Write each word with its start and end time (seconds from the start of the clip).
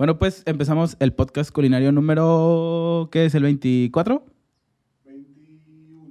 Bueno, 0.00 0.18
pues 0.18 0.42
empezamos 0.46 0.96
el 0.98 1.12
podcast 1.12 1.50
culinario 1.50 1.92
número. 1.92 3.10
¿Qué 3.12 3.26
es? 3.26 3.34
¿El 3.34 3.42
24? 3.42 4.24
21. 5.04 6.08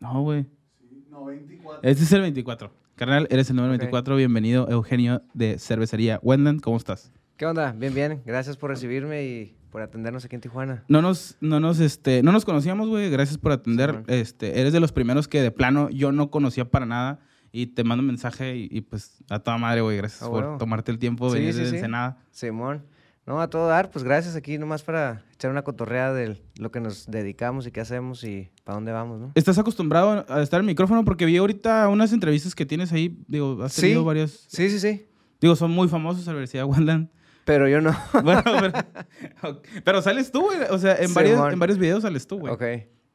No, 0.00 0.20
güey. 0.20 0.44
Sí, 0.78 1.02
no, 1.10 1.24
24. 1.24 1.80
Este 1.88 2.04
es 2.04 2.12
el 2.12 2.20
24. 2.20 2.70
Carnal, 2.94 3.26
eres 3.30 3.48
el 3.48 3.56
número 3.56 3.72
Ok. 3.72 3.78
24. 3.78 4.16
Bienvenido, 4.16 4.68
Eugenio 4.68 5.22
de 5.32 5.58
Cervecería 5.58 6.20
Wendland. 6.22 6.60
¿Cómo 6.60 6.76
estás? 6.76 7.10
¿Qué 7.38 7.46
onda? 7.46 7.72
Bien, 7.72 7.94
bien. 7.94 8.20
Gracias 8.26 8.58
por 8.58 8.68
recibirme 8.68 9.24
y 9.24 9.56
por 9.70 9.80
atendernos 9.80 10.26
aquí 10.26 10.34
en 10.34 10.42
Tijuana. 10.42 10.84
No 10.86 11.00
nos, 11.00 11.38
no 11.40 11.58
nos, 11.58 11.80
este, 11.80 12.22
no 12.22 12.32
nos 12.32 12.44
conocíamos, 12.44 12.86
güey. 12.86 13.08
Gracias 13.08 13.38
por 13.38 13.50
atender. 13.52 14.04
Este, 14.08 14.60
eres 14.60 14.74
de 14.74 14.80
los 14.80 14.92
primeros 14.92 15.26
que 15.26 15.40
de 15.40 15.50
plano 15.50 15.88
yo 15.88 16.12
no 16.12 16.30
conocía 16.30 16.70
para 16.70 16.84
nada. 16.84 17.20
Y 17.50 17.68
te 17.68 17.82
mando 17.82 18.02
un 18.02 18.08
mensaje 18.08 18.58
y, 18.58 18.68
y, 18.70 18.82
pues 18.82 19.24
a 19.30 19.38
toda 19.38 19.56
madre, 19.56 19.80
güey. 19.80 19.96
Gracias 19.96 20.22
Ah, 20.22 20.28
por 20.28 20.58
tomarte 20.58 20.92
el 20.92 20.98
tiempo 20.98 21.32
de 21.32 21.38
Sí, 21.38 21.38
venir 21.38 21.54
sí, 21.54 21.60
de 21.60 21.66
sí. 21.70 21.74
Ensenada. 21.76 22.18
Simón. 22.30 22.82
No, 23.26 23.40
a 23.40 23.50
todo 23.50 23.66
dar, 23.66 23.90
pues 23.90 24.04
gracias 24.04 24.36
aquí 24.36 24.56
nomás 24.56 24.82
para 24.84 25.24
echar 25.34 25.50
una 25.50 25.62
cotorrea 25.62 26.12
de 26.12 26.40
lo 26.58 26.70
que 26.70 26.78
nos 26.78 27.06
dedicamos 27.10 27.66
y 27.66 27.72
qué 27.72 27.80
hacemos 27.80 28.22
y 28.22 28.50
para 28.62 28.76
dónde 28.76 28.92
vamos, 28.92 29.20
¿no? 29.20 29.32
¿Estás 29.34 29.58
acostumbrado 29.58 30.24
a 30.28 30.42
estar 30.42 30.60
en 30.60 30.64
el 30.64 30.66
micrófono? 30.72 31.04
Porque 31.04 31.26
vi 31.26 31.36
ahorita 31.36 31.88
unas 31.88 32.12
entrevistas 32.12 32.54
que 32.54 32.64
tienes 32.64 32.92
ahí. 32.92 33.18
Digo, 33.26 33.60
has 33.64 33.72
Sí. 33.72 33.80
tenido 33.82 34.04
varias. 34.04 34.46
Sí, 34.48 34.70
sí, 34.70 34.78
sí. 34.78 35.06
Digo, 35.40 35.56
son 35.56 35.72
muy 35.72 35.88
famosos 35.88 36.20
en 36.22 36.26
la 36.26 36.32
Universidad 36.32 36.62
de 36.62 36.70
Wendland. 36.70 37.08
Pero 37.44 37.68
yo 37.68 37.80
no. 37.80 37.90
Bueno, 38.22 38.42
pero, 38.44 39.62
pero 39.84 40.02
sales 40.02 40.30
tú, 40.30 40.42
güey. 40.42 40.58
O 40.70 40.78
sea, 40.78 40.96
en, 40.96 41.12
varios, 41.12 41.52
en 41.52 41.58
varios 41.58 41.78
videos 41.78 42.02
sales 42.02 42.26
tú, 42.28 42.38
güey. 42.38 42.52
ok. 42.52 42.62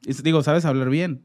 Y 0.04 0.14
digo, 0.24 0.44
sabes 0.44 0.66
hablar 0.66 0.90
bien. 0.90 1.24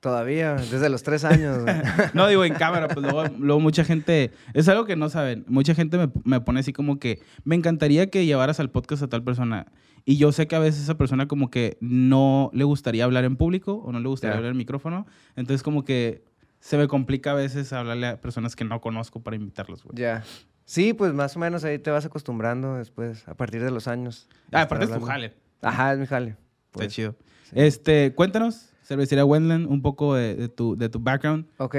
Todavía, 0.00 0.54
desde 0.54 0.88
los 0.88 1.02
tres 1.02 1.24
años. 1.24 1.64
No, 2.14 2.28
digo, 2.28 2.44
en 2.44 2.54
cámara, 2.54 2.88
pues 2.88 3.04
luego, 3.04 3.24
luego 3.38 3.60
mucha 3.60 3.84
gente... 3.84 4.30
Es 4.54 4.68
algo 4.68 4.84
que 4.84 4.94
no 4.94 5.08
saben. 5.08 5.44
Mucha 5.48 5.74
gente 5.74 5.98
me, 5.98 6.08
me 6.24 6.40
pone 6.40 6.60
así 6.60 6.72
como 6.72 6.98
que... 6.98 7.20
Me 7.44 7.56
encantaría 7.56 8.08
que 8.08 8.24
llevaras 8.24 8.60
al 8.60 8.70
podcast 8.70 9.02
a 9.02 9.08
tal 9.08 9.24
persona. 9.24 9.66
Y 10.04 10.16
yo 10.16 10.32
sé 10.32 10.46
que 10.46 10.56
a 10.56 10.60
veces 10.60 10.82
esa 10.82 10.96
persona 10.96 11.26
como 11.26 11.50
que 11.50 11.76
no 11.80 12.50
le 12.54 12.64
gustaría 12.64 13.04
hablar 13.04 13.24
en 13.24 13.36
público 13.36 13.74
o 13.74 13.92
no 13.92 14.00
le 14.00 14.08
gustaría 14.08 14.36
hablar 14.36 14.52
en 14.52 14.56
micrófono. 14.56 15.06
Entonces 15.36 15.62
como 15.62 15.84
que 15.84 16.24
se 16.60 16.76
me 16.78 16.88
complica 16.88 17.32
a 17.32 17.34
veces 17.34 17.72
hablarle 17.72 18.06
a 18.06 18.20
personas 18.20 18.56
que 18.56 18.64
no 18.64 18.80
conozco 18.80 19.20
para 19.20 19.36
invitarlos, 19.36 19.84
güey. 19.84 19.96
ya. 19.98 20.24
Sí, 20.64 20.92
pues 20.92 21.14
más 21.14 21.34
o 21.34 21.38
menos 21.38 21.64
ahí 21.64 21.78
te 21.78 21.90
vas 21.90 22.04
acostumbrando 22.04 22.74
después, 22.74 23.26
a 23.26 23.34
partir 23.34 23.64
de 23.64 23.70
los 23.70 23.88
años. 23.88 24.28
Ah, 24.52 24.62
aparte 24.62 24.84
es 24.84 24.92
tu 24.92 25.00
jale. 25.00 25.32
Ajá, 25.62 25.94
es 25.94 25.98
mi 25.98 26.06
jale. 26.06 26.30
Está 26.30 26.38
pues. 26.72 26.92
chido. 26.92 27.14
sí. 27.44 27.52
Este, 27.54 28.14
cuéntanos, 28.14 28.67
Cervecería 28.88 29.24
Wendland, 29.26 29.66
un 29.66 29.82
poco 29.82 30.14
de, 30.14 30.34
de 30.34 30.48
tu, 30.48 30.74
de 30.74 30.88
tu 30.88 30.98
background. 30.98 31.44
Ok, 31.58 31.76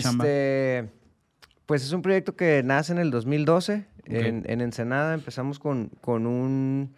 chamba? 0.00 0.24
este, 0.24 0.90
pues 1.64 1.84
es 1.84 1.92
un 1.92 2.02
proyecto 2.02 2.34
que 2.34 2.62
nace 2.64 2.90
en 2.92 2.98
el 2.98 3.12
2012 3.12 3.86
Ok. 4.00 4.06
en, 4.08 4.42
en 4.50 4.60
Ensenada. 4.60 5.14
Empezamos 5.14 5.60
con, 5.60 5.90
con 6.00 6.26
un 6.26 6.92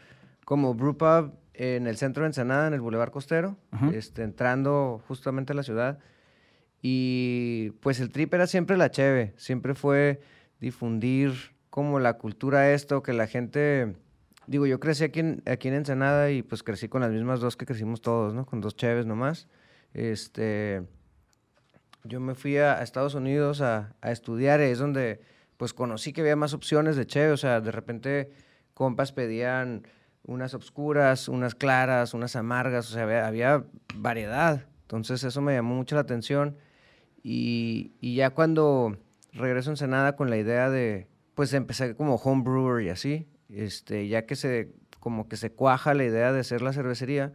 como 0.46 0.72
brew 0.72 0.96
pub 0.96 1.32
en 1.52 1.86
el 1.86 1.98
centro 1.98 2.22
de 2.22 2.28
Ensenada, 2.28 2.66
en 2.66 2.72
el 2.72 2.80
Boulevard 2.80 3.10
Costero, 3.10 3.58
Ajá. 3.72 3.90
este, 3.92 4.22
entrando 4.22 5.02
justamente 5.06 5.52
a 5.52 5.56
la 5.56 5.62
ciudad. 5.62 5.98
Y 6.80 7.72
pues 7.80 8.00
el 8.00 8.10
trip 8.10 8.32
era 8.32 8.46
siempre 8.46 8.78
la 8.78 8.90
cheve, 8.90 9.34
siempre 9.36 9.74
fue 9.74 10.22
difundir 10.60 11.32
como 11.68 12.00
la 12.00 12.14
cultura 12.14 12.72
esto, 12.72 13.02
que 13.02 13.12
la 13.12 13.26
gente... 13.26 13.96
Digo, 14.52 14.66
yo 14.66 14.78
crecí 14.78 15.02
aquí 15.02 15.20
en, 15.20 15.42
aquí 15.46 15.68
en 15.68 15.74
Ensenada 15.74 16.30
y 16.30 16.42
pues 16.42 16.62
crecí 16.62 16.86
con 16.86 17.00
las 17.00 17.10
mismas 17.10 17.40
dos 17.40 17.56
que 17.56 17.64
crecimos 17.64 18.02
todos, 18.02 18.34
¿no? 18.34 18.44
Con 18.44 18.60
dos 18.60 18.76
cheves 18.76 19.06
nomás. 19.06 19.48
Este, 19.94 20.82
yo 22.04 22.20
me 22.20 22.34
fui 22.34 22.58
a, 22.58 22.78
a 22.78 22.82
Estados 22.82 23.14
Unidos 23.14 23.62
a, 23.62 23.94
a 24.02 24.12
estudiar 24.12 24.60
y 24.60 24.64
es 24.64 24.78
donde 24.78 25.22
pues 25.56 25.72
conocí 25.72 26.12
que 26.12 26.20
había 26.20 26.36
más 26.36 26.52
opciones 26.52 26.96
de 26.96 27.06
cheve, 27.06 27.32
o 27.32 27.38
sea, 27.38 27.62
de 27.62 27.72
repente 27.72 28.30
compas 28.74 29.12
pedían 29.12 29.86
unas 30.22 30.52
obscuras, 30.52 31.28
unas 31.28 31.54
claras, 31.54 32.12
unas 32.12 32.36
amargas, 32.36 32.90
o 32.90 32.92
sea, 32.92 33.04
había, 33.04 33.26
había 33.26 33.64
variedad. 33.94 34.66
Entonces 34.82 35.24
eso 35.24 35.40
me 35.40 35.54
llamó 35.54 35.76
mucho 35.76 35.94
la 35.94 36.02
atención 36.02 36.58
y, 37.22 37.92
y 38.02 38.16
ya 38.16 38.28
cuando 38.28 38.98
regreso 39.32 39.70
a 39.70 39.72
Ensenada 39.72 40.14
con 40.14 40.28
la 40.28 40.36
idea 40.36 40.68
de, 40.68 41.08
pues 41.34 41.54
empecé 41.54 41.96
como 41.96 42.16
home 42.16 42.42
brewer 42.42 42.84
y 42.84 42.90
así, 42.90 43.31
este, 43.54 44.08
ya 44.08 44.26
que 44.26 44.36
se, 44.36 44.72
como 45.00 45.28
que 45.28 45.36
se 45.36 45.52
cuaja 45.52 45.94
la 45.94 46.04
idea 46.04 46.32
de 46.32 46.40
hacer 46.40 46.62
la 46.62 46.72
cervecería, 46.72 47.32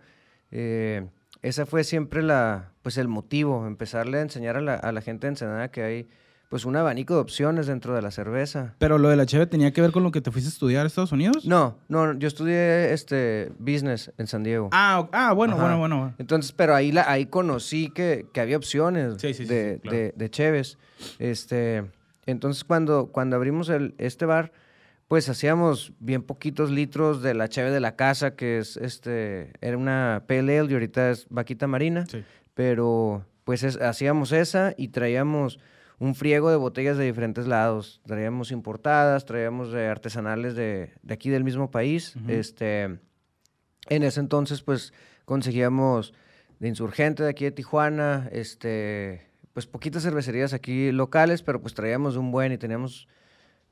eh, 0.51 1.07
esa 1.41 1.65
fue 1.65 1.83
siempre 1.83 2.23
la, 2.23 2.71
pues 2.81 2.97
el 2.97 3.07
motivo, 3.07 3.67
empezarle 3.67 4.19
a 4.19 4.21
enseñar 4.21 4.57
a 4.57 4.61
la, 4.61 4.75
a 4.75 4.91
la 4.91 5.01
gente 5.01 5.27
de 5.27 5.31
Ensenada 5.31 5.69
que 5.69 5.83
hay 5.83 6.07
pues 6.49 6.63
un 6.63 6.77
abanico 6.77 7.15
de 7.15 7.19
opciones 7.19 7.67
dentro 7.67 7.93
de 7.93 8.01
la 8.01 8.09
cerveza. 8.09 8.75
Pero 8.77 8.97
lo 8.97 9.09
de 9.09 9.17
la 9.17 9.25
cheve 9.25 9.47
tenía 9.47 9.73
que 9.73 9.81
ver 9.81 9.91
con 9.91 10.03
lo 10.03 10.11
que 10.11 10.21
te 10.21 10.31
fuiste 10.31 10.47
a 10.47 10.53
estudiar 10.53 10.85
a 10.85 10.87
Estados 10.87 11.11
Unidos. 11.11 11.45
No, 11.45 11.77
no, 11.89 12.13
yo 12.13 12.27
estudié 12.27 12.93
este 12.93 13.51
business 13.59 14.13
en 14.17 14.27
San 14.27 14.43
Diego. 14.43 14.69
Ah, 14.71 15.09
ah 15.11 15.33
bueno, 15.33 15.55
Ajá. 15.55 15.63
bueno, 15.63 15.77
bueno. 15.79 16.15
Entonces, 16.17 16.53
pero 16.53 16.73
ahí, 16.73 16.91
la, 16.93 17.09
ahí 17.11 17.25
conocí 17.25 17.89
que, 17.89 18.27
que 18.31 18.39
había 18.39 18.55
opciones 18.55 19.15
Sí, 19.17 19.33
sí, 19.33 19.43
sí, 19.43 19.45
de, 19.45 19.73
sí, 19.75 19.79
claro. 19.81 19.97
de, 19.97 20.13
de 20.15 20.29
cheves. 20.29 20.77
Este, 21.19 21.83
entonces, 22.25 22.63
cuando, 22.63 23.07
cuando 23.07 23.35
abrimos 23.35 23.67
el, 23.67 23.93
este 23.97 24.25
bar, 24.25 24.53
pues 25.07 25.29
hacíamos 25.29 25.93
bien 25.99 26.21
poquitos 26.21 26.69
litros 26.71 27.21
de 27.21 27.33
la 27.33 27.47
cheve 27.47 27.71
de 27.71 27.79
la 27.79 27.95
casa, 27.95 28.35
que 28.35 28.57
es 28.59 28.75
este, 28.77 29.51
era 29.61 29.77
una 29.77 30.17
ale 30.27 30.55
y 30.69 30.73
ahorita 30.73 31.11
es 31.11 31.27
vaquita 31.29 31.67
marina. 31.67 32.05
Sí. 32.07 32.23
Pero 32.53 33.25
pues 33.43 33.63
es- 33.63 33.77
hacíamos 33.79 34.31
esa 34.31 34.73
y 34.77 34.89
traíamos 34.89 35.59
un 35.99 36.13
friego 36.13 36.49
de 36.51 36.57
botellas 36.57 36.97
de 36.97 37.05
diferentes 37.05 37.47
lados. 37.47 38.01
Traíamos 38.05 38.51
importadas, 38.51 39.25
traíamos 39.25 39.71
de 39.71 39.87
artesanales 39.87 40.55
de, 40.55 40.91
de 41.01 41.13
aquí 41.13 41.29
del 41.29 41.43
mismo 41.43 41.71
país. 41.71 42.15
Este, 42.27 42.83
en 43.89 44.03
ese 44.03 44.19
entonces, 44.19 44.61
pues 44.61 44.93
conseguíamos 45.25 46.13
de 46.59 46.67
insurgente 46.67 47.23
de 47.23 47.29
aquí 47.29 47.45
de 47.45 47.51
Tijuana, 47.51 48.27
este, 48.31 49.27
pues 49.53 49.65
poquitas 49.67 50.03
cervecerías 50.03 50.53
aquí 50.53 50.91
locales, 50.91 51.41
pero 51.43 51.61
pues 51.61 51.73
traíamos 51.73 52.17
un 52.17 52.31
buen 52.31 52.51
y 52.51 52.57
teníamos 52.57 53.07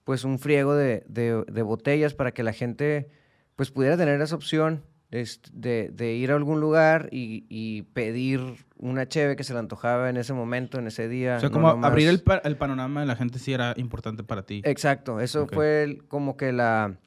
pues 0.06 0.24
un 0.24 0.40
friego 0.40 0.74
de, 0.76 1.04
de- 1.10 1.44
de 1.52 1.62
botellas 1.62 2.14
para 2.14 2.32
que 2.32 2.42
la 2.44 2.54
gente 2.54 3.10
pues 3.58 3.72
pudiera 3.72 3.98
tener 3.98 4.22
esa 4.22 4.36
opción 4.36 4.84
este, 5.12 5.50
de, 5.54 5.90
de 5.94 6.14
ir 6.14 6.32
a 6.32 6.36
algún 6.36 6.60
lugar 6.62 7.10
y, 7.12 7.46
y 7.50 7.84
pedir 7.94 8.42
una 8.78 9.08
cheve 9.08 9.36
que 9.36 9.44
se 9.44 9.54
le 9.54 9.60
antojaba 9.60 10.10
en 10.10 10.18
ese 10.18 10.34
momento, 10.34 10.78
en 10.80 10.88
ese 10.88 11.08
día. 11.08 11.38
O 11.38 11.40
sea, 11.40 11.50
no 11.50 11.54
como 11.54 11.70
nomás- 11.70 11.92
abrir 11.92 12.08
el, 12.08 12.22
pa- 12.22 12.42
el 12.44 12.56
panorama 12.58 13.02
de 13.02 13.06
la 13.08 13.16
gente 13.16 13.40
sí 13.40 13.54
era 13.54 13.74
importante 13.78 14.24
para 14.24 14.44
ti. 14.44 14.62
Exacto, 14.66 15.20
eso 15.20 15.48
fue 15.48 15.84
el- 15.84 16.08
como 16.08 16.38
que 16.38 16.52
la, 16.52 16.98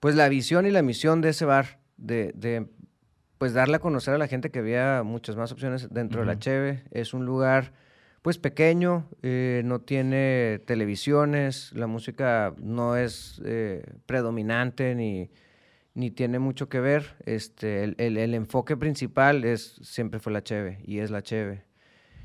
pues 0.00 0.14
la 0.16 0.28
visión 0.28 0.66
y 0.66 0.70
la 0.70 0.82
misión 0.82 1.20
de 1.20 1.30
ese 1.30 1.44
bar, 1.46 1.78
de, 1.96 2.32
de, 2.34 2.66
pues 3.38 3.54
darle 3.54 3.76
a 3.76 3.80
conocer 3.80 4.14
a 4.14 4.18
la 4.18 4.26
gente 4.28 4.50
que 4.50 4.58
había 4.60 5.02
muchas 5.02 5.36
más 5.36 5.50
opciones 5.50 5.88
dentro 5.90 6.20
de 6.20 6.26
la. 6.26 6.38
Cheve. 6.38 6.84
Es 6.90 7.14
un 7.14 7.24
lugar 7.24 7.72
pues 8.24 8.38
pequeño, 8.38 9.06
eh, 9.22 9.60
no 9.66 9.82
tiene 9.82 10.62
televisiones, 10.64 11.70
la 11.74 11.86
música 11.86 12.54
no 12.58 12.96
es 12.96 13.42
eh, 13.44 13.84
predominante 14.06 14.94
ni, 14.94 15.30
ni 15.92 16.10
tiene 16.10 16.38
mucho 16.38 16.70
que 16.70 16.80
ver. 16.80 17.16
Este, 17.26 17.84
el, 17.84 17.94
el- 17.98 18.16
el 18.16 18.32
enfoque 18.32 18.78
principal 18.78 19.44
es, 19.44 19.78
siempre 19.82 20.20
fue 20.20 20.32
la 20.32 20.42
Cheve 20.42 20.78
y 20.86 21.00
es 21.00 21.10
la 21.10 21.20
Cheve. 21.20 21.64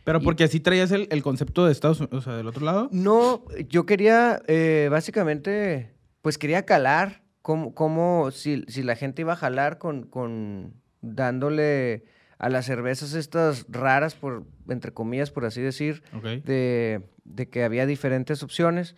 Pero 0.05 0.19
y- 0.21 0.23
porque 0.23 0.45
así 0.45 0.61
traías 0.61 0.89
el, 0.91 1.09
el 1.11 1.21
concepto 1.21 1.65
de 1.65 1.73
Estados 1.73 1.99
Unidos, 1.99 2.19
o 2.19 2.21
sea, 2.21 2.37
del 2.37 2.47
otro 2.47 2.65
lado. 2.65 2.87
No, 2.93 3.43
yo 3.67 3.85
quería, 3.85 4.41
eh, 4.47 4.87
básicamente, 4.89 5.91
pues 6.21 6.37
quería 6.37 6.65
calar 6.65 7.23
cómo 7.41 8.31
si, 8.31 8.63
si 8.69 8.83
la 8.83 8.95
gente 8.95 9.23
iba 9.23 9.33
a 9.33 9.35
jalar 9.35 9.79
con, 9.79 10.03
con 10.03 10.75
dándole 11.01 12.05
a 12.39 12.49
las 12.49 12.65
cervezas 12.65 13.13
estas 13.13 13.65
raras, 13.69 14.15
por, 14.15 14.45
entre 14.69 14.91
comillas, 14.93 15.29
por 15.29 15.45
así 15.45 15.61
decir, 15.61 16.01
Ok. 16.13 16.23
de, 16.45 17.03
de 17.25 17.49
que 17.49 17.63
había 17.63 17.85
diferentes 17.85 18.41
opciones. 18.43 18.95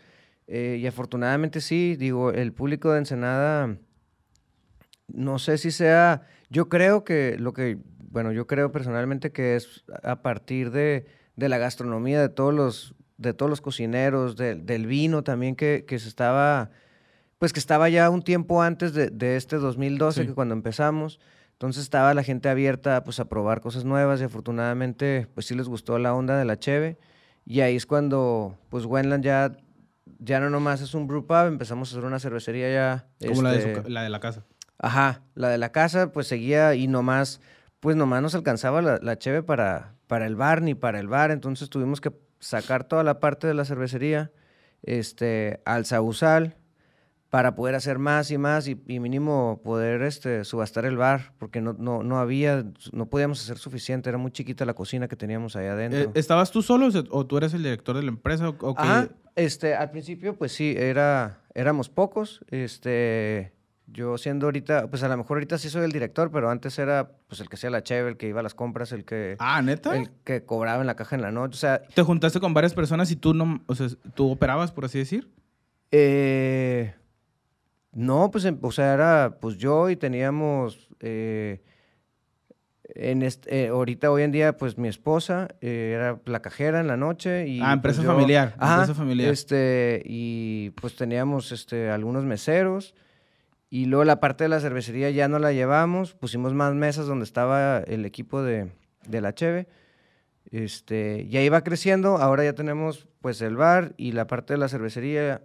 eh, 0.47 0.77
y 0.81 0.87
afortunadamente 0.87 1.59
sí, 1.61 1.95
digo, 1.97 2.31
el 2.31 2.53
público 2.53 2.91
de 2.91 2.99
Ensenada, 2.99 3.77
no 5.07 5.39
sé 5.39 5.57
si 5.57 5.71
sea, 5.71 6.23
yo 6.49 6.69
creo 6.69 7.03
que 7.03 7.35
lo 7.39 7.53
que, 7.53 7.77
bueno, 8.09 8.31
yo 8.31 8.47
creo 8.47 8.71
personalmente 8.71 9.31
que 9.31 9.55
es 9.55 9.83
a 10.03 10.21
partir 10.21 10.71
de, 10.71 11.05
de 11.35 11.49
la 11.49 11.57
gastronomía 11.57 12.21
de 12.21 12.29
todos 12.29 12.53
los, 12.53 12.95
de 13.17 13.33
todos 13.33 13.49
los 13.49 13.61
cocineros, 13.61 14.35
de- 14.37 14.55
del 14.55 14.87
vino 14.87 15.23
también 15.23 15.55
que, 15.55 15.85
que 15.87 15.99
se 15.99 16.07
estaba, 16.09 16.71
pues 17.39 17.53
que 17.53 17.59
estaba 17.59 17.89
ya 17.89 18.09
un 18.09 18.21
tiempo 18.21 18.61
antes 18.61 18.93
de, 18.93 19.09
de 19.09 19.35
este 19.37 19.57
2012, 19.57 20.21
Sí. 20.21 20.27
que 20.27 20.33
cuando 20.33 20.53
empezamos. 20.53 21.19
Entonces 21.61 21.83
estaba 21.83 22.15
la 22.15 22.23
gente 22.23 22.49
abierta 22.49 23.03
pues, 23.03 23.19
a 23.19 23.25
probar 23.25 23.61
cosas 23.61 23.85
nuevas 23.85 24.19
y 24.19 24.23
afortunadamente 24.23 25.27
pues 25.35 25.45
sí 25.45 25.53
les 25.53 25.67
gustó 25.67 25.99
la 25.99 26.15
onda 26.15 26.35
de 26.35 26.43
la 26.43 26.57
cheve. 26.57 26.97
Y 27.45 27.59
ahí 27.59 27.75
es 27.75 27.85
cuando 27.85 28.57
pues 28.69 28.85
Wendland 28.85 29.23
ya, 29.23 29.55
ya 30.17 30.39
no 30.39 30.49
nomás 30.49 30.81
es 30.81 30.95
un 30.95 31.05
brew 31.05 31.27
pub, 31.27 31.45
empezamos 31.45 31.87
a 31.87 31.91
hacer 31.95 32.03
una 32.03 32.19
cervecería 32.19 32.73
ya. 32.73 33.05
Como 33.27 33.43
la, 33.43 33.51
de 33.51 33.61
su 33.61 33.67
este, 33.67 33.89
la 33.91 34.01
de 34.01 34.09
la 34.09 34.19
casa. 34.19 34.43
Ajá, 34.79 35.21
la 35.35 35.49
de 35.49 35.59
la 35.59 35.71
casa 35.71 36.11
pues 36.11 36.25
seguía 36.25 36.73
y 36.73 36.87
nomás, 36.87 37.41
pues 37.79 37.95
nomás 37.95 38.23
nos 38.23 38.33
alcanzaba 38.33 38.81
la, 38.81 38.97
la 38.99 39.19
cheve 39.19 39.43
para, 39.43 39.93
para 40.07 40.25
el 40.25 40.35
bar 40.35 40.63
ni 40.63 40.73
para 40.73 40.99
el 40.99 41.09
bar, 41.09 41.29
entonces 41.29 41.69
tuvimos 41.69 42.01
que 42.01 42.11
sacar 42.39 42.85
toda 42.85 43.03
la 43.03 43.19
parte 43.19 43.45
de 43.45 43.53
la 43.53 43.65
cervecería 43.65 44.31
este, 44.81 45.61
al 45.65 45.85
Sausal, 45.85 46.55
para 47.31 47.55
poder 47.55 47.73
hacer 47.75 47.97
más 47.97 48.29
y 48.29 48.37
más 48.37 48.67
y, 48.67 48.79
y 48.87 48.99
mínimo 48.99 49.61
poder 49.63 50.01
este, 50.03 50.43
subastar 50.43 50.85
el 50.85 50.97
bar, 50.97 51.31
porque 51.39 51.61
no, 51.61 51.73
no, 51.79 52.03
no 52.03 52.19
había, 52.19 52.65
no 52.91 53.05
podíamos 53.07 53.41
hacer 53.41 53.57
suficiente, 53.57 54.09
era 54.09 54.17
muy 54.19 54.31
chiquita 54.31 54.65
la 54.65 54.73
cocina 54.73 55.07
que 55.07 55.15
teníamos 55.15 55.55
allá 55.55 55.71
adentro. 55.71 55.99
Eh, 56.01 56.09
¿Estabas 56.13 56.51
tú 56.51 56.61
solo 56.61 56.89
o 57.09 57.25
tú 57.25 57.37
eres 57.37 57.53
el 57.53 57.63
director 57.63 57.95
de 57.95 58.03
la 58.03 58.09
empresa? 58.09 58.49
O, 58.49 58.55
o? 58.59 58.75
Ajá, 58.77 59.07
este, 59.37 59.73
al 59.75 59.91
principio, 59.91 60.35
pues 60.35 60.51
sí, 60.51 60.75
era, 60.77 61.39
éramos 61.55 61.87
pocos. 61.87 62.41
Este, 62.51 63.53
yo 63.87 64.17
siendo 64.17 64.47
ahorita, 64.47 64.89
pues 64.89 65.01
a 65.03 65.07
lo 65.07 65.15
mejor 65.15 65.37
ahorita 65.37 65.57
sí 65.57 65.69
soy 65.69 65.85
el 65.85 65.93
director, 65.93 66.31
pero 66.31 66.49
antes 66.49 66.77
era 66.79 67.11
pues 67.29 67.39
el 67.39 67.47
que 67.47 67.55
hacía 67.55 67.69
la 67.69 67.81
cheve, 67.81 68.09
el 68.09 68.17
que 68.17 68.27
iba 68.27 68.41
a 68.41 68.43
las 68.43 68.55
compras, 68.55 68.91
el 68.91 69.05
que, 69.05 69.37
Ah, 69.39 69.61
¿neta? 69.61 69.95
el 69.95 70.09
que 70.25 70.43
cobraba 70.43 70.81
en 70.81 70.87
la 70.87 70.97
caja 70.97 71.15
en 71.15 71.21
la 71.21 71.31
noche. 71.31 71.55
O 71.55 71.59
sea, 71.59 71.81
¿Te 71.81 72.01
juntaste 72.03 72.41
con 72.41 72.53
varias 72.53 72.73
personas 72.73 73.09
y 73.09 73.15
tú 73.15 73.33
no, 73.33 73.63
o 73.67 73.75
sea, 73.75 73.87
tú 74.15 74.31
operabas, 74.31 74.73
por 74.73 74.83
así 74.83 74.97
decir? 74.99 75.29
eh, 75.91 76.93
no, 77.93 78.31
pues, 78.31 78.45
em- 78.45 78.57
o 78.61 78.71
sea, 78.71 78.93
era 78.93 79.37
pues 79.41 79.57
yo 79.57 79.89
y 79.89 79.95
teníamos, 79.95 80.89
eh, 80.99 81.61
en 82.93 83.21
este, 83.21 83.63
eh, 83.63 83.67
ahorita 83.69 84.11
hoy 84.11 84.23
en 84.23 84.31
día, 84.31 84.57
pues 84.57 84.77
mi 84.77 84.89
esposa 84.89 85.47
eh, 85.61 85.93
era 85.95 86.19
la 86.25 86.41
cajera 86.41 86.81
en 86.81 86.87
la 86.87 86.97
noche 86.97 87.47
y 87.47 87.61
Ah, 87.61 87.71
empresa 87.73 87.97
pues, 88.01 88.07
yo- 88.07 88.13
familiar, 88.13 88.53
Ajá, 88.57 88.75
empresa 88.81 88.93
familiar. 88.95 89.31
Este, 89.31 90.01
y 90.05 90.71
pues 90.71 90.95
teníamos 90.97 91.51
este, 91.51 91.89
algunos 91.89 92.25
meseros. 92.25 92.93
Y 93.69 93.85
luego 93.85 94.03
la 94.03 94.19
parte 94.19 94.43
de 94.43 94.49
la 94.49 94.59
cervecería 94.59 95.09
ya 95.11 95.29
no 95.29 95.39
la 95.39 95.53
llevamos. 95.53 96.13
Pusimos 96.13 96.53
más 96.53 96.73
mesas 96.73 97.07
donde 97.07 97.23
estaba 97.23 97.77
el 97.79 98.03
equipo 98.05 98.43
de, 98.43 98.73
de 99.07 99.21
la 99.21 99.33
Cheve. 99.33 99.69
Este, 100.51 101.25
ya 101.29 101.41
iba 101.41 101.63
creciendo. 101.63 102.17
Ahora 102.17 102.43
ya 102.43 102.51
tenemos 102.53 103.07
pues 103.21 103.41
el 103.41 103.55
bar 103.55 103.93
y 103.95 104.11
la 104.11 104.27
parte 104.27 104.55
de 104.55 104.57
la 104.57 104.67
cervecería. 104.67 105.41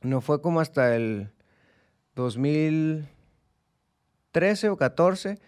No 0.00 0.22
fue 0.22 0.40
como 0.40 0.60
hasta 0.60 0.96
el 0.96 1.32
2013 2.14 4.68
o 4.68 4.76
14 4.76 5.38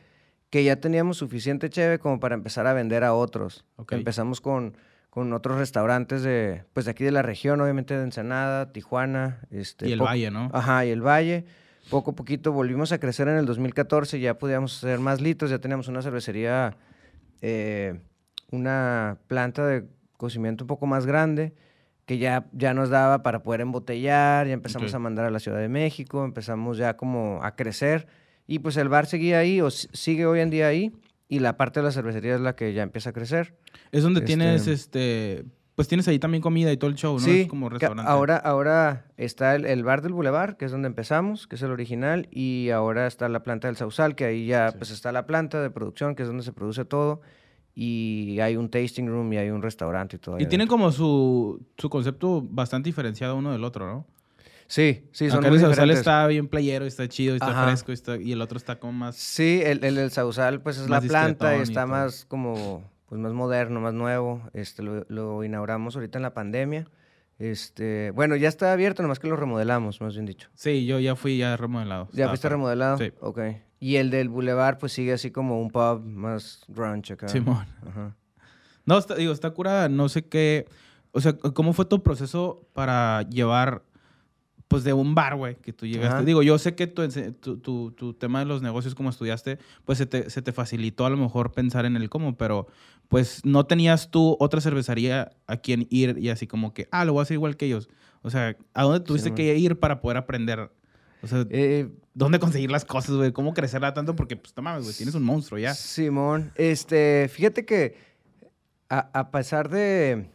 que 0.50 0.64
ya 0.64 0.76
teníamos 0.76 1.18
suficiente 1.18 1.70
Cheve 1.70 1.98
como 1.98 2.20
para 2.20 2.34
empezar 2.34 2.66
a 2.66 2.72
vender 2.72 3.04
a 3.04 3.14
otros. 3.14 3.64
Empezamos 3.90 4.40
con, 4.40 4.76
con 5.10 5.32
otros 5.32 5.58
restaurantes 5.58 6.22
de, 6.22 6.64
pues 6.72 6.86
de 6.86 6.92
aquí 6.92 7.04
de 7.04 7.10
la 7.10 7.22
región, 7.22 7.60
obviamente 7.60 7.96
de 7.96 8.04
Ensenada, 8.04 8.72
Tijuana. 8.72 9.40
Este, 9.50 9.88
Y 9.88 9.92
el 9.92 10.00
Valle, 10.00 10.30
¿no? 10.30 10.50
Ajá, 10.52 10.86
y 10.86 10.90
el 10.90 11.02
Valle. 11.02 11.44
Poco 11.90 12.12
a 12.12 12.14
poquito 12.14 12.52
volvimos 12.52 12.92
a 12.92 12.98
crecer 12.98 13.28
en 13.28 13.36
el 13.36 13.46
2014, 13.46 14.18
ya 14.18 14.38
podíamos 14.38 14.78
hacer 14.78 14.98
más 14.98 15.20
litros, 15.20 15.50
ya 15.50 15.60
teníamos 15.60 15.86
una 15.86 16.02
cervecería, 16.02 16.76
eh, 17.42 18.00
una 18.50 19.18
planta 19.28 19.64
de 19.66 19.84
cocimiento 20.16 20.64
un 20.64 20.68
poco 20.68 20.86
más 20.86 21.06
grande, 21.06 21.54
que 22.06 22.18
ya, 22.18 22.46
ya 22.52 22.72
nos 22.72 22.88
daba 22.88 23.22
para 23.22 23.42
poder 23.42 23.60
embotellar, 23.60 24.46
ya 24.46 24.52
empezamos 24.52 24.90
Ok. 24.92 24.94
a 24.96 24.98
mandar 25.00 25.26
a 25.26 25.30
la 25.30 25.40
Ciudad 25.40 25.58
de 25.58 25.68
México, 25.68 26.24
empezamos 26.24 26.78
ya 26.78 26.96
como 26.96 27.40
a 27.42 27.56
crecer, 27.56 28.06
y 28.46 28.60
pues 28.60 28.76
el 28.76 28.88
bar 28.88 29.06
seguía 29.06 29.40
ahí, 29.40 29.60
o 29.60 29.70
si- 29.70 29.88
sigue 29.92 30.24
hoy 30.24 30.40
en 30.40 30.50
día 30.50 30.68
ahí, 30.68 30.92
y 31.28 31.40
la 31.40 31.56
parte 31.56 31.80
de 31.80 31.84
la 31.84 31.90
cervecería 31.92 32.36
es 32.36 32.40
la 32.40 32.54
que 32.54 32.72
ya 32.72 32.84
empieza 32.84 33.10
a 33.10 33.12
crecer. 33.12 33.56
Es 33.90 34.04
donde 34.04 34.20
Este- 34.20 34.26
tienes, 34.28 34.66
este... 34.68 35.44
Pues 35.74 35.88
tienes 35.88 36.08
ahí 36.08 36.18
también 36.18 36.40
comida 36.40 36.72
y 36.72 36.78
todo 36.78 36.88
el 36.88 36.96
show, 36.96 37.14
¿no? 37.14 37.18
Sí, 37.20 37.40
es 37.42 37.48
como 37.48 37.68
restaurante. 37.68 38.10
ahora, 38.10 38.36
ahora 38.38 39.04
está 39.18 39.54
el, 39.56 39.66
el 39.66 39.84
bar 39.84 40.00
del 40.00 40.14
Boulevard, 40.14 40.56
que 40.56 40.64
es 40.64 40.70
donde 40.70 40.86
empezamos, 40.88 41.46
que 41.46 41.56
es 41.56 41.60
el 41.62 41.70
original, 41.70 42.28
y 42.30 42.70
ahora 42.70 43.06
está 43.06 43.28
la 43.28 43.42
planta 43.42 43.68
del 43.68 43.76
Sausal, 43.76 44.14
que 44.14 44.24
ahí 44.24 44.46
ya 44.46 44.70
Sí. 44.70 44.78
pues 44.78 44.90
está 44.90 45.12
la 45.12 45.26
planta 45.26 45.60
de 45.60 45.68
producción, 45.70 46.14
que 46.14 46.22
es 46.22 46.28
donde 46.28 46.44
se 46.44 46.52
produce 46.54 46.86
todo, 46.86 47.20
y 47.78 48.40
hay 48.40 48.56
un 48.56 48.70
tasting 48.70 49.06
room 49.06 49.30
y 49.34 49.36
hay 49.36 49.50
un 49.50 49.60
restaurante 49.62 50.16
y 50.16 50.18
todo. 50.18 50.40
Y 50.40 50.46
tienen 50.46 50.66
como 50.66 50.90
su, 50.90 51.62
su 51.76 51.90
concepto 51.90 52.42
bastante 52.42 52.88
diferenciado 52.88 53.36
uno 53.36 53.52
del 53.52 53.62
otro, 53.64 53.86
¿no? 53.86 54.06
Sí, 54.66 55.04
sí, 55.12 55.28
son 55.28 55.40
Acá 55.40 55.48
muy 55.48 55.58
el 55.58 55.60
Sausal 55.60 55.70
diferentes. 55.74 55.98
está 55.98 56.26
bien 56.26 56.48
playero, 56.48 56.86
está 56.86 57.06
chido, 57.06 57.34
está 57.36 57.50
Ajá. 57.50 57.66
fresco, 57.66 57.92
está, 57.92 58.16
y 58.16 58.32
el 58.32 58.40
otro 58.40 58.56
está 58.56 58.80
como 58.80 58.94
más... 58.94 59.14
Sí, 59.14 59.60
el, 59.62 59.84
el, 59.84 59.98
el 59.98 60.10
Sausal 60.10 60.60
pues 60.62 60.78
es 60.78 60.88
la 60.88 61.00
planta 61.02 61.56
y 61.56 61.60
está 61.60 61.86
más 61.86 62.24
como, 62.24 62.82
pues 63.08 63.20
más 63.20 63.32
moderno, 63.34 63.78
más 63.80 63.94
nuevo. 63.94 64.40
Este, 64.54 64.82
lo, 64.82 65.04
lo 65.08 65.44
inauguramos 65.44 65.94
ahorita 65.94 66.18
en 66.18 66.22
la 66.22 66.34
pandemia. 66.34 66.88
Este, 67.38 68.10
bueno, 68.12 68.34
ya 68.36 68.48
está 68.48 68.72
abierto, 68.72 69.02
nomás 69.02 69.18
que 69.18 69.28
lo 69.28 69.36
remodelamos, 69.36 70.00
más 70.00 70.14
bien 70.14 70.24
dicho. 70.24 70.48
Sí, 70.54 70.86
yo 70.86 70.98
ya 70.98 71.14
fui 71.14 71.36
ya 71.36 71.56
remodelado. 71.58 72.08
¿Ya 72.12 72.28
fuiste 72.28 72.48
remodelado? 72.48 72.96
Sí. 72.96 73.12
Ok. 73.20 73.38
Y 73.78 73.96
el 73.96 74.10
del 74.10 74.28
Boulevard, 74.28 74.78
pues 74.78 74.92
sigue 74.92 75.12
así 75.12 75.30
como 75.30 75.60
un 75.60 75.70
pub 75.70 76.02
más 76.04 76.62
grunge 76.68 77.12
acá. 77.12 77.28
Simón. 77.28 77.66
Ajá. 77.86 78.16
No, 78.86 78.96
está, 78.98 79.14
digo, 79.16 79.32
está 79.32 79.50
curada. 79.50 79.88
No 79.88 80.08
sé 80.08 80.24
qué. 80.26 80.66
O 81.12 81.20
sea, 81.20 81.34
¿cómo 81.36 81.72
fue 81.72 81.84
tu 81.84 82.02
proceso 82.02 82.66
para 82.72 83.22
llevar, 83.22 83.82
pues, 84.68 84.84
de 84.84 84.92
un 84.92 85.14
bar, 85.14 85.36
güey, 85.36 85.56
que 85.56 85.72
tú 85.72 85.86
llegaste? 85.86 86.14
Ajá. 86.16 86.22
Digo, 86.24 86.42
yo 86.42 86.58
sé 86.58 86.74
que 86.74 86.86
tu, 86.86 87.02
ense- 87.02 87.34
tu, 87.38 87.58
tu- 87.58 87.90
tu 87.92 88.14
tema 88.14 88.38
de 88.40 88.44
los 88.46 88.62
negocios, 88.62 88.94
como 88.94 89.10
estudiaste, 89.10 89.58
pues 89.84 89.98
se 89.98 90.06
te, 90.06 90.30
se 90.30 90.40
te 90.42 90.52
facilitó 90.52 91.04
a 91.06 91.10
lo 91.10 91.16
mejor 91.16 91.52
pensar 91.52 91.84
en 91.84 91.96
el 91.96 92.08
cómo, 92.08 92.36
pero 92.36 92.66
pues 93.08 93.44
no 93.44 93.66
tenías 93.66 94.10
tú 94.10 94.36
otra 94.40 94.60
cervecería 94.60 95.30
a 95.46 95.56
quien 95.58 95.86
ir 95.90 96.16
y 96.18 96.28
así 96.30 96.46
como 96.46 96.72
que, 96.74 96.88
ah, 96.90 97.04
lo 97.04 97.12
voy 97.12 97.20
a 97.20 97.22
hacer 97.22 97.34
igual 97.34 97.56
que 97.56 97.66
ellos. 97.66 97.88
O 98.22 98.30
sea, 98.30 98.56
¿a 98.74 98.82
dónde 98.82 99.00
tuviste 99.00 99.32
que 99.34 99.56
ir 99.56 99.78
para 99.78 100.00
poder 100.00 100.16
aprender? 100.16 100.70
O 101.22 101.26
sea, 101.26 101.44
Eh, 101.50 101.88
¿dónde 102.14 102.38
conseguir 102.38 102.70
las 102.70 102.84
cosas, 102.84 103.16
güey? 103.16 103.32
¿Cómo 103.32 103.54
crecerla 103.54 103.94
tanto? 103.94 104.14
Porque, 104.16 104.36
pues, 104.36 104.54
no 104.56 104.62
mames, 104.62 104.84
güey, 104.84 104.94
tienes 104.94 105.14
un 105.14 105.22
monstruo 105.24 105.58
ya. 105.58 105.74
Simón, 105.74 106.52
este, 106.56 107.28
fíjate 107.32 107.64
que 107.64 107.96
a, 108.88 109.08
a 109.18 109.30
pesar 109.30 109.68
de, 109.68 110.26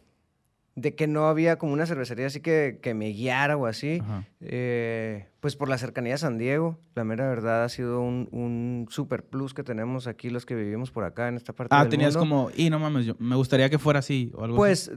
de 0.75 0.95
que 0.95 1.07
no 1.07 1.27
había 1.27 1.57
como 1.57 1.71
una 1.73 1.85
cervecería 1.85 2.27
así 2.27 2.41
que, 2.41 2.79
que 2.81 2.93
me 2.93 3.09
guiara 3.09 3.55
o 3.57 3.65
así, 3.67 4.01
eh, 4.41 5.27
pues 5.39 5.55
por 5.55 5.69
la 5.69 5.77
cercanía 5.77 6.15
a 6.15 6.17
San 6.17 6.37
Diego, 6.37 6.77
la 6.95 7.03
mera 7.03 7.29
verdad 7.29 7.63
ha 7.63 7.69
sido 7.69 8.01
un, 8.01 8.27
un 8.31 8.87
super 8.89 9.23
plus 9.23 9.53
que 9.53 9.63
tenemos 9.63 10.07
aquí 10.07 10.29
los 10.29 10.45
que 10.45 10.55
vivimos 10.55 10.91
por 10.91 11.03
acá 11.05 11.29
en 11.29 11.35
esta 11.37 11.53
parte 11.53 11.73
Ah, 11.75 11.81
del 11.83 11.89
tenías 11.91 12.15
mundo. 12.17 12.19
como, 12.47 12.51
y 12.55 12.69
no 12.69 12.79
mames, 12.79 13.05
yo, 13.05 13.15
me 13.19 13.35
gustaría 13.37 13.69
que 13.69 13.79
fuera 13.79 13.99
así 13.99 14.31
o 14.33 14.43
algo 14.43 14.55
así. 14.55 14.89
Pues 14.89 14.91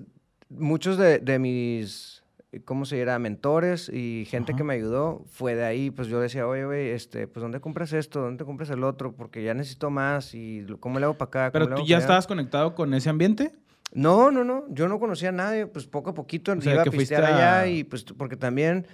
muchos 0.48 0.98
de, 0.98 1.18
de 1.20 1.38
mis, 1.38 2.23
¿cómo 2.64 2.84
se 2.84 2.96
dirá? 2.96 3.18
Mentores 3.18 3.88
y 3.88 4.26
gente 4.28 4.52
Ajá. 4.52 4.58
que 4.58 4.64
me 4.64 4.74
ayudó 4.74 5.24
fue 5.26 5.54
de 5.54 5.64
ahí. 5.64 5.90
Pues 5.90 6.08
yo 6.08 6.20
decía, 6.20 6.46
oye, 6.46 6.64
güey, 6.64 6.88
este, 6.90 7.26
pues 7.26 7.42
¿dónde 7.42 7.60
compras 7.60 7.92
esto? 7.92 8.20
¿Dónde 8.20 8.44
compras 8.44 8.70
el 8.70 8.84
otro? 8.84 9.12
Porque 9.14 9.42
ya 9.42 9.54
necesito 9.54 9.90
más 9.90 10.34
y 10.34 10.66
¿cómo 10.80 10.98
le 10.98 11.04
hago 11.06 11.14
para 11.18 11.28
acá? 11.28 11.50
Pero 11.52 11.66
¿Cómo 11.66 11.76
le 11.76 11.82
tú 11.82 11.88
ya 11.88 11.96
pa' 11.96 11.98
allá?". 11.98 12.04
estabas 12.04 12.26
conectado 12.26 12.74
con 12.74 12.92
ese 12.94 13.10
ambiente. 13.10 13.54
No, 13.92 14.30
no, 14.30 14.44
no. 14.44 14.64
Yo 14.70 14.88
no 14.88 14.98
conocía 14.98 15.28
a 15.30 15.32
nadie. 15.32 15.66
Pues 15.66 15.86
poco 15.86 16.10
a 16.10 16.14
poquito 16.14 16.52
O 16.52 16.60
sea, 16.60 16.72
iba 16.72 16.82
a 16.82 16.84
que 16.84 16.90
pistear 16.90 17.24
allá 17.24 17.66
y 17.66 17.84
pues 17.84 18.04
porque 18.04 18.36
también... 18.36 18.86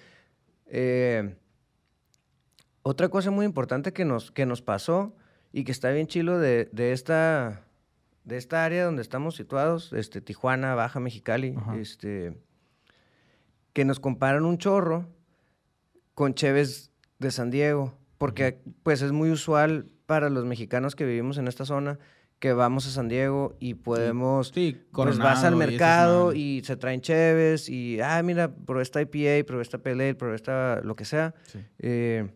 eh, 0.66 1.34
otra 2.82 3.08
cosa 3.10 3.30
muy 3.30 3.44
importante 3.44 3.92
que 3.92 4.04
nos, 4.04 4.30
que 4.30 4.46
nos 4.46 4.62
pasó 4.62 5.14
y 5.52 5.64
que 5.64 5.72
está 5.72 5.90
bien 5.90 6.06
chilo 6.06 6.38
de, 6.38 6.68
de 6.72 6.92
esta, 6.92 7.66
de 8.24 8.38
esta 8.38 8.64
área 8.64 8.84
donde 8.86 9.02
estamos 9.02 9.36
situados, 9.36 9.92
este, 9.92 10.20
Tijuana, 10.22 10.74
Baja 10.74 10.98
Mexicali, 10.98 11.54
Ajá. 11.58 11.76
este, 11.76 12.38
que 13.72 13.84
nos 13.84 14.00
comparan 14.00 14.44
un 14.44 14.58
chorro 14.58 15.08
con 16.14 16.34
Cheves 16.34 16.92
de 17.18 17.30
San 17.30 17.50
Diego, 17.50 17.96
porque 18.18 18.60
pues 18.82 19.02
es 19.02 19.12
muy 19.12 19.30
usual 19.30 19.92
para 20.06 20.28
los 20.30 20.44
mexicanos 20.44 20.94
que 20.96 21.04
vivimos 21.04 21.38
en 21.38 21.48
esta 21.48 21.64
zona 21.64 21.98
que 22.40 22.54
vamos 22.54 22.86
a 22.86 22.90
San 22.90 23.08
Diego 23.08 23.54
y 23.60 23.74
podemos 23.74 24.48
Sí, 24.54 24.80
pues 24.92 25.18
vas 25.18 25.44
al 25.44 25.54
y 25.54 25.56
mercado 25.56 26.26
madres. 26.26 26.40
y 26.40 26.62
se 26.64 26.76
traen 26.76 27.02
cheves 27.02 27.68
y, 27.68 28.00
ah, 28.00 28.22
mira, 28.22 28.50
probé 28.54 28.82
esta 28.82 29.02
IPA, 29.02 29.46
probé 29.46 29.62
esta 29.62 29.78
Ale, 29.84 30.14
probé 30.14 30.36
esta 30.36 30.80
lo 30.82 30.96
que 30.96 31.04
sea. 31.04 31.34
Sí. 31.44 31.58
Eh, 31.78 32.30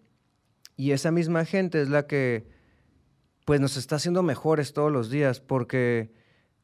y 0.77 0.91
esa 0.91 1.11
misma 1.11 1.47
gente 1.47 1.81
es 1.81 1.89
la 1.89 2.07
que, 2.07 2.47
pues, 3.47 3.61
nos 3.61 3.79
está 3.79 3.97
haciendo 3.97 4.23
mejores 4.23 4.75
todos 4.75 4.93
los 4.93 5.09
días 5.09 5.41
porque, 5.41 6.13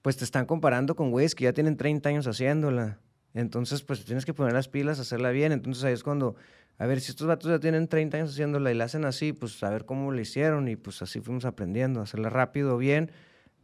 pues, 0.02 0.18
te 0.18 0.24
están 0.24 0.44
comparando 0.44 0.94
con 0.94 1.10
güeyes 1.10 1.34
que 1.34 1.44
ya 1.44 1.54
tienen 1.54 1.78
30 1.78 2.10
años 2.10 2.26
haciéndola. 2.26 2.98
Entonces, 3.34 3.82
pues, 3.82 4.04
tienes 4.04 4.24
que 4.24 4.34
poner 4.34 4.52
las 4.52 4.68
pilas, 4.68 4.98
hacerla 4.98 5.30
bien. 5.30 5.52
Entonces, 5.52 5.84
ahí 5.84 5.92
es 5.92 6.02
cuando, 6.02 6.34
a 6.78 6.86
ver, 6.86 7.00
si 7.00 7.10
estos 7.10 7.26
vatos 7.26 7.50
ya 7.50 7.60
tienen 7.60 7.88
30 7.88 8.16
años 8.16 8.30
haciéndola 8.30 8.70
y 8.72 8.74
la 8.74 8.84
hacen 8.84 9.04
así, 9.04 9.32
pues, 9.32 9.62
a 9.62 9.70
ver 9.70 9.84
cómo 9.84 10.10
lo 10.10 10.20
hicieron. 10.20 10.68
Y, 10.68 10.76
pues, 10.76 11.00
así 11.02 11.20
fuimos 11.20 11.44
aprendiendo, 11.44 12.00
a 12.00 12.02
hacerla 12.04 12.30
rápido, 12.30 12.76
bien, 12.76 13.12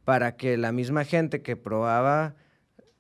para 0.04 0.36
que 0.36 0.56
la 0.56 0.72
misma 0.72 1.04
gente 1.04 1.42
que 1.42 1.56
probaba, 1.56 2.34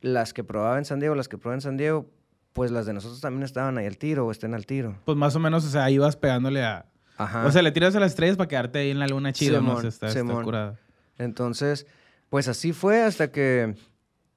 las 0.00 0.32
que 0.32 0.42
probaba 0.44 0.78
en 0.78 0.84
San 0.84 0.98
Diego, 1.00 1.14
las 1.14 1.28
que 1.28 1.38
probaban 1.38 1.58
en 1.58 1.62
San 1.62 1.76
Diego, 1.76 2.10
pues, 2.52 2.70
las 2.70 2.86
de 2.86 2.94
nosotros 2.94 3.20
también 3.20 3.44
estaban 3.44 3.78
ahí 3.78 3.86
al 3.86 3.98
tiro 3.98 4.26
o 4.26 4.30
estén 4.30 4.54
al 4.54 4.66
tiro. 4.66 4.98
Pues 5.04 5.16
más 5.16 5.36
o 5.36 5.38
menos, 5.38 5.64
o 5.64 5.68
sea, 5.68 5.90
ibas 5.90 6.16
pegándole 6.16 6.64
a... 6.64 6.86
Ajá. 7.18 7.46
O 7.46 7.50
sea, 7.50 7.62
le 7.62 7.72
tiras 7.72 7.94
a 7.96 8.00
las 8.00 8.12
estrellas 8.12 8.36
para 8.36 8.48
quedarte 8.48 8.78
ahí 8.80 8.90
en 8.90 8.98
la 8.98 9.06
luna 9.06 9.32
chido, 9.32 9.62
¿no? 9.62 9.76
O 9.76 9.90
sea, 9.90 10.10
Simón, 10.10 10.44
está. 10.44 10.78
Entonces, 11.18 11.86
pues 12.28 12.48
así 12.48 12.72
fue 12.72 13.02
hasta 13.02 13.30
que, 13.30 13.74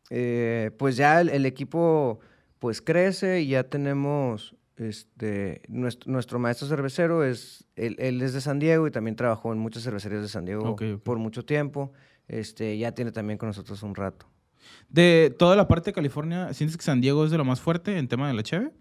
eh, 0.09 0.71
pues 0.77 0.97
ya 0.97 1.21
el, 1.21 1.29
el 1.29 1.45
equipo, 1.45 2.19
pues 2.59 2.81
crece 2.81 3.41
y 3.41 3.49
ya 3.49 3.63
tenemos, 3.63 4.55
este, 4.77 5.61
nuestro, 5.67 6.11
nuestro 6.11 6.39
maestro 6.39 6.67
cervecero 6.67 7.23
es, 7.23 7.65
él, 7.75 7.95
él 7.99 8.21
es 8.21 8.33
de 8.33 8.41
San 8.41 8.59
Diego 8.59 8.87
y 8.87 8.91
también 8.91 9.15
trabajó 9.15 9.51
en 9.53 9.59
muchas 9.59 9.83
cervecerías 9.83 10.21
de 10.21 10.29
San 10.29 10.45
Diego 10.45 10.75
por 11.03 11.17
mucho 11.17 11.45
tiempo. 11.45 11.91
Este, 12.27 12.77
ya 12.77 12.91
tiene 12.91 13.11
también 13.11 13.37
con 13.37 13.47
nosotros 13.47 13.81
un 13.81 13.95
rato. 13.95 14.27
De 14.87 15.35
toda 15.37 15.55
la 15.55 15.67
parte 15.67 15.89
de 15.89 15.93
California, 15.93 16.53
¿sientes 16.53 16.77
que 16.77 16.83
San 16.83 17.01
Diego 17.01 17.25
es 17.25 17.31
de 17.31 17.37
lo 17.37 17.45
más 17.45 17.59
fuerte 17.59 17.97
en 17.97 18.07
tema 18.07 18.27
de 18.27 18.35
la 18.35 18.43
cheve? 18.43 18.71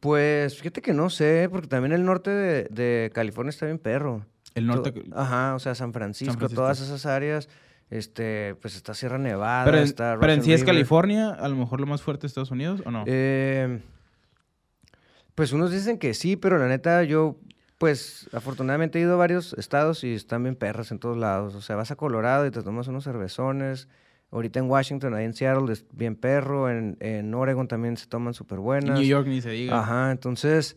Pues 0.00 0.56
fíjate 0.58 0.80
que 0.82 0.92
no 0.92 1.10
sé, 1.10 1.48
porque 1.50 1.66
también 1.66 1.92
el 1.92 2.04
norte 2.04 2.30
de, 2.30 2.64
de 2.70 3.10
California 3.12 3.50
está 3.50 3.66
bien 3.66 3.78
perro. 3.78 4.24
El 4.54 4.66
norte. 4.66 4.92
Ajá, 5.12 5.54
o 5.54 5.58
sea, 5.58 5.74
San 5.74 5.92
Francisco, 5.92 6.34
Francisco. 6.34 6.62
todas 6.62 6.80
esas 6.80 7.06
áreas, 7.06 7.48
este, 7.90 8.54
pues 8.56 8.76
está 8.76 8.94
Sierra 8.94 9.18
Nevada, 9.18 9.64
pero 9.64 9.78
en, 9.78 9.84
está 9.84 10.16
pero 10.20 10.32
en 10.32 10.38
Russian 10.40 10.58
sí 10.58 10.62
es. 10.62 10.66
California, 10.66 11.30
a 11.30 11.48
lo 11.48 11.56
mejor 11.56 11.80
lo 11.80 11.86
más 11.86 12.02
fuerte 12.02 12.22
de 12.22 12.26
Estados 12.28 12.50
Unidos, 12.50 12.82
¿o 12.84 12.90
no? 12.90 13.04
Eh, 13.06 13.80
pues 15.34 15.52
unos 15.52 15.70
dicen 15.72 15.98
que 15.98 16.14
sí, 16.14 16.36
pero 16.36 16.58
la 16.58 16.68
neta 16.68 17.02
yo, 17.02 17.36
pues 17.78 18.28
afortunadamente 18.32 18.98
he 18.98 19.02
ido 19.02 19.14
a 19.14 19.16
varios 19.16 19.52
estados 19.54 20.04
y 20.04 20.14
están 20.14 20.42
bien 20.44 20.54
perras 20.54 20.92
en 20.92 20.98
todos 20.98 21.16
lados. 21.16 21.54
O 21.54 21.60
sea, 21.60 21.76
vas 21.76 21.90
a 21.90 21.96
Colorado 21.96 22.46
y 22.46 22.50
te 22.50 22.62
tomas 22.62 22.86
unos 22.88 23.04
cervezones. 23.04 23.88
Ahorita 24.30 24.58
en 24.58 24.68
Washington, 24.70 25.14
ahí 25.14 25.24
en 25.24 25.34
Seattle 25.34 25.72
es 25.72 25.84
bien 25.92 26.16
perro. 26.16 26.70
En, 26.70 26.96
en 27.00 27.34
Oregon 27.34 27.68
también 27.68 27.96
se 27.96 28.06
toman 28.06 28.34
súper 28.34 28.58
En 28.58 28.64
buenas. 28.64 28.98
New 28.98 29.06
York 29.08 29.26
ni 29.26 29.40
se 29.40 29.50
diga. 29.50 29.78
Ajá, 29.80 30.10
entonces, 30.10 30.76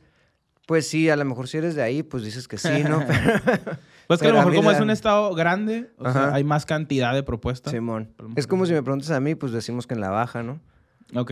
pues 0.66 0.88
sí, 0.88 1.10
a 1.10 1.16
lo 1.16 1.26
mejor 1.26 1.48
si 1.48 1.58
eres 1.58 1.76
de 1.76 1.82
ahí, 1.84 2.04
pues 2.04 2.24
dices 2.24 2.48
que 2.48 2.58
sí, 2.58 2.84
¿no? 2.84 3.04
Pues 4.08 4.22
que 4.22 4.28
a 4.28 4.32
lo 4.32 4.38
a 4.38 4.40
mejor 4.46 4.56
como 4.56 4.72
la- 4.72 4.78
es 4.78 4.82
un 4.82 4.90
estado 4.90 5.34
grande, 5.36 5.92
o 5.98 6.12
sea, 6.12 6.34
hay 6.34 6.44
más 6.44 6.66
cantidad 6.66 7.14
de 7.14 7.24
propuestas. 7.24 7.74
Simón. 7.74 8.14
Es 8.36 8.48
como 8.48 8.66
si 8.66 8.74
me 8.74 8.82
preguntas 8.82 9.12
a 9.12 9.20
mí, 9.20 9.36
pues 9.36 9.52
decimos 9.52 9.86
que 9.88 9.94
en 9.96 10.02
la 10.02 10.10
baja, 10.10 10.44
¿no? 10.44 10.60
Ok. 11.14 11.32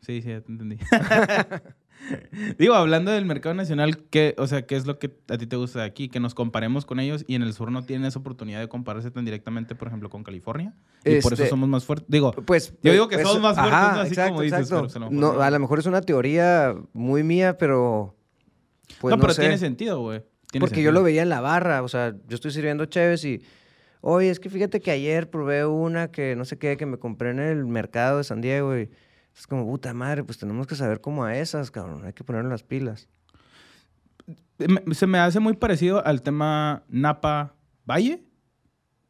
Sí, 0.00 0.20
sí, 0.22 0.28
ya 0.30 0.40
te 0.40 0.50
entendí. 0.50 0.78
Digo, 2.58 2.74
hablando 2.74 3.12
del 3.12 3.24
mercado 3.24 3.54
nacional, 3.54 3.96
¿qué, 4.10 4.34
o 4.38 4.48
sea, 4.48 4.62
¿qué 4.66 4.74
es 4.74 4.86
lo 4.86 4.98
que 4.98 5.14
a 5.28 5.38
ti 5.38 5.46
te 5.46 5.54
gusta 5.54 5.80
de 5.80 5.84
aquí? 5.84 6.08
Que 6.08 6.18
nos 6.18 6.34
comparemos 6.34 6.84
con 6.84 6.98
ellos 6.98 7.24
y 7.28 7.36
en 7.36 7.42
el 7.42 7.52
sur 7.52 7.70
no 7.70 7.84
tienen 7.84 8.06
esa 8.06 8.18
oportunidad 8.18 8.58
de 8.58 8.68
compararse 8.68 9.10
tan 9.12 9.24
directamente, 9.24 9.76
por 9.76 9.86
ejemplo, 9.86 10.10
con 10.10 10.24
California. 10.24 10.74
Y 11.04 11.20
por 11.20 11.32
eso 11.34 11.44
Este, 11.44 11.48
somos 11.48 11.68
más 11.68 11.84
fuertes. 11.84 12.08
Digo, 12.08 12.32
Pues, 12.32 12.74
Yo 12.82 12.90
digo 12.92 13.06
que 13.08 13.16
pues, 13.18 13.28
somos 13.28 13.42
más 13.42 13.54
fuertes. 13.56 14.00
Así 14.00 14.08
exacto, 14.08 14.30
como 14.32 14.40
dices, 14.42 14.60
exacto. 14.60 14.88
pero, 14.92 15.04
a 15.04 15.08
lo 15.08 15.10
mejor 15.10 15.32
no, 15.32 15.38
no. 15.38 15.42
a 15.42 15.50
lo 15.50 15.58
mejor 15.60 15.78
es 15.78 15.86
una 15.86 16.00
teoría 16.00 16.74
muy 16.92 17.22
mía, 17.22 17.56
pero 17.56 18.16
pues 19.00 19.12
no, 19.12 19.16
no, 19.18 19.20
pero 19.20 19.34
sé. 19.34 19.42
tiene 19.42 19.58
sentido, 19.58 20.00
güey. 20.00 20.22
Porque 20.60 20.82
yo 20.82 20.92
lo 20.92 21.02
veía 21.02 21.22
en 21.22 21.28
la 21.28 21.40
barra, 21.40 21.82
o 21.82 21.88
sea, 21.88 22.14
yo 22.28 22.34
estoy 22.34 22.50
sirviendo 22.50 22.84
cheves 22.86 23.24
y, 23.24 23.42
oye, 24.00 24.30
es 24.30 24.40
que 24.40 24.50
fíjate 24.50 24.80
que 24.80 24.90
ayer 24.90 25.30
probé 25.30 25.64
una 25.64 26.10
que 26.10 26.36
no 26.36 26.44
sé 26.44 26.58
qué, 26.58 26.76
que 26.76 26.86
me 26.86 26.98
compré 26.98 27.30
en 27.30 27.38
el 27.38 27.66
mercado 27.66 28.18
de 28.18 28.24
San 28.24 28.40
Diego 28.40 28.76
y 28.76 28.90
es 29.34 29.46
como, 29.46 29.64
puta 29.64 29.94
madre, 29.94 30.24
pues 30.24 30.38
tenemos 30.38 30.66
que 30.66 30.74
saber 30.74 31.00
cómo 31.00 31.24
a 31.24 31.36
esas, 31.36 31.70
cabrón, 31.70 32.04
hay 32.04 32.12
que 32.12 32.24
ponerle 32.24 32.50
las 32.50 32.62
pilas. 32.62 33.08
Se 34.92 35.06
me 35.06 35.18
hace 35.18 35.40
muy 35.40 35.54
parecido 35.54 36.04
al 36.04 36.22
tema 36.22 36.84
Napa 36.88 37.54
Valle. 37.84 38.22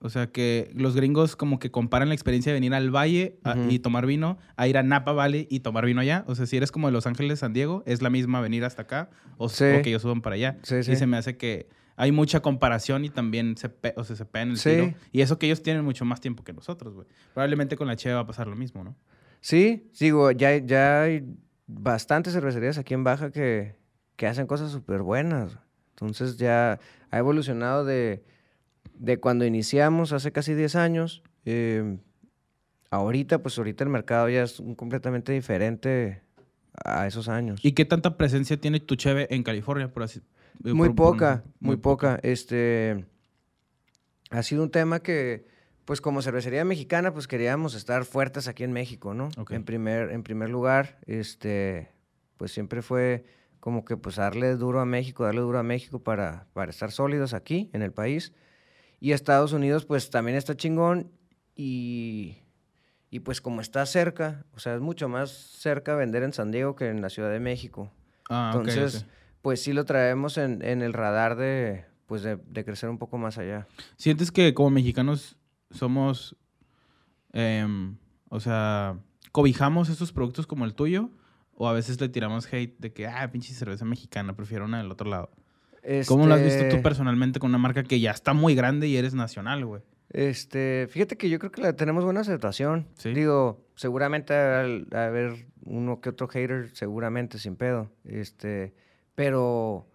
O 0.03 0.11
sea, 0.11 0.27
que 0.33 0.71
los 0.75 0.97
gringos 0.97 1.37
como 1.37 1.59
que 1.59 1.71
comparan 1.71 2.09
la 2.09 2.15
experiencia 2.15 2.53
de 2.53 2.55
venir 2.59 2.75
al 2.75 2.91
valle 2.95 3.39
a- 3.45 3.57
y 3.69 3.79
tomar 3.79 4.05
vino 4.07 4.37
a 4.57 4.67
ir 4.67 4.77
a 4.77 4.83
Napa 4.83 5.13
Valley 5.13 5.47
y 5.51 5.61
tomar 5.61 5.87
vino 5.87 6.01
allá. 6.01 6.25
O 6.27 6.35
sea, 6.35 6.47
si 6.47 6.57
eres 6.57 6.73
como 6.73 6.89
de 6.89 6.93
Los 6.93 7.07
Ángeles, 7.07 7.39
San 7.39 7.53
Diego, 7.53 7.83
es 7.87 8.03
la 8.03 8.11
misma 8.11 8.41
venir 8.41 8.65
hasta 8.65 8.83
acá 8.83 9.11
o, 9.39 9.49
Sí. 9.49 9.65
o 9.65 9.83
que 9.83 9.91
ellos 9.91 10.03
suban 10.03 10.21
para 10.21 10.35
allá. 10.35 10.59
Sí, 10.63 10.77
Y 10.77 10.83
sí. 10.83 10.97
se 10.97 11.07
me 11.07 11.17
hace 11.17 11.37
que 11.37 11.69
hay 11.97 12.11
mucha 12.11 12.41
comparación 12.41 13.05
y 13.05 13.11
también 13.11 13.57
se, 13.57 13.69
pe- 13.69 13.95
o 13.97 14.03
sea, 14.05 14.17
se 14.17 14.25
pegan 14.25 14.51
el 14.51 14.61
tiro. 14.61 14.93
Y 15.13 15.21
eso 15.21 15.39
que 15.39 15.47
ellos 15.47 15.63
tienen 15.63 15.85
mucho 15.85 16.05
más 16.05 16.21
tiempo 16.21 16.43
que 16.43 16.53
nosotros, 16.53 16.95
güey. 16.95 17.07
Probablemente 17.35 17.77
con 17.77 17.87
la 17.87 17.95
Cheve 17.97 18.15
va 18.15 18.21
a 18.23 18.27
pasar 18.27 18.49
lo 18.49 18.57
mismo, 18.57 18.83
¿no? 18.83 18.97
Sí, 19.41 19.89
digo, 20.01 20.31
ya, 20.33 20.57
ya 20.57 21.03
hay 21.03 21.25
bastantes 21.67 22.33
cervecerías 22.33 22.79
aquí 22.79 22.95
en 22.95 23.05
Baja 23.05 23.31
que, 23.31 23.77
que 24.17 24.27
hacen 24.27 24.47
cosas 24.47 24.73
súper 24.73 25.03
buenas. 25.03 25.59
Entonces 25.91 26.37
ya 26.39 26.81
ha 27.11 27.19
evolucionado 27.19 27.85
de, 27.85 28.25
de 29.03 29.19
cuando 29.19 29.45
iniciamos 29.45 30.13
hace 30.13 30.31
casi 30.31 30.55
10 30.55 30.77
años. 30.77 31.23
eh, 31.45 31.99
ahorita, 32.91 33.43
pues 33.43 33.59
ahorita 33.59 33.83
el 33.83 33.91
mercado 33.91 34.29
ya 34.29 34.45
es 34.45 34.63
completamente 34.77 35.33
diferente 35.33 36.23
a 36.85 37.07
esos 37.09 37.29
años. 37.29 37.59
¿Y 37.65 37.73
qué 37.73 37.85
tanta 37.85 38.17
presencia 38.17 38.57
tiene 38.61 38.79
tu 38.81 38.95
Cheve 38.95 39.27
en 39.31 39.43
California, 39.43 39.93
por 39.93 40.05
así 40.05 40.21
eh, 40.65 40.73
Muy 40.73 40.91
por- 40.91 40.97
por- 40.97 41.13
poca, 41.15 41.43
muy 41.59 41.77
poca. 41.79 42.21
Este 42.23 43.05
ha 44.31 44.43
sido 44.45 44.63
un 44.63 44.71
tema 44.71 45.01
que, 45.01 45.47
pues 45.85 46.01
como 46.01 46.23
cervecería 46.23 46.65
mexicana, 46.65 47.13
pues 47.13 47.27
queríamos 47.27 47.75
estar 47.75 48.05
fuertes 48.05 48.47
aquí 48.47 48.63
en 48.63 48.73
México, 48.73 49.15
¿no? 49.15 49.31
En 49.57 49.65
primer, 49.65 50.11
en 50.11 50.23
primer 50.23 50.49
lugar, 50.51 50.99
este, 51.07 51.89
pues 52.37 52.53
siempre 52.53 52.83
fue 52.83 53.25
como 53.59 53.85
que 53.85 53.97
pues 53.97 54.17
darle 54.17 54.55
duro 54.57 54.81
a 54.81 54.85
México, 54.87 55.25
darle 55.25 55.41
duro 55.41 55.59
a 55.59 55.63
México 55.65 55.99
para, 55.99 56.47
para 56.53 56.71
estar 56.71 56.93
sólidos 56.93 57.35
aquí 57.35 57.69
en 57.73 57.83
el 57.83 57.93
país. 57.93 58.33
Y 59.03 59.11
Estados 59.11 59.53
Unidos, 59.53 59.85
pues 59.85 60.11
también 60.11 60.37
está 60.37 60.57
chingón 60.57 61.11
y, 61.57 62.37
y 63.11 63.19
pues 63.19 63.41
como 63.41 63.61
está 63.61 63.85
cerca, 63.85 64.47
o 64.55 64.61
sea, 64.61 64.77
es 64.77 64.81
mucho 64.81 65.09
más 65.09 65.33
cerca 65.33 65.97
vender 65.97 66.23
en 66.23 66.33
San 66.33 66.53
Diego 66.53 66.77
que 66.77 66.89
en 66.89 67.03
la 67.03 67.11
Ciudad 67.11 67.33
de 67.33 67.41
México. 67.41 67.91
Ah, 68.31 68.53
Entonces, 68.55 69.05
pues 69.43 69.61
sí 69.61 69.73
lo 69.73 69.85
traemos 69.87 70.39
en, 70.39 70.65
en 70.65 70.83
el 70.83 70.93
radar 70.93 71.35
de, 71.35 71.85
pues 72.07 72.23
de, 72.23 72.37
de 72.37 72.65
crecer 72.65 72.91
un 72.91 72.99
poco 72.99 73.19
más 73.19 73.39
allá. 73.39 73.67
¿Sientes 73.97 74.31
que 74.31 74.55
como 74.55 74.71
mexicanos 74.71 75.37
somos, 75.73 76.37
em, 77.33 77.97
o 78.29 78.39
sea, 78.39 79.01
cobijamos 79.33 79.89
estos 79.89 80.13
productos 80.13 80.47
como 80.47 80.65
el 80.65 80.75
tuyo? 80.77 81.11
¿O 81.55 81.69
a 81.69 81.73
veces 81.73 82.01
le 82.01 82.09
tiramos 82.09 82.47
hate 82.53 82.79
de 82.79 82.93
que, 82.93 83.09
ah, 83.09 83.29
pinche 83.33 83.53
cerveza 83.53 83.85
mexicana, 83.85 84.37
prefiero 84.37 84.65
una 84.65 84.79
del 84.79 84.93
otro 84.93 85.11
lado? 85.11 85.29
¿Cómo 86.07 86.27
lo 86.27 86.35
has 86.35 86.43
visto 86.43 86.61
tú 86.61 86.67
Este, 86.67 86.83
personalmente 86.83 87.41
con 87.41 87.51
una 87.51 87.59
marca 87.59 87.83
que 87.83 87.99
ya 87.99 88.13
está 88.13 88.33
muy 88.33 88.55
grande 88.55 88.87
y 88.87 88.97
eres 88.97 89.15
nacional, 89.15 89.65
güey? 89.65 89.83
Este, 90.11 90.87
fíjate 90.91 91.17
que 91.17 91.31
yo 91.31 91.39
creo 91.39 91.51
que 91.51 91.63
la 91.63 91.75
tenemos 91.75 92.05
buena 92.05 92.21
aceptación. 92.21 92.87
Sí. 92.97 93.13
Digo, 93.15 93.67
seguramente 93.75 94.35
al 94.35 94.87
a 94.93 95.07
haber 95.07 95.47
uno 95.65 96.01
que 96.01 96.11
otro 96.11 96.29
hater, 96.29 96.71
seguramente, 96.75 97.39
sin 97.39 97.57
pedo. 97.57 97.91
Este, 98.05 98.75
pero, 99.15 99.89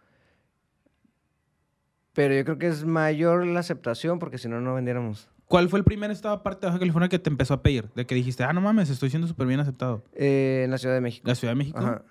pero 2.14 2.34
yo 2.34 2.44
creo 2.44 2.58
que 2.58 2.68
es 2.68 2.84
mayor 2.84 3.46
la 3.46 3.60
aceptación 3.60 4.20
porque 4.20 4.38
si 4.38 4.50
no, 4.50 4.60
no 4.60 4.74
vendiéramos. 4.74 5.30
¿Cuál 5.46 5.70
fue 5.70 5.80
el 5.80 5.86
primer 5.86 6.12
estado 6.12 6.34
aparte 6.34 6.62
de 6.62 6.68
Baja 6.68 6.80
California 6.80 7.08
que 7.08 7.20
te 7.20 7.30
empezó 7.30 7.54
a 7.54 7.62
pedir? 7.62 7.90
De 7.96 8.06
que 8.06 8.16
dijiste, 8.16 8.44
ah, 8.44 8.52
no 8.52 8.60
mames, 8.60 8.90
estoy 8.90 9.10
siendo 9.10 9.28
súper 9.28 9.48
bien 9.48 9.62
aceptado. 9.62 10.04
Eh, 10.14 10.64
en 10.66 10.72
la 10.72 10.78
Ciudad 10.78 10.96
de 10.96 11.02
México. 11.02 11.26
¿La 11.26 11.36
Ciudad 11.36 11.52
de 11.54 11.58
México? 11.58 11.80
Ajá. 11.80 12.04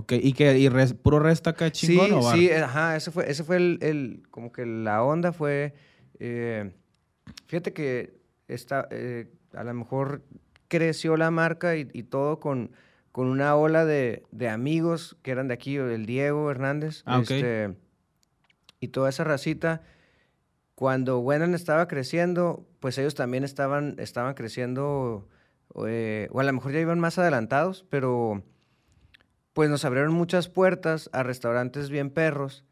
Ok, 0.00 0.12
¿y 0.12 0.32
que 0.32 0.58
y 0.58 0.68
res- 0.68 0.94
puro 0.94 1.18
resta 1.18 1.50
acá 1.50 1.70
chingón 1.70 2.12
sí, 2.12 2.16
o 2.16 2.22
bar? 2.22 2.36
sí, 2.36 2.50
ajá, 2.50 2.96
ese 2.96 3.10
fue, 3.10 3.30
ese 3.30 3.44
fue 3.44 3.56
el, 3.56 3.78
el- 3.82 4.22
como 4.30 4.50
que 4.50 4.64
la 4.64 5.02
onda 5.02 5.32
fue, 5.32 5.74
eh, 6.18 6.72
fíjate 7.46 7.72
que 7.74 8.14
esta, 8.48 8.88
eh, 8.90 9.30
a 9.52 9.62
lo 9.64 9.74
mejor 9.74 10.22
creció 10.68 11.16
la 11.16 11.30
marca 11.30 11.76
y, 11.76 11.88
y 11.92 12.04
todo 12.04 12.40
con, 12.40 12.70
con 13.12 13.26
una 13.26 13.54
ola 13.56 13.84
de, 13.84 14.22
de 14.30 14.48
amigos 14.48 15.16
que 15.22 15.32
eran 15.32 15.48
de 15.48 15.54
aquí, 15.54 15.76
el 15.76 16.06
Diego 16.06 16.50
Hernández, 16.50 17.02
Ah, 17.04 17.18
ok. 17.18 17.30
este, 17.30 17.74
y 18.80 18.88
toda 18.88 19.10
esa 19.10 19.24
racita. 19.24 19.82
Cuando 20.74 21.18
Wenan 21.18 21.54
estaba 21.54 21.86
creciendo, 21.88 22.66
pues 22.80 22.96
ellos 22.96 23.14
también 23.14 23.44
estaban, 23.44 23.96
estaban 23.98 24.32
creciendo, 24.32 25.28
eh, 25.86 26.28
o 26.30 26.40
a 26.40 26.44
lo 26.44 26.52
mejor 26.54 26.72
ya 26.72 26.80
iban 26.80 26.98
más 27.00 27.18
adelantados, 27.18 27.84
pero 27.90 28.42
pues 29.60 29.68
nos 29.68 29.84
abrieron 29.84 30.14
muchas 30.14 30.48
puertas 30.48 31.10
a 31.12 31.22
restaurantes 31.22 31.90
bien 31.90 32.08
perros 32.08 32.64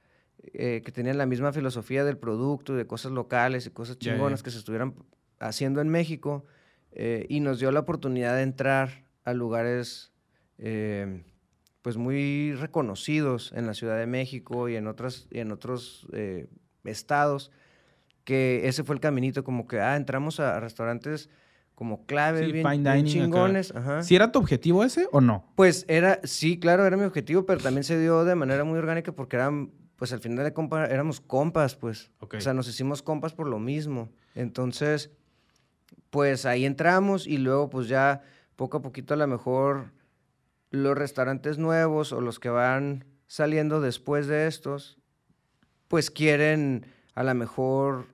eh, 0.54 0.80
que 0.82 0.90
tenían 0.90 1.18
la 1.18 1.26
misma 1.26 1.52
filosofía 1.52 2.02
del 2.02 2.16
producto, 2.16 2.74
de 2.76 2.86
cosas 2.86 3.12
locales 3.12 3.66
y 3.66 3.70
cosas 3.70 3.98
chingonas 3.98 4.42
que 4.42 4.50
se 4.50 4.56
estuvieran 4.56 4.94
haciendo 5.38 5.82
en 5.82 5.90
México 5.90 6.46
eh, 6.92 7.26
y 7.28 7.40
nos 7.40 7.58
dio 7.60 7.70
la 7.72 7.80
oportunidad 7.80 8.36
de 8.36 8.42
entrar 8.42 9.04
a 9.24 9.34
lugares 9.34 10.14
eh, 10.56 11.24
pues 11.82 11.98
muy 11.98 12.54
reconocidos 12.54 13.52
en 13.54 13.66
la 13.66 13.74
Ciudad 13.74 13.98
de 13.98 14.06
México 14.06 14.70
y 14.70 14.76
en 14.76 14.86
otras 14.86 15.28
y 15.30 15.40
en 15.40 15.52
otros 15.52 16.06
estados 16.84 17.50
que 18.24 18.66
ese 18.66 18.82
fue 18.82 18.94
el 18.94 19.02
caminito 19.02 19.44
como 19.44 19.66
que 19.66 19.78
ah 19.78 19.94
entramos 19.94 20.40
a, 20.40 20.56
a 20.56 20.60
restaurantes 20.60 21.28
como 21.78 22.06
claves 22.06 22.44
Sí, 22.44 22.50
bien, 22.50 22.68
fine 22.68 23.04
chingones 23.04 23.72
ajá. 23.72 24.02
¿Sí 24.02 24.16
era 24.16 24.32
tu 24.32 24.40
objetivo 24.40 24.82
ese 24.82 25.06
o 25.12 25.20
no? 25.20 25.44
Pues 25.54 25.84
era, 25.86 26.18
sí, 26.24 26.58
claro, 26.58 26.84
era 26.84 26.96
mi 26.96 27.04
objetivo, 27.04 27.46
pero 27.46 27.60
también 27.60 27.84
se 27.84 27.96
dio 28.00 28.24
de 28.24 28.34
manera 28.34 28.64
muy 28.64 28.80
orgánica 28.80 29.12
porque 29.12 29.36
eran, 29.36 29.70
pues 29.94 30.12
al 30.12 30.18
final 30.18 30.44
de 30.44 30.52
compa, 30.52 30.86
éramos 30.86 31.20
compas, 31.20 31.76
pues. 31.76 32.10
Ok. 32.18 32.34
O 32.38 32.40
sea, 32.40 32.52
nos 32.52 32.66
hicimos 32.66 33.00
compas 33.00 33.32
por 33.32 33.46
lo 33.46 33.60
mismo. 33.60 34.08
Entonces, 34.34 35.12
pues 36.10 36.46
ahí 36.46 36.64
entramos 36.64 37.28
y 37.28 37.38
luego 37.38 37.70
pues 37.70 37.86
ya 37.86 38.22
poco 38.56 38.78
a 38.78 38.82
poquito 38.82 39.14
a 39.14 39.16
lo 39.16 39.28
mejor 39.28 39.92
los 40.70 40.98
restaurantes 40.98 41.58
nuevos 41.58 42.12
o 42.12 42.20
los 42.20 42.40
que 42.40 42.48
van 42.48 43.04
saliendo 43.28 43.80
después 43.80 44.26
de 44.26 44.48
estos, 44.48 44.98
pues 45.86 46.10
quieren 46.10 46.86
a 47.14 47.22
lo 47.22 47.36
mejor, 47.36 48.08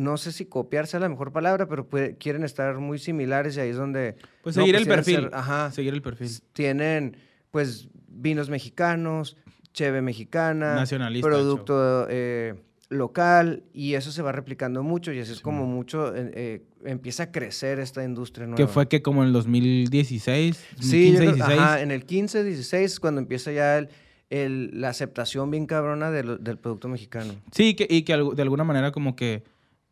no 0.00 0.16
sé 0.16 0.32
si 0.32 0.46
copiarse 0.46 0.96
a 0.96 1.00
la 1.00 1.08
mejor 1.08 1.32
palabra, 1.32 1.66
pero 1.68 1.88
puede- 1.88 2.16
quieren 2.16 2.42
estar 2.44 2.78
muy 2.78 2.98
similares 2.98 3.56
y 3.56 3.60
ahí 3.60 3.70
es 3.70 3.76
donde... 3.76 4.16
Pues 4.42 4.56
no, 4.56 4.62
seguir 4.62 4.76
el 4.76 4.84
quieren 4.84 4.96
perfil. 5.04 5.20
ser- 5.22 5.30
ajá, 5.34 5.70
Seguir 5.70 5.94
el 5.94 6.02
perfil. 6.02 6.30
tienen 6.52 7.16
pues 7.50 7.88
vinos 8.08 8.48
mexicanos, 8.50 9.36
cheve 9.72 10.02
mexicana, 10.02 10.74
Nacionalista, 10.74 11.28
producto 11.28 12.06
eh, 12.08 12.54
local 12.88 13.62
y 13.72 13.94
eso 13.94 14.10
se 14.12 14.22
va 14.22 14.32
replicando 14.32 14.82
mucho 14.82 15.12
y 15.12 15.20
así 15.20 15.32
es 15.32 15.40
como 15.40 15.66
mucho 15.66 16.12
eh, 16.14 16.62
empieza 16.84 17.24
a 17.24 17.30
crecer 17.32 17.78
esta 17.78 18.02
industria 18.04 18.46
nueva. 18.46 18.56
Que 18.56 18.66
fue 18.66 18.88
que 18.88 19.00
como 19.02 19.22
en 19.22 19.28
el 19.28 19.32
2016, 19.32 20.56
Sí, 20.80 20.90
15, 21.04 21.12
yo 21.12 21.18
creo- 21.18 21.32
16. 21.34 21.58
ajá, 21.60 21.80
en 21.82 21.90
el 21.90 22.04
15, 22.04 22.44
16 22.44 22.92
es 22.92 23.00
cuando 23.00 23.20
empieza 23.20 23.52
ya 23.52 23.78
el- 23.78 23.88
el- 24.30 24.80
la 24.80 24.88
aceptación 24.90 25.50
bien 25.50 25.66
cabrona 25.66 26.10
de 26.10 26.22
lo- 26.24 26.38
del 26.38 26.56
producto 26.58 26.88
mexicano. 26.88 27.34
Sí, 27.52 27.74
que, 27.74 27.86
y 27.90 28.02
que 28.02 28.12
de 28.16 28.42
alguna 28.42 28.64
manera 28.64 28.92
como 28.92 29.16
que 29.16 29.42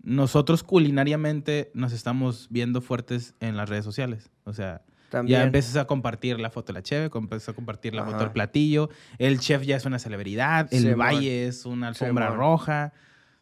nosotros 0.02 0.62
culinariamente 0.62 1.70
nos 1.74 1.92
estamos 1.92 2.48
viendo 2.50 2.80
fuertes 2.80 3.34
en 3.40 3.56
las 3.56 3.68
redes 3.68 3.84
sociales. 3.84 4.30
O 4.44 4.52
sea, 4.52 4.82
También. 5.10 5.40
ya 5.40 5.44
empiezas 5.44 5.76
a 5.76 5.86
compartir 5.86 6.38
la 6.38 6.50
foto 6.50 6.72
de 6.72 6.78
la 6.78 6.82
cheve, 6.82 7.10
empiezas 7.12 7.48
a 7.50 7.52
compartir 7.52 7.94
la 7.94 8.04
foto 8.04 8.18
del 8.18 8.30
platillo, 8.30 8.90
el 9.18 9.40
chef 9.40 9.62
ya 9.62 9.76
es 9.76 9.84
una 9.84 9.98
celebridad, 9.98 10.72
el 10.72 10.94
valle 10.94 11.46
es 11.46 11.66
una 11.66 11.88
alfombra 11.88 12.30
roja. 12.30 12.92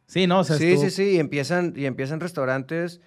Sí, 0.07 0.27
no, 0.27 0.41
o 0.41 0.45
sea, 0.45 0.57
sí, 0.57 0.77
sí, 0.77 0.91
sí, 0.91 1.03
y 1.15 1.19
empiezan, 1.19 1.73
y 1.77 1.85
empiezan 1.85 2.21
restaurantes 2.21 3.01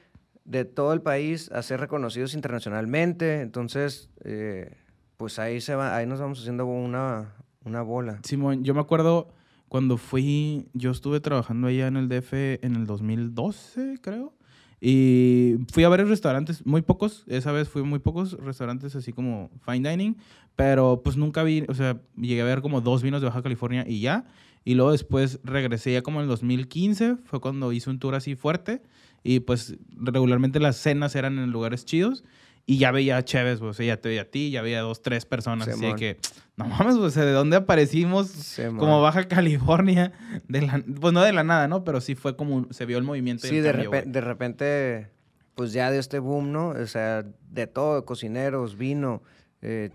de 0.43 0.65
todo 0.65 0.93
el 0.93 1.01
país 1.01 1.51
a 1.51 1.61
ser 1.61 1.79
reconocidos 1.79 2.33
internacionalmente, 2.33 3.41
entonces, 3.41 4.09
eh, 4.25 4.75
pues 5.15 5.39
ahí, 5.39 5.61
se 5.61 5.75
va, 5.75 5.95
ahí 5.95 6.05
nos 6.07 6.19
vamos 6.19 6.39
haciendo 6.39 6.65
una, 6.65 7.35
una 7.63 7.81
bola. 7.83 8.19
Simón, 8.23 8.63
yo 8.63 8.73
me 8.73 8.81
acuerdo 8.81 9.31
cuando 9.69 9.97
fui, 9.97 10.67
yo 10.73 10.91
estuve 10.91 11.19
trabajando 11.19 11.67
allá 11.67 11.87
en 11.87 11.95
el 11.95 12.09
DF 12.09 12.33
en 12.33 12.75
el 12.75 12.85
2012, 12.85 13.99
creo. 14.01 14.33
Y 14.81 15.57
fui 15.71 15.83
a 15.83 15.89
varios 15.89 16.09
restaurantes, 16.09 16.65
muy 16.65 16.81
pocos, 16.81 17.23
esa 17.27 17.51
vez 17.51 17.69
fui 17.69 17.81
a 17.81 17.85
muy 17.85 17.99
pocos 17.99 18.33
restaurantes 18.33 18.95
así 18.95 19.13
como 19.13 19.51
fine 19.65 19.89
dining, 19.89 20.17
pero 20.55 21.01
pues 21.03 21.17
nunca 21.17 21.43
vi, 21.43 21.65
o 21.67 21.73
sea, 21.73 22.01
llegué 22.17 22.41
a 22.41 22.45
ver 22.45 22.61
como 22.61 22.81
dos 22.81 23.03
vinos 23.03 23.21
de 23.21 23.27
Baja 23.27 23.43
California 23.43 23.85
y 23.87 24.01
ya. 24.01 24.25
Y 24.65 24.75
luego 24.75 24.91
después 24.91 25.39
regresé 25.43 25.93
ya 25.93 26.01
como 26.01 26.19
en 26.19 26.23
el 26.23 26.29
2015, 26.29 27.17
fue 27.23 27.39
cuando 27.39 27.71
hice 27.71 27.89
un 27.89 27.99
tour 27.99 28.15
así 28.15 28.35
fuerte. 28.35 28.81
Y 29.23 29.41
pues 29.41 29.77
regularmente 29.91 30.59
las 30.59 30.77
cenas 30.77 31.15
eran 31.15 31.39
en 31.39 31.51
lugares 31.51 31.85
chidos. 31.85 32.23
Y 32.69 32.77
ya 32.77 32.91
veía 32.91 33.25
chéves, 33.25 33.59
o 33.61 33.73
sea, 33.73 33.83
ya 33.83 33.97
te 33.97 34.09
veía 34.09 34.21
a 34.21 34.25
ti, 34.25 34.51
ya 34.51 34.61
veía 34.61 34.81
dos, 34.81 35.01
tres 35.01 35.25
personas. 35.25 35.67
Así 35.67 35.91
que, 35.95 36.17
no 36.55 36.65
mames, 36.65 36.97
o 36.97 37.09
sea, 37.09 37.25
¿de 37.25 37.31
dónde 37.31 37.57
aparecimos? 37.57 38.59
Como 38.77 39.01
Baja 39.01 39.27
California, 39.27 40.11
de 40.47 40.61
la, 40.61 40.83
pues 41.01 41.11
no 41.11 41.23
de 41.23 41.33
la 41.33 41.43
nada, 41.43 41.67
¿no? 41.67 41.83
Pero 41.83 41.99
sí 41.99 42.13
fue 42.13 42.35
como, 42.35 42.67
se 42.71 42.85
vio 42.85 42.99
el 42.99 43.03
movimiento. 43.03 43.47
y 43.47 43.49
Sí, 43.49 43.57
el 43.57 43.63
de, 43.63 43.71
cambio, 43.71 43.89
repen- 43.89 44.01
güey. 44.03 44.11
de 44.11 44.21
repente, 44.21 45.09
pues 45.55 45.73
ya 45.73 45.89
de 45.89 45.97
este 45.97 46.19
boom, 46.19 46.51
¿no? 46.51 46.67
O 46.69 46.85
sea, 46.85 47.25
de 47.49 47.65
todo, 47.65 48.05
cocineros, 48.05 48.77
vino, 48.77 49.23
eh, 49.63 49.89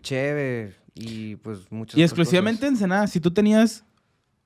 y 0.96 1.36
pues 1.36 1.70
muchas 1.70 1.96
Y 1.96 2.02
exclusivamente 2.02 2.62
cosas. 2.62 2.72
Ensenada, 2.72 3.06
si 3.06 3.20
tú 3.20 3.30
tenías 3.32 3.84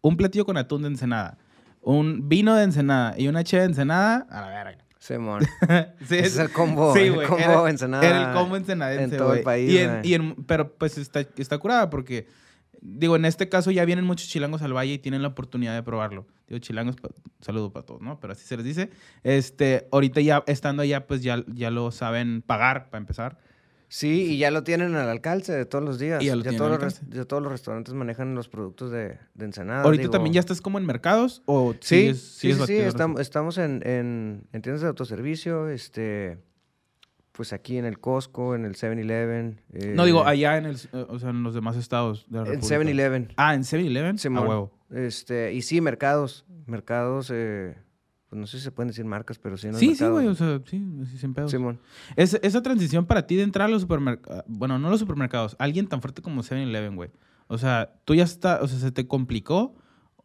un 0.02 0.18
platillo 0.18 0.44
con 0.44 0.58
atún 0.58 0.82
de 0.82 0.88
Ensenada, 0.88 1.38
un 1.80 2.28
vino 2.28 2.54
de 2.54 2.64
Ensenada 2.64 3.14
y 3.18 3.28
una 3.28 3.42
cheve 3.42 3.62
de 3.62 3.68
Ensenada, 3.70 4.26
a 4.28 4.40
la 4.42 4.48
verga. 4.48 4.84
Simón. 4.98 5.42
Sí, 6.08 6.16
Ese 6.16 6.26
es 6.26 6.38
el 6.38 6.50
combo, 6.50 6.92
sí, 6.94 7.00
el 7.00 7.14
güey, 7.14 7.26
combo 7.28 7.42
era- 7.44 7.70
Ensenada 7.70 8.06
Era 8.06 8.28
el 8.30 8.34
combo 8.36 8.56
ensenadense, 8.56 9.04
en 9.04 9.10
todo 9.20 9.34
el 9.34 9.42
país, 9.42 9.70
Y 9.72 9.78
en- 9.78 9.90
güey. 9.90 10.00
y 10.08 10.14
en- 10.14 10.34
pero 10.44 10.72
pues 10.74 10.98
está, 10.98 11.20
está 11.36 11.58
curada 11.58 11.88
porque, 11.90 12.26
digo, 12.80 13.16
en 13.16 13.24
este 13.24 13.48
caso 13.48 13.70
ya 13.70 13.84
vienen 13.84 14.04
muchos 14.04 14.28
chilangos 14.28 14.62
al 14.62 14.72
valle 14.76 14.94
y 14.94 14.98
tienen 14.98 15.22
la 15.22 15.28
oportunidad 15.28 15.74
de 15.74 15.82
probarlo. 15.82 16.26
Digo, 16.48 16.58
chilangos, 16.60 16.96
saludo 17.40 17.72
para 17.72 17.84
todos, 17.86 18.00
¿no? 18.00 18.18
Pero 18.20 18.32
así 18.32 18.46
se 18.46 18.56
les 18.56 18.64
dice. 18.64 18.90
Este, 19.22 19.86
ahorita 19.92 20.20
ya 20.20 20.42
estando 20.46 20.82
allá, 20.82 21.06
pues 21.06 21.22
ya, 21.22 21.44
ya 21.46 21.70
lo 21.70 21.90
saben 21.90 22.42
pagar 22.42 22.88
para 22.90 23.00
empezar. 23.00 23.38
Sí, 23.90 24.34
y 24.34 24.38
ya 24.38 24.50
lo 24.50 24.64
tienen 24.64 24.94
al 24.96 25.08
alcance 25.08 25.52
de 25.52 25.64
todos 25.64 25.82
los 25.82 25.98
días. 25.98 26.22
Y 26.22 26.26
ya 26.26 26.36
lo 26.36 26.42
ya, 26.44 26.54
todos 26.56 26.78
los 26.80 27.00
ya 27.08 27.24
todos 27.24 27.42
los 27.42 27.50
restaurantes 27.50 27.94
manejan 27.94 28.34
los 28.34 28.48
productos 28.48 28.90
de, 28.90 29.18
de 29.34 29.44
Ensenada. 29.46 29.82
ahorita 29.82 30.00
Ah, 30.00 30.02
digo. 30.02 30.10
también 30.12 30.34
ya 30.34 30.40
estás 30.40 30.60
como 30.60 30.78
en 30.78 30.84
mercados 30.84 31.42
o 31.46 31.72
Sí, 31.80 32.08
sigues- 32.12 32.16
sí, 32.18 32.38
sigues 32.40 32.56
sí, 32.56 32.58
sí, 32.58 32.60
batiendo 32.60 32.90
estam- 32.90 33.06
recetas? 33.12 33.20
estamos 33.22 33.58
en, 33.58 33.82
en, 33.86 34.46
en 34.52 34.62
tiendas 34.62 34.82
de 34.82 34.88
autoservicio, 34.88 35.68
este, 35.70 36.36
pues 37.32 37.52
aquí 37.54 37.78
en 37.78 37.86
el 37.86 37.98
Costco, 37.98 38.54
en 38.54 38.64
el 38.66 38.74
7-Eleven. 38.74 39.60
No, 39.94 40.04
digo, 40.04 40.20
eh, 40.20 40.30
allá 40.32 40.58
en, 40.58 40.66
el, 40.66 40.76
eh, 40.76 41.06
o 41.08 41.18
sea, 41.18 41.30
en 41.30 41.42
los 41.42 41.54
demás 41.54 41.76
estados 41.76 42.26
de 42.28 42.38
la 42.38 42.40
En 42.40 42.60
República. 42.60 42.76
7-Eleven. 42.80 43.32
Ah, 43.36 43.54
en 43.54 43.62
7-Eleven. 43.62 44.16
A 44.16 44.18
Simón. 44.18 44.48
huevo. 44.48 44.72
Este, 44.90 45.52
y 45.54 45.62
sí, 45.62 45.80
mercados. 45.80 46.44
Mercados, 46.66 47.30
eh, 47.32 47.74
pues 48.28 48.38
no 48.40 48.46
sé 48.46 48.58
si 48.58 48.64
se 48.64 48.70
pueden 48.70 48.88
decir 48.88 49.04
marcas, 49.04 49.38
pero 49.38 49.56
sí 49.56 49.66
en 49.68 49.72
los 49.72 49.80
Sí, 49.80 49.86
sí, 49.86 49.90
mercados. 50.04 50.12
güey, 50.12 50.26
o 50.28 50.34
sea, 50.34 50.60
sí, 50.66 50.84
así 51.02 51.18
sin 51.18 51.34
pedos. 51.34 51.50
Simón. 51.50 51.78
Es- 52.16 52.38
esa 52.42 52.62
transición 52.62 53.06
para 53.06 53.26
ti 53.26 53.36
de 53.36 53.42
entrar 53.42 53.66
a 53.66 53.70
los 53.70 53.82
supermercados, 53.82 54.44
bueno, 54.46 54.78
no 54.78 54.90
los 54.90 55.00
supermercados, 55.00 55.56
alguien 55.58 55.86
tan 55.88 56.00
fuerte 56.02 56.20
como 56.22 56.42
7-Eleven, 56.42 56.96
güey. 56.96 57.10
O 57.46 57.56
sea, 57.58 57.94
tú 58.04 58.14
ya 58.14 58.24
está, 58.24 58.60
o 58.62 58.68
sea, 58.68 58.78
se 58.78 58.92
te 58.92 59.06
complicó 59.06 59.74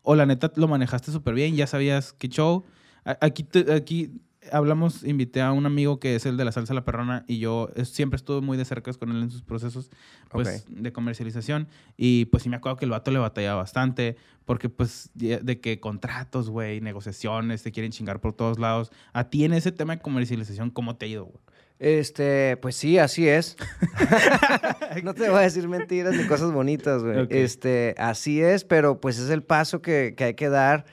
o 0.01 0.15
la 0.15 0.25
neta 0.25 0.51
lo 0.57 0.67
manejaste 0.67 1.11
súper 1.11 1.33
bien, 1.33 1.55
ya 1.55 1.65
sabías 1.67 2.11
qué 2.13 2.27
show. 2.27 2.65
Aquí, 3.05 3.43
te- 3.43 3.71
aquí 3.73 4.11
hablamos, 4.53 5.03
invité 5.03 5.41
a 5.41 5.51
un 5.51 5.65
amigo 5.65 5.99
que 5.99 6.15
es 6.15 6.25
el 6.25 6.37
de 6.37 6.45
la 6.45 6.51
salsa 6.51 6.73
La 6.73 6.85
Perrona 6.85 7.25
y 7.27 7.39
yo 7.39 7.69
es- 7.75 7.89
siempre 7.89 8.15
estuve 8.17 8.41
muy 8.41 8.57
de 8.57 8.63
cerca 8.65 8.91
con 8.93 9.11
él 9.11 9.23
en 9.23 9.31
sus 9.31 9.41
procesos 9.41 9.89
pues, 10.29 10.65
de 10.69 10.91
comercialización 10.93 11.67
y 11.97 12.25
pues 12.25 12.43
sí 12.43 12.49
me 12.49 12.55
acuerdo 12.55 12.77
que 12.77 12.85
el 12.85 12.91
vato 12.91 13.11
le 13.11 13.19
batallaba 13.19 13.57
bastante 13.61 14.15
porque 14.45 14.69
pues 14.69 15.09
de 15.13 15.59
que 15.61 15.79
contratos, 15.79 16.49
güey, 16.49 16.81
negociaciones, 16.81 17.63
te 17.63 17.71
quieren 17.71 17.91
chingar 17.91 18.19
por 18.21 18.33
todos 18.33 18.59
lados. 18.59 18.91
A 19.13 19.29
ti 19.29 19.45
en 19.45 19.53
ese 19.53 19.71
tema 19.71 19.95
de 19.95 20.01
comercialización, 20.01 20.69
¿cómo 20.69 20.95
te 20.97 21.05
ha 21.05 21.09
ido, 21.09 21.25
güey? 21.25 21.37
Este, 21.79 22.57
pues 22.57 22.75
sí, 22.75 22.97
así 22.97 23.27
es. 23.27 23.57
no 25.03 25.13
te 25.13 25.29
voy 25.29 25.39
a 25.39 25.41
decir 25.41 25.67
mentiras 25.67 26.15
ni 26.15 26.25
cosas 26.27 26.51
bonitas, 26.51 27.03
güey. 27.03 27.19
Ok. 27.21 27.31
Este, 27.31 27.95
así 27.97 28.41
es, 28.41 28.63
pero 28.63 28.99
pues 29.01 29.17
es 29.19 29.29
el 29.29 29.43
paso 29.43 29.81
que, 29.81 30.13
que 30.15 30.23
hay 30.25 30.33
que 30.35 30.49
dar 30.49 30.85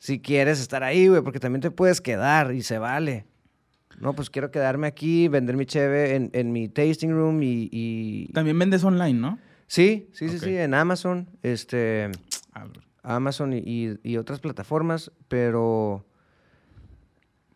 si 0.00 0.18
quieres 0.20 0.60
estar 0.60 0.82
ahí, 0.82 1.06
güey, 1.06 1.22
porque 1.22 1.38
también 1.38 1.60
te 1.60 1.70
puedes 1.70 2.00
quedar 2.00 2.52
y 2.52 2.62
se 2.62 2.78
vale. 2.78 3.26
No, 4.00 4.14
pues 4.14 4.30
quiero 4.30 4.50
quedarme 4.50 4.86
aquí, 4.88 5.28
vender 5.28 5.56
mi 5.56 5.66
cheve 5.66 6.16
en, 6.16 6.30
en 6.32 6.50
mi 6.52 6.68
tasting 6.68 7.10
room 7.10 7.42
y, 7.42 7.68
y- 7.70 8.32
También 8.32 8.58
vendes 8.58 8.82
online, 8.82 9.12
¿no? 9.20 9.38
Sí, 9.66 10.08
sí, 10.12 10.28
sí, 10.30 10.38
sí, 10.40 10.56
en 10.56 10.74
Amazon, 10.74 11.28
este, 11.42 12.10
Ah, 12.54 12.66
Amazon 13.02 13.52
y, 13.52 13.58
y- 13.58 13.98
y 14.02 14.16
otras 14.16 14.40
plataformas, 14.40 15.12
pero 15.28 16.04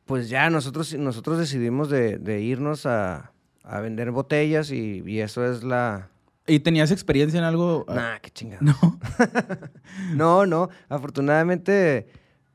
pues 0.04 0.28
ya 0.28 0.50
nosotros, 0.50 0.94
nosotros 0.94 1.38
decidimos 1.38 1.88
de, 1.88 2.18
de 2.18 2.40
irnos 2.42 2.85
a, 2.87 3.33
a 3.62 3.80
vender 3.80 4.11
botellas 4.11 4.70
y, 4.70 5.02
y 5.07 5.20
eso 5.20 5.50
es 5.50 5.64
la... 5.64 6.11
¿Y 6.46 6.61
tenías 6.61 6.90
experiencia 6.90 7.38
en 7.38 7.44
algo? 7.44 7.87
Ah, 7.88 7.94
Nah, 7.94 8.18
qué 8.20 8.30
chingada. 8.30 8.61
No. 8.61 8.74
No, 10.14 10.44
no, 10.46 10.68
afortunadamente, 10.90 12.07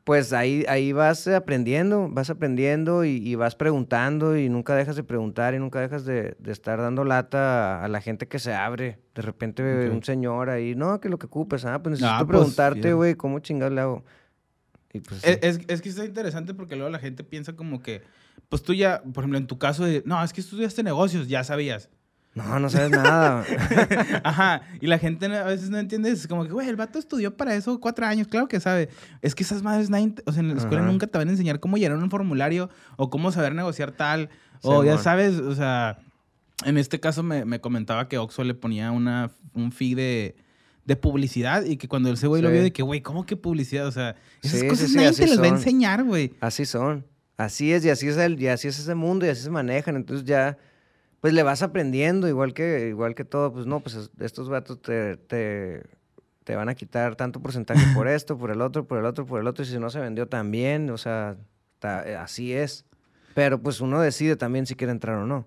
pues 0.10 0.34
ahí, 0.34 0.66
ahí 0.68 0.92
vas 0.92 1.28
aprendiendo, 1.28 2.10
vas 2.10 2.32
aprendiendo 2.32 3.06
y, 3.06 3.18
y 3.18 3.36
vas 3.36 3.56
preguntando 3.56 4.36
y 4.36 4.50
nunca 4.50 4.74
dejas 4.74 4.96
de 4.96 5.04
preguntar 5.04 5.54
y 5.54 5.60
nunca 5.60 5.80
dejas 5.82 6.04
de, 6.04 6.36
de 6.40 6.52
estar 6.52 6.82
dando 6.82 7.04
lata 7.04 7.78
a, 7.82 7.86
a 7.86 7.88
la 7.90 8.02
gente 8.02 8.28
que 8.28 8.40
se 8.40 8.52
abre. 8.52 8.98
De 9.14 9.22
repente 9.22 9.62
un 9.88 10.02
señor 10.02 10.50
ahí, 10.50 10.74
no, 10.74 11.00
que 11.00 11.10
lo 11.10 11.20
que 11.20 11.28
ocupes, 11.28 11.64
ah, 11.64 11.84
pues 11.84 11.92
necesito 11.92 12.12
Ah, 12.12 12.26
pues, 12.26 12.40
preguntarte, 12.40 12.92
güey, 12.94 13.14
¿cómo 13.14 13.38
chingado 13.38 13.70
le 13.70 13.82
hago? 13.82 14.04
Y 14.94 15.02
pues, 15.02 15.24
Es, 15.24 15.34
sí. 15.36 15.40
es, 15.44 15.60
es 15.68 15.82
que 15.84 15.90
está 15.90 16.04
interesante 16.04 16.56
porque 16.56 16.76
luego 16.76 16.90
la 16.90 16.98
gente 16.98 17.24
piensa 17.24 17.54
como 17.54 17.84
que, 17.84 18.02
pues 18.50 18.64
tú 18.64 18.74
ya, 18.74 19.04
por 19.04 19.24
ejemplo, 19.24 19.38
en 19.38 19.46
tu 19.46 19.60
caso 19.60 19.86
de, 19.86 20.02
no, 20.08 20.24
es 20.24 20.34
que 20.34 20.42
estudiaste 20.42 20.82
negocios, 20.82 21.28
ya 21.28 21.44
sabías. 21.44 21.88
No, 22.36 22.60
no 22.60 22.70
sabes 22.70 22.92
nada. 22.92 23.44
Ajá, 24.24 24.62
y 24.80 24.88
la 24.88 24.98
gente 24.98 25.26
a 25.26 25.44
veces 25.44 25.70
no 25.70 25.78
entiende, 25.78 26.12
es 26.12 26.28
como 26.28 26.46
que, 26.46 26.52
güey, 26.52 26.70
el 26.70 26.76
vato 26.76 27.00
estudió 27.00 27.36
para 27.36 27.56
eso 27.56 27.80
cuatro 27.80 28.06
años, 28.06 28.28
claro 28.28 28.48
que 28.48 28.60
sabe. 28.60 28.90
Es 29.22 29.36
que 29.36 29.44
esas 29.44 29.64
madres, 29.64 29.90
nadie 29.90 30.14
o 30.26 30.32
sea, 30.32 30.42
en 30.42 30.50
la 30.50 30.56
escuela 30.56 30.82
Ajá. 30.84 30.92
nunca 30.92 31.08
te 31.08 31.18
van 31.18 31.28
a 31.28 31.32
enseñar 31.32 31.60
cómo 31.60 31.78
llenar 31.78 31.98
un 31.98 32.10
formulario 32.10 32.70
o 32.98 33.10
cómo 33.10 33.32
saber 33.32 33.54
negociar 33.56 33.92
tal, 33.92 34.30
o 34.62 34.84
ya 34.84 34.98
sabes, 34.98 35.36
o 35.40 35.56
sea, 35.56 36.00
en 36.66 36.78
este 36.78 37.00
caso 37.00 37.24
me, 37.24 37.46
me 37.46 37.62
comentaba 37.62 38.08
que 38.08 38.18
Oxxo 38.18 38.44
le 38.44 38.54
ponía 38.54 38.92
una, 38.92 39.32
un 39.54 39.72
fee 39.72 39.96
de, 39.96 40.36
de 40.86 40.96
publicidad 40.96 41.64
y 41.66 41.78
que 41.78 41.88
cuando 41.88 42.12
ese 42.12 42.28
güey 42.28 42.42
lo 42.42 42.52
vio 42.52 42.62
de 42.62 42.72
que, 42.74 42.84
güey, 42.84 43.02
¿cómo 43.02 43.26
que 43.26 43.36
publicidad? 43.38 43.88
O 43.88 43.92
sea, 43.92 44.16
esas 44.42 44.60
Sí, 44.60 44.68
cosas 44.68 44.90
sí, 44.90 44.96
nadie 44.96 45.12
te 45.14 45.28
las 45.28 45.40
va 45.40 45.46
a 45.46 45.50
enseñar, 45.50 46.04
güey. 46.04 46.34
Así 46.42 46.66
son. 46.66 47.06
Así 47.38 47.72
es, 47.72 47.86
y 47.86 47.90
así 47.90 48.08
es 48.08 48.18
el, 48.18 48.42
y 48.42 48.48
así 48.48 48.68
es 48.68 48.78
ese 48.80 48.96
mundo, 48.96 49.26
y 49.26 49.30
así 49.30 49.42
se 49.44 49.50
manejan. 49.50 49.96
Entonces 49.96 50.26
ya, 50.26 50.58
pues 51.22 51.34
le 51.34 51.44
vas 51.44 51.62
aprendiendo, 51.62 52.28
igual 52.28 52.54
que, 52.54 52.88
igual 52.90 53.16
que 53.16 53.26
todo, 53.26 53.52
pues 53.54 53.66
no, 53.66 53.80
pues 53.82 53.96
es- 53.96 54.12
estos 54.20 54.50
vatos 54.50 54.82
te, 54.82 55.18
te, 55.18 55.84
te 56.44 56.56
van 56.56 56.70
a 56.70 56.76
quitar 56.76 57.16
tanto 57.16 57.42
porcentaje 57.42 57.86
por 57.94 58.08
esto, 58.08 58.38
por 58.38 58.52
el 58.52 58.62
otro, 58.62 58.86
por 58.88 59.00
el 59.00 59.06
otro, 59.06 59.26
por 59.26 59.40
el 59.42 59.48
otro, 59.48 59.64
y 59.64 59.68
si 59.68 59.80
no 59.80 59.90
se 59.90 60.00
vendió 60.00 60.28
también, 60.28 60.90
o 60.90 60.98
sea, 60.98 61.36
ta- 61.80 62.08
eh, 62.10 62.16
así 62.16 62.54
es. 62.54 62.86
Pero 63.36 63.62
pues 63.62 63.80
uno 63.82 64.00
decide 64.02 64.36
también 64.36 64.66
si 64.66 64.76
quiere 64.76 64.92
entrar 64.92 65.16
o 65.18 65.26
no. 65.26 65.46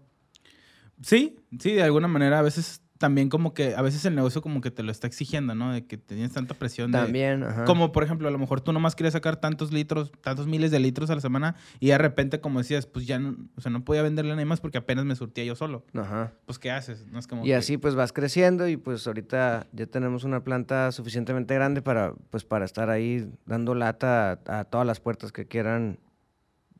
Sí, 1.02 1.36
sí, 1.58 1.72
de 1.72 1.82
alguna 1.82 2.06
manera 2.08 2.38
a 2.38 2.42
veces 2.42 2.80
también 3.02 3.28
como 3.28 3.52
que 3.52 3.74
a 3.74 3.82
veces 3.82 4.04
el 4.04 4.14
negocio 4.14 4.40
como 4.42 4.60
que 4.60 4.70
te 4.70 4.84
lo 4.84 4.92
está 4.92 5.08
exigiendo, 5.08 5.56
¿no? 5.56 5.72
De 5.72 5.84
que 5.86 5.98
tienes 5.98 6.30
tanta 6.30 6.54
presión 6.54 6.92
de... 6.92 6.98
También, 6.98 7.42
ajá. 7.42 7.64
Como 7.64 7.90
por 7.90 8.04
ejemplo, 8.04 8.28
a 8.28 8.30
lo 8.30 8.38
mejor 8.38 8.60
tú 8.60 8.72
nomás 8.72 8.94
querías 8.94 9.12
sacar 9.14 9.38
tantos 9.38 9.72
litros, 9.72 10.12
tantos 10.20 10.46
miles 10.46 10.70
de 10.70 10.78
litros 10.78 11.10
a 11.10 11.16
la 11.16 11.20
semana 11.20 11.56
y 11.80 11.88
de 11.88 11.98
repente, 11.98 12.40
como 12.40 12.60
decías, 12.60 12.86
pues 12.86 13.04
ya 13.04 13.18
no, 13.18 13.36
o 13.56 13.60
sea, 13.60 13.72
no 13.72 13.84
podía 13.84 14.02
venderle 14.02 14.30
a 14.30 14.34
nadie 14.36 14.46
más 14.46 14.60
porque 14.60 14.78
apenas 14.78 15.04
me 15.04 15.16
surtía 15.16 15.42
yo 15.44 15.56
solo. 15.56 15.84
Ajá. 15.94 16.32
Pues, 16.46 16.60
¿qué 16.60 16.70
haces? 16.70 17.04
No 17.08 17.18
es 17.18 17.26
como 17.26 17.42
Y 17.42 17.48
que- 17.48 17.56
así 17.56 17.76
pues 17.76 17.96
vas 17.96 18.12
creciendo 18.12 18.68
y 18.68 18.76
pues 18.76 19.04
ahorita 19.08 19.66
ya 19.72 19.86
tenemos 19.86 20.22
una 20.22 20.44
planta 20.44 20.92
suficientemente 20.92 21.54
grande 21.56 21.82
para 21.82 22.14
pues 22.30 22.44
para 22.44 22.64
estar 22.64 22.88
ahí 22.88 23.28
dando 23.46 23.74
lata 23.74 24.40
a, 24.46 24.60
a 24.60 24.64
todas 24.64 24.86
las 24.86 25.00
puertas 25.00 25.32
que 25.32 25.46
quieran 25.48 25.98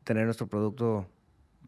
tener 0.05 0.23
nuestro 0.25 0.47
producto. 0.47 1.09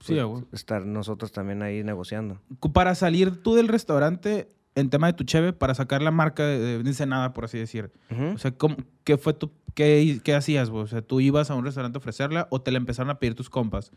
Sí, 0.05 0.15
pues, 0.29 0.45
estar 0.53 0.85
nosotros 0.85 1.31
también 1.31 1.61
ahí 1.61 1.83
negociando. 1.83 2.39
Para 2.73 2.95
salir 2.95 3.41
tú 3.43 3.55
del 3.55 3.67
restaurante 3.67 4.49
en 4.75 4.89
tema 4.89 5.07
de 5.07 5.13
tu 5.13 5.23
cheve, 5.23 5.53
para 5.53 5.73
sacar 5.73 6.01
la 6.01 6.11
marca 6.11 6.45
de, 6.45 6.75
Ensenada, 6.75 7.33
por 7.33 7.45
así 7.45 7.57
decir. 7.57 7.91
O 8.33 8.37
sea, 8.37 8.51
¿cómo- 8.51 8.75
¿qué 9.05 9.17
fue 9.17 9.33
tu, 9.33 9.51
qué, 9.73 10.19
qué 10.23 10.35
hacías, 10.35 10.69
güey? 10.69 10.83
O 10.83 10.87
sea, 10.87 11.01
¿tú 11.01 11.21
ibas 11.21 11.49
a 11.49 11.55
un 11.55 11.63
restaurante 11.63 11.97
a 11.97 11.99
ofrecerla 11.99 12.47
o 12.51 12.61
te 12.61 12.71
la 12.71 12.77
empezaron 12.77 13.09
a 13.09 13.17
pedir 13.19 13.35
tus 13.35 13.49
compas? 13.49 13.91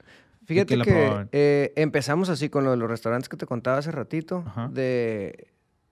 Fíjate 0.47 0.79
que 0.79 0.85
probaban. 0.85 1.29
eh, 1.33 1.73
empezamos 1.77 2.29
así 2.31 2.49
con 2.49 2.65
lo 2.65 2.71
de 2.71 2.77
los 2.77 2.89
restaurantes 2.89 3.29
que 3.29 3.37
te 3.37 3.45
contaba 3.45 3.79
hace 3.79 3.91
ratito, 3.91 4.45
Ajá. 4.47 4.69
de, 4.69 5.49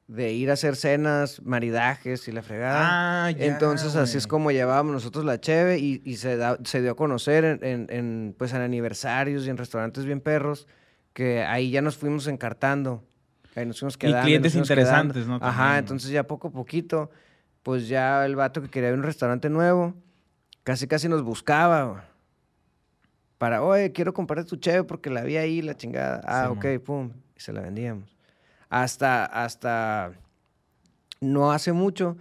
de 0.09 0.33
ir 0.33 0.51
a 0.51 0.53
hacer 0.53 0.77
cenas, 0.77 1.43
maridajes 1.43 2.29
y 2.29 2.33
la 2.33 2.43
fregada. 2.43 3.27
Ah, 3.27 3.31
ya, 3.33 3.45
Entonces 3.47 3.97
así 3.97 4.17
es 4.19 4.27
como 4.29 4.53
llevábamos 4.53 4.93
nosotros 4.93 5.25
la 5.25 5.41
cheve 5.41 5.79
y, 5.79 6.01
y 6.05 6.17
se, 6.17 6.37
da- 6.37 6.59
se 6.65 6.81
dio 6.81 6.93
a 6.93 6.97
conocer 6.97 7.45
en, 7.45 7.65
en- 7.65 7.87
en, 7.91 8.35
pues, 8.39 8.53
en 8.53 8.61
aniversarios 8.63 9.47
y 9.47 9.51
en 9.51 9.57
restaurantes 9.57 10.05
bien 10.05 10.21
perros, 10.21 10.69
que 11.13 11.43
ahí 11.43 11.71
ya 11.71 11.83
nos 11.83 11.97
fuimos 11.97 12.27
encartando. 12.29 13.03
Ahí 13.57 13.67
nos 13.67 13.81
fuimos 13.81 13.97
quedando. 13.99 14.23
clientes 14.27 14.53
fuimos 14.53 14.69
quedando. 14.69 14.85
interesantes, 14.91 15.27
¿no? 15.27 15.37
Ajá, 15.37 15.63
También. 15.63 15.79
entonces 15.79 16.11
ya 16.11 16.25
poco 16.25 16.49
a 16.49 16.51
poquito, 16.53 17.11
pues 17.65 17.89
ya 17.89 18.25
el 18.27 18.37
vato 18.37 18.63
que 18.63 18.69
quería 18.69 18.91
abrir 18.91 19.01
un 19.01 19.07
restaurante 19.07 19.51
nuevo, 19.51 19.95
casi 20.63 20.87
casi 20.87 21.09
nos 21.09 21.23
buscaba. 21.25 22.05
Para, 23.39 23.63
oye, 23.63 23.93
quiero 23.93 24.15
comprar 24.15 24.45
tu 24.45 24.57
cheve 24.57 24.85
porque 24.85 25.11
la 25.11 25.23
vi 25.23 25.37
ahí, 25.37 25.63
la 25.63 25.77
chingada. 25.77 26.23
Ah, 26.25 26.49
Sí, 26.53 26.57
ok, 26.77 26.83
pum. 26.85 27.11
Y 27.37 27.41
se 27.41 27.53
la 27.53 27.61
vendíamos. 27.61 28.16
Hasta, 28.69 29.25
hasta 29.25 30.13
no 31.21 31.53
hace 31.53 31.73
mucho. 31.73 32.17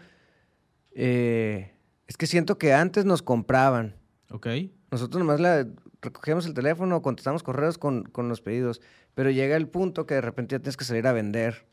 eh, 0.94 1.72
es 2.08 2.18
que 2.18 2.28
siento 2.28 2.58
que 2.58 2.74
antes 2.74 3.06
nos 3.06 3.22
compraban. 3.22 3.96
Ok. 4.30 4.48
Nosotros 4.92 5.20
nomás 5.20 5.40
la, 5.40 5.68
recogíamos 6.02 6.46
el 6.46 6.54
teléfono, 6.54 7.02
contestamos 7.02 7.44
correos 7.44 7.78
con, 7.78 8.04
con 8.04 8.30
los 8.30 8.42
pedidos. 8.42 8.82
Pero 9.16 9.32
llega 9.32 9.56
el 9.56 9.68
punto 9.68 10.06
que 10.06 10.16
de 10.16 10.22
repente 10.22 10.56
ya 10.56 10.60
tienes 10.60 10.78
que 10.78 10.86
salir 10.86 11.08
a 11.08 11.14
vender. 11.14 11.66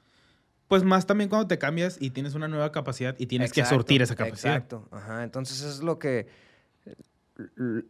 Pues 0.68 0.84
más 0.84 1.06
también 1.06 1.28
cuando 1.28 1.48
te 1.48 1.58
cambias 1.58 1.98
y 2.00 2.10
tienes 2.10 2.34
una 2.34 2.48
nueva 2.48 2.72
capacidad 2.72 3.14
y 3.18 3.26
tienes 3.26 3.52
que 3.52 3.64
surtir 3.64 4.00
esa 4.00 4.16
capacidad. 4.16 4.54
Exacto. 4.54 4.88
Ajá. 4.90 5.22
Entonces 5.22 5.60
eso 5.60 5.68
es 5.68 5.82
lo 5.82 5.98
que. 5.98 6.28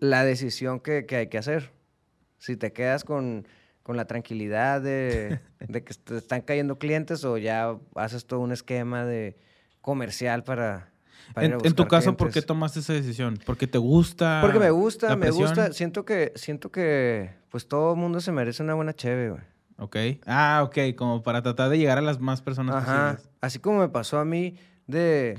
La 0.00 0.24
decisión 0.24 0.80
que, 0.80 1.06
que 1.06 1.16
hay 1.16 1.26
que 1.28 1.38
hacer. 1.38 1.70
Si 2.38 2.56
te 2.56 2.72
quedas 2.72 3.04
con, 3.04 3.46
con 3.82 3.96
la 3.96 4.04
tranquilidad 4.06 4.80
de, 4.80 5.40
de 5.60 5.84
que 5.84 5.94
te 5.94 6.16
están 6.18 6.42
cayendo 6.42 6.78
clientes 6.78 7.24
o 7.24 7.38
ya 7.38 7.76
haces 7.96 8.26
todo 8.26 8.40
un 8.40 8.52
esquema 8.52 9.04
de 9.04 9.36
comercial 9.80 10.44
para. 10.44 10.92
para 11.34 11.46
ir 11.46 11.52
En, 11.54 11.60
a 11.60 11.66
en 11.66 11.74
tu 11.74 11.88
caso, 11.88 12.16
¿por 12.16 12.30
qué 12.30 12.42
tomaste 12.42 12.80
esa 12.80 12.92
decisión? 12.92 13.38
¿Porque 13.44 13.66
te 13.66 13.78
gusta? 13.78 14.38
Porque 14.42 14.58
me 14.58 14.70
gusta, 14.70 15.08
la 15.10 15.16
me 15.16 15.26
presión? 15.26 15.48
gusta. 15.48 15.72
Siento 15.72 16.04
que, 16.04 16.32
siento 16.36 16.70
que 16.70 17.30
pues 17.48 17.66
todo 17.68 17.92
el 17.94 17.98
mundo 17.98 18.20
se 18.20 18.32
merece 18.32 18.62
una 18.62 18.74
buena 18.74 18.92
cheve, 18.94 19.30
güey. 19.30 19.42
Ok. 19.78 19.96
Ah, 20.26 20.62
ok. 20.64 20.94
Como 20.96 21.22
para 21.22 21.42
tratar 21.42 21.68
de 21.70 21.78
llegar 21.78 21.98
a 21.98 22.02
las 22.02 22.20
más 22.20 22.40
personas 22.40 22.76
Ajá. 22.76 23.12
posibles. 23.16 23.30
Así 23.40 23.58
como 23.58 23.80
me 23.80 23.88
pasó 23.88 24.18
a 24.18 24.24
mí 24.24 24.56
de. 24.86 25.36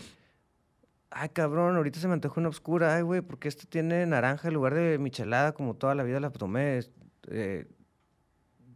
Ay, 1.16 1.30
cabrón, 1.30 1.76
ahorita 1.78 2.00
se 2.00 2.08
me 2.08 2.14
antoja 2.14 2.40
una 2.42 2.50
oscura. 2.50 2.96
Ay, 2.96 3.04
güey, 3.04 3.22
porque 3.22 3.48
este 3.48 3.66
tiene 3.68 4.06
naranja 4.08 4.48
en 4.48 4.56
lugar 4.56 4.74
de 4.74 4.98
michelada 4.98 5.54
como 5.54 5.76
toda 5.76 5.94
la 5.96 6.04
vida 6.04 6.20
la 6.20 6.32
tomé. 6.32 6.80
Es- 6.80 6.92
eh, 7.30 7.68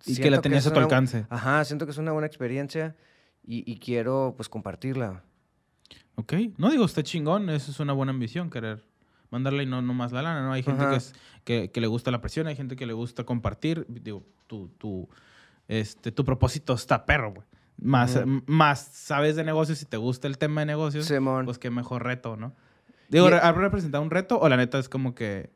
Y 0.06 0.16
que 0.18 0.30
la 0.30 0.42
tenías 0.42 0.66
es 0.66 0.68
a 0.68 0.74
tu 0.74 0.78
una 0.78 0.86
alcance. 0.86 1.26
Ajá, 1.30 1.64
siento 1.66 1.86
que 1.86 1.92
es 1.92 1.98
una 1.98 2.12
buena 2.12 2.28
experiencia 2.28 2.96
y, 3.44 3.70
y 3.72 3.80
quiero, 3.80 4.34
pues, 4.36 4.50
compartirla. 4.50 5.24
Ok. 6.16 6.34
No 6.58 6.70
digo, 6.70 6.86
está 6.86 7.04
chingón. 7.04 7.50
Eso 7.50 7.72
es 7.72 7.80
una 7.80 7.94
buena 7.94 8.12
ambición, 8.12 8.50
querer 8.50 8.86
mandarle 9.30 9.64
y 9.64 9.66
no 9.66 9.82
nomás 9.82 10.12
la 10.12 10.22
lana, 10.22 10.42
¿no? 10.44 10.54
Hay 10.54 10.64
gente 10.64 10.86
que, 10.88 10.96
es, 10.96 11.14
que, 11.44 11.72
que 11.72 11.82
le 11.82 11.88
gusta 11.88 12.12
la 12.12 12.22
presión, 12.22 12.48
hay 12.48 12.56
gente 12.56 12.76
que 12.76 12.86
le 12.86 12.94
gusta 12.94 13.24
compartir. 13.24 13.86
Digo, 13.90 14.24
tu, 14.48 14.70
tu, 14.78 15.10
este, 15.68 16.12
tu 16.12 16.24
propósito 16.24 16.74
está 16.74 17.06
perro, 17.06 17.34
güey. 17.34 17.48
Más, 17.80 18.20
más 18.48 18.80
sabes 18.80 19.36
de 19.36 19.44
negocios 19.44 19.82
y 19.84 19.86
te 19.86 19.98
gusta 19.98 20.28
el 20.28 20.40
tema 20.40 20.62
de 20.62 20.66
negocios, 20.66 21.06
Simón. 21.06 21.46
pues 21.46 21.60
qué 21.60 21.70
mejor 21.70 22.04
reto, 22.04 22.36
¿no? 22.36 22.56
Digo, 23.10 23.28
¿ha 23.28 23.52
representado 23.52 24.04
un 24.04 24.10
reto 24.10 24.40
o 24.40 24.50
la 24.50 24.58
neta 24.58 24.80
es 24.80 24.90
como 24.90 25.14
que... 25.14 25.52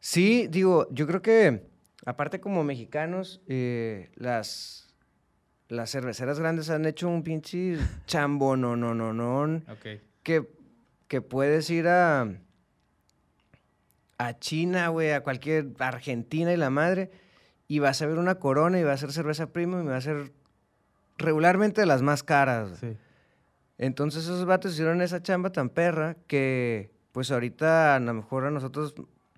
Sí, 0.00 0.48
digo, 0.48 0.88
yo 0.90 1.06
creo 1.06 1.22
que, 1.22 1.69
aparte 2.04 2.40
como 2.40 2.64
mexicanos, 2.64 3.40
eh, 3.46 4.10
las, 4.14 4.94
las 5.68 5.90
cerveceras 5.90 6.38
grandes 6.38 6.70
han 6.70 6.84
hecho 6.86 7.08
un 7.08 7.22
pinche 7.22 7.76
chambo, 8.06 8.56
no, 8.56 8.76
no, 8.76 8.94
no, 8.94 9.12
no. 9.12 9.56
Ok. 9.72 10.00
que, 10.22 10.48
que 11.08 11.20
puedes 11.20 11.68
ir 11.70 11.88
a, 11.88 12.28
a 14.18 14.38
China, 14.38 14.88
güey, 14.88 15.12
a 15.12 15.22
cualquier 15.22 15.68
Argentina 15.78 16.52
y 16.52 16.56
la 16.56 16.70
madre, 16.70 17.10
y 17.68 17.78
vas 17.78 18.02
a 18.02 18.06
ver 18.06 18.18
una 18.18 18.36
corona 18.36 18.80
y 18.80 18.82
va 18.82 18.92
a 18.92 18.96
ser 18.96 19.12
cerveza 19.12 19.52
premium 19.52 19.84
y 19.84 19.88
va 19.88 19.96
a 19.96 20.00
ser 20.00 20.32
regularmente 21.18 21.80
de 21.80 21.86
las 21.86 22.02
más 22.02 22.22
caras. 22.22 22.78
Sí. 22.80 22.96
Entonces 23.78 24.24
esos 24.24 24.44
vatos 24.44 24.72
hicieron 24.72 25.00
esa 25.00 25.22
chamba 25.22 25.52
tan 25.52 25.70
perra 25.70 26.16
que 26.26 26.90
pues 27.12 27.30
ahorita 27.30 27.96
a 27.96 28.00
lo 28.00 28.12
mejor 28.12 28.44
a 28.44 28.50
nosotros 28.50 28.94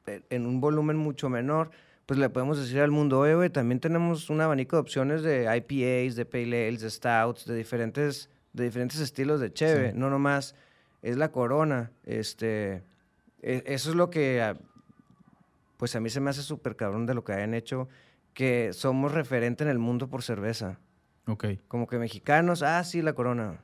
eh, 0.06 0.22
en 0.30 0.46
un 0.46 0.60
volumen 0.60 0.96
mucho 0.96 1.28
menor, 1.28 1.70
pues 2.06 2.18
le 2.18 2.28
podemos 2.30 2.58
decir 2.58 2.80
al 2.80 2.90
mundo, 2.90 3.18
oye, 3.20 3.34
güey, 3.34 3.50
también 3.50 3.80
tenemos 3.80 4.28
un 4.30 4.40
abanico 4.40 4.76
de 4.76 4.80
opciones 4.80 5.22
de 5.22 5.44
IPAs, 5.44 6.16
de 6.16 6.24
Pale 6.24 6.68
Ales, 6.68 6.80
de 6.80 6.90
Stouts, 6.90 7.46
de 7.46 7.54
diferentes, 7.54 8.28
de 8.52 8.64
diferentes 8.64 8.98
estilos 9.00 9.40
de 9.40 9.52
cheve, 9.52 9.92
Sí. 9.92 9.98
no 9.98 10.10
nomás 10.10 10.54
es 11.02 11.16
la 11.16 11.30
corona. 11.32 11.90
Este, 12.04 12.82
e- 13.40 13.62
eso 13.66 13.90
es 13.90 13.96
lo 13.96 14.10
que, 14.10 14.54
pues 15.76 15.94
a 15.96 16.00
mí 16.00 16.10
se 16.10 16.20
me 16.20 16.30
hace 16.30 16.42
súper 16.42 16.76
cabrón 16.76 17.06
de 17.06 17.14
lo 17.14 17.24
que 17.24 17.32
hayan 17.32 17.54
hecho, 17.54 17.88
que 18.34 18.72
somos 18.72 19.12
referente 19.12 19.62
en 19.64 19.70
el 19.70 19.78
mundo 19.78 20.08
por 20.08 20.22
cerveza. 20.22 20.78
Ok. 21.26 21.44
Como 21.68 21.86
que 21.86 21.98
mexicanos, 21.98 22.62
ah, 22.62 22.82
sí, 22.84 23.00
la 23.02 23.12
corona. 23.14 23.60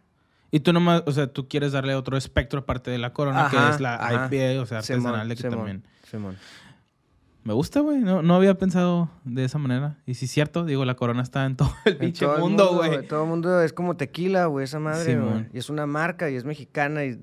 Y 0.51 0.61
tú 0.61 0.73
nomás, 0.73 1.03
o 1.07 1.13
sea, 1.13 1.27
tú 1.27 1.49
quieres 1.49 1.73
darle 1.73 1.95
otro 1.95 2.17
espectro 2.17 2.61
aparte 2.61 2.91
de 2.91 2.99
la 2.99 3.13
corona, 3.13 3.49
que 3.51 3.57
es 3.71 3.81
la 3.81 3.97
ajá. 3.97 4.29
IPA, 4.33 4.63
o 4.63 4.67
sea, 4.67 4.81
Simón, 4.83 5.07
artesanal, 5.15 5.29
de 5.29 5.35
que 5.37 5.43
Simón, 5.43 5.57
también... 5.59 5.85
Simón. 6.05 6.37
Me 7.49 7.55
gusta, 7.55 7.81
güey. 7.81 8.01
No, 8.01 8.21
no 8.21 8.35
había 8.35 8.59
pensado 8.59 9.09
de 9.25 9.43
esa 9.43 9.57
manera. 9.57 9.97
Y 10.05 10.17
sí 10.17 10.27
es 10.27 10.31
cierto, 10.31 10.67
digo, 10.67 10.85
la 10.85 10.97
corona 10.97 11.23
está 11.23 11.47
en 11.47 11.57
todo 11.57 11.71
el 11.87 11.95
En 11.95 11.99
pinche 11.99 12.27
todo 12.27 12.35
el 12.35 12.43
mundo, 12.43 12.75
güey. 12.75 13.09
Todo 13.09 13.23
el 13.23 13.29
mundo 13.31 13.63
es 13.63 13.73
como 13.73 13.97
tequila, 13.97 14.45
güey, 14.45 14.65
esa 14.65 14.79
madre, 14.79 15.19
güey. 15.19 15.47
Y 15.55 15.57
es 15.57 15.71
una 15.71 15.87
marca 15.87 16.29
y 16.29 16.37
es 16.37 16.45
mexicana 16.45 17.07
y 17.07 17.19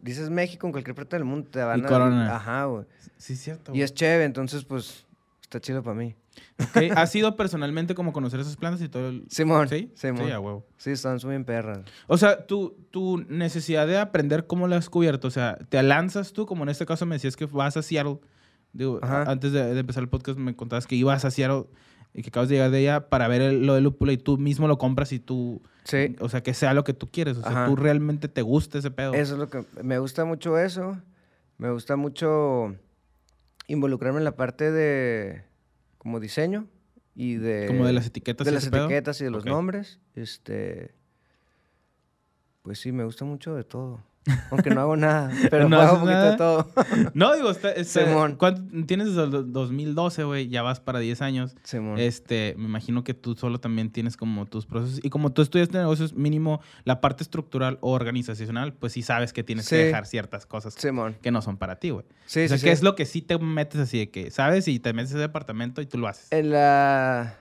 dices 0.00 0.30
México 0.30 0.66
en 0.66 0.72
cualquier 0.72 0.96
parte 0.96 1.16
del 1.16 1.26
mundo 1.26 1.50
te 1.50 1.62
van 1.62 1.80
Y 1.80 1.84
a... 1.84 1.86
Corona. 1.88 2.36
Ajá, 2.36 2.64
güey. 2.64 2.86
Sí 3.18 3.34
es 3.34 3.40
cierto. 3.40 3.74
Y 3.74 3.82
es 3.82 3.92
chévere, 3.92 4.24
entonces, 4.24 4.64
pues, 4.64 5.04
está 5.42 5.60
chido 5.60 5.82
para 5.82 5.94
mí. 5.94 6.14
¿Has 6.96 7.12
sido 7.12 7.36
personalmente 7.36 7.94
como 7.94 8.14
conocer 8.14 8.40
esas 8.40 8.56
plantas 8.56 8.80
y 8.80 8.88
todo 8.88 9.10
el... 9.10 9.26
Simón. 9.28 9.68
¿Sí? 9.68 9.92
Simón. 9.94 10.24
Sí, 10.24 10.32
a 10.32 10.40
huevo. 10.40 10.66
Sí, 10.78 10.92
están 10.92 11.20
son 11.20 11.28
bien 11.28 11.44
perras. 11.44 11.80
O 12.06 12.16
sea, 12.16 12.46
tu, 12.46 12.78
tu 12.90 13.18
necesidad 13.28 13.86
de 13.86 13.98
aprender 13.98 14.46
cómo 14.46 14.68
la 14.68 14.76
has 14.76 14.88
cubierto, 14.88 15.28
o 15.28 15.30
sea, 15.30 15.58
te 15.68 15.82
lanzas 15.82 16.32
tú, 16.32 16.46
como 16.46 16.62
en 16.62 16.70
este 16.70 16.86
caso 16.86 17.04
me 17.04 17.16
decías 17.16 17.36
que 17.36 17.44
vas 17.44 17.76
a 17.76 17.82
Seattle. 17.82 18.20
Digo, 18.72 19.00
Ajá. 19.02 19.22
antes 19.30 19.52
de, 19.52 19.74
de 19.74 19.80
empezar 19.80 20.02
el 20.02 20.08
podcast 20.08 20.38
me 20.38 20.54
contabas 20.54 20.86
que 20.86 20.94
ibas 20.96 21.24
a 21.24 21.30
Seattle 21.30 21.64
y 22.14 22.22
que 22.22 22.28
acabas 22.28 22.48
de 22.48 22.56
llegar 22.56 22.70
de 22.70 22.80
ella 22.80 23.08
para 23.08 23.28
ver 23.28 23.40
el- 23.42 23.66
lo 23.66 23.74
de 23.74 23.80
lúpulo 23.80 24.12
y 24.12 24.16
tú 24.18 24.38
mismo 24.38 24.68
lo 24.68 24.78
compras 24.78 25.12
y 25.12 25.18
tú... 25.20 25.62
Sí. 25.84 26.16
O 26.20 26.28
sea, 26.28 26.42
que 26.42 26.54
sea 26.54 26.74
lo 26.74 26.84
que 26.84 26.92
tú 26.94 27.08
quieres. 27.10 27.36
O 27.38 27.42
sea, 27.42 27.50
Ajá. 27.50 27.66
tú 27.66 27.76
realmente 27.76 28.28
te 28.28 28.42
gusta 28.42 28.78
ese 28.78 28.90
pedo. 28.90 29.14
Eso 29.14 29.34
es 29.34 29.38
lo 29.40 29.48
que... 29.48 29.64
Me 29.82 29.98
gusta 29.98 30.24
mucho 30.24 30.58
eso. 30.58 30.98
Me 31.58 31.70
gusta 31.70 31.96
mucho 31.96 32.74
involucrarme 33.66 34.18
en 34.18 34.24
la 34.24 34.36
parte 34.36 34.70
de... 34.70 35.42
Como 35.98 36.18
diseño 36.20 36.66
y 37.14 37.34
de... 37.34 37.66
como 37.66 37.84
de 37.86 37.92
las 37.92 38.06
etiquetas 38.06 38.44
de 38.46 38.50
y 38.52 38.54
las 38.54 38.62
ese 38.64 38.70
pedo. 38.70 38.84
etiquetas 38.86 39.20
y 39.20 39.24
de 39.24 39.30
los 39.30 39.44
nombres. 39.44 39.98
Este. 40.14 40.94
Pues 42.62 42.78
sí, 42.78 42.92
me 42.92 43.04
gusta 43.04 43.24
mucho 43.24 43.54
de 43.54 43.64
todo. 43.64 44.02
Aunque 44.50 44.70
no 44.70 44.80
hago 44.80 44.96
nada, 44.96 45.30
pero 45.50 45.68
¿No 45.68 45.80
hago 45.80 45.94
un 45.94 46.00
poquito 46.00 46.14
nada? 46.18 46.30
de 46.32 46.36
todo. 46.36 46.70
No, 47.14 47.34
digo, 47.34 47.52
Simón. 47.84 48.36
¿cuánto- 48.36 48.62
tienes 48.86 49.08
desde 49.08 49.24
el 49.24 49.30
do- 49.30 49.42
2012, 49.42 50.24
güey, 50.24 50.48
ya 50.48 50.62
vas 50.62 50.80
para 50.80 50.98
10 50.98 51.22
años. 51.22 51.54
Simón. 51.62 51.98
Este, 51.98 52.54
me 52.58 52.64
imagino 52.64 53.04
que 53.04 53.14
tú 53.14 53.34
solo 53.34 53.58
también 53.60 53.90
tienes 53.90 54.16
como 54.16 54.46
tus 54.46 54.66
procesos. 54.66 55.00
Y 55.04 55.10
como 55.10 55.32
tú 55.32 55.42
estudiaste 55.42 55.78
negocios, 55.78 56.14
mínimo 56.14 56.60
la 56.84 57.00
parte 57.00 57.22
estructural 57.22 57.78
o 57.80 57.92
organizacional, 57.92 58.72
pues 58.74 58.92
sí 58.92 59.02
sabes 59.02 59.32
que 59.32 59.42
tienes 59.42 59.68
que 59.68 59.76
Sí. 59.76 59.82
dejar 59.84 60.06
ciertas 60.06 60.46
cosas 60.46 60.74
Simón. 60.74 61.16
que 61.22 61.30
no 61.30 61.42
son 61.42 61.56
para 61.56 61.76
ti, 61.76 61.90
güey. 61.90 62.04
Sí, 62.26 62.44
o 62.44 62.48
sea, 62.48 62.58
sí, 62.58 62.64
¿qué 62.64 62.70
sí. 62.70 62.74
es 62.74 62.82
lo 62.82 62.94
que 62.94 63.06
sí 63.06 63.22
te 63.22 63.38
metes 63.38 63.80
así 63.80 63.98
de 63.98 64.10
que, 64.10 64.30
sabes? 64.30 64.68
Y 64.68 64.78
te 64.80 64.92
metes 64.92 65.10
a 65.12 65.14
ese 65.14 65.20
departamento 65.20 65.80
y 65.82 65.86
tú 65.86 65.98
lo 65.98 66.08
haces. 66.08 66.28
En 66.32 66.50
la. 66.50 67.36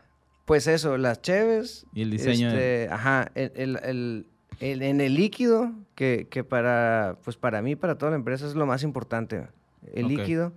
Pues 0.46 0.66
eso, 0.66 0.98
las 0.98 1.22
cheves. 1.22 1.86
Y 1.94 2.02
el 2.02 2.10
diseño 2.10 2.52
de- 2.52 2.84
este, 2.86 2.94
Ajá, 2.94 3.32
el, 3.36 3.52
el- 3.56 3.80
el- 3.84 4.26
el- 4.60 4.82
en 4.82 5.02
el 5.02 5.14
líquido, 5.16 5.72
que, 5.96 6.28
que 6.30 6.44
para, 6.44 7.18
pues 7.24 7.38
para 7.38 7.62
mí, 7.62 7.76
para 7.76 7.98
toda 7.98 8.12
la 8.12 8.16
empresa, 8.18 8.46
es 8.46 8.56
lo 8.56 8.66
más 8.66 8.84
importante, 8.84 9.48
el 9.94 10.08
líquido. 10.08 10.54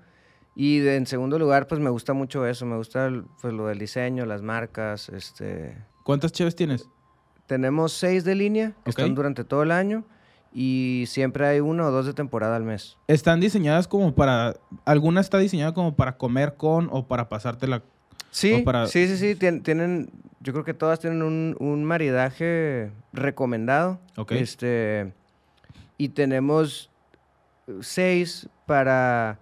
Y 0.55 0.79
de- 0.81 0.97
en 0.97 1.07
segundo 1.07 1.39
lugar, 1.39 1.67
pues 1.67 1.81
me 1.81 1.91
gusta 1.91 2.13
mucho 2.13 2.47
eso, 2.47 2.67
me 2.67 2.77
gusta 2.77 3.11
pues, 3.41 3.55
lo 3.55 3.67
del 3.69 3.79
diseño, 3.79 4.27
las 4.27 4.43
marcas, 4.43 5.09
este... 5.09 5.77
¿Cuántas 6.05 6.33
cheves 6.33 6.55
tienes? 6.55 6.89
Tenemos 7.47 7.93
seis 7.93 8.25
de 8.25 8.35
línea 8.35 8.73
que 8.85 8.91
están 8.91 9.15
durante 9.15 9.45
todo 9.45 9.63
el 9.63 9.71
año 9.71 10.05
y 10.53 11.05
siempre 11.07 11.47
hay 11.47 11.61
uno 11.61 11.87
o 11.87 11.91
dos 11.91 12.05
de 12.07 12.13
temporada 12.13 12.57
al 12.57 12.65
mes. 12.65 12.99
¿Están 13.09 13.41
diseñadas 13.41 13.89
como 13.89 14.15
para... 14.15 14.55
¿Alguna 14.85 15.21
está 15.21 15.39
diseñada 15.39 15.73
como 15.73 15.95
para 15.97 16.17
comer 16.19 16.55
con 16.57 16.89
o 16.93 17.07
para 17.07 17.29
pasártela? 17.29 17.83
Sí, 18.31 18.63
para- 18.65 18.87
sí, 18.87 19.07
sí, 19.07 19.17
sí, 19.17 19.35
tien- 19.37 19.63
tienen, 19.63 20.11
yo 20.43 20.53
creo 20.53 20.65
que 20.65 20.75
todas 20.75 20.99
tienen 20.99 21.23
un, 21.23 21.57
un 21.61 21.85
maridaje 21.85 22.91
recomendado. 23.13 24.01
Este, 24.31 25.13
y 25.97 26.11
tenemos 26.11 26.91
seis 27.81 28.49
para, 28.67 29.39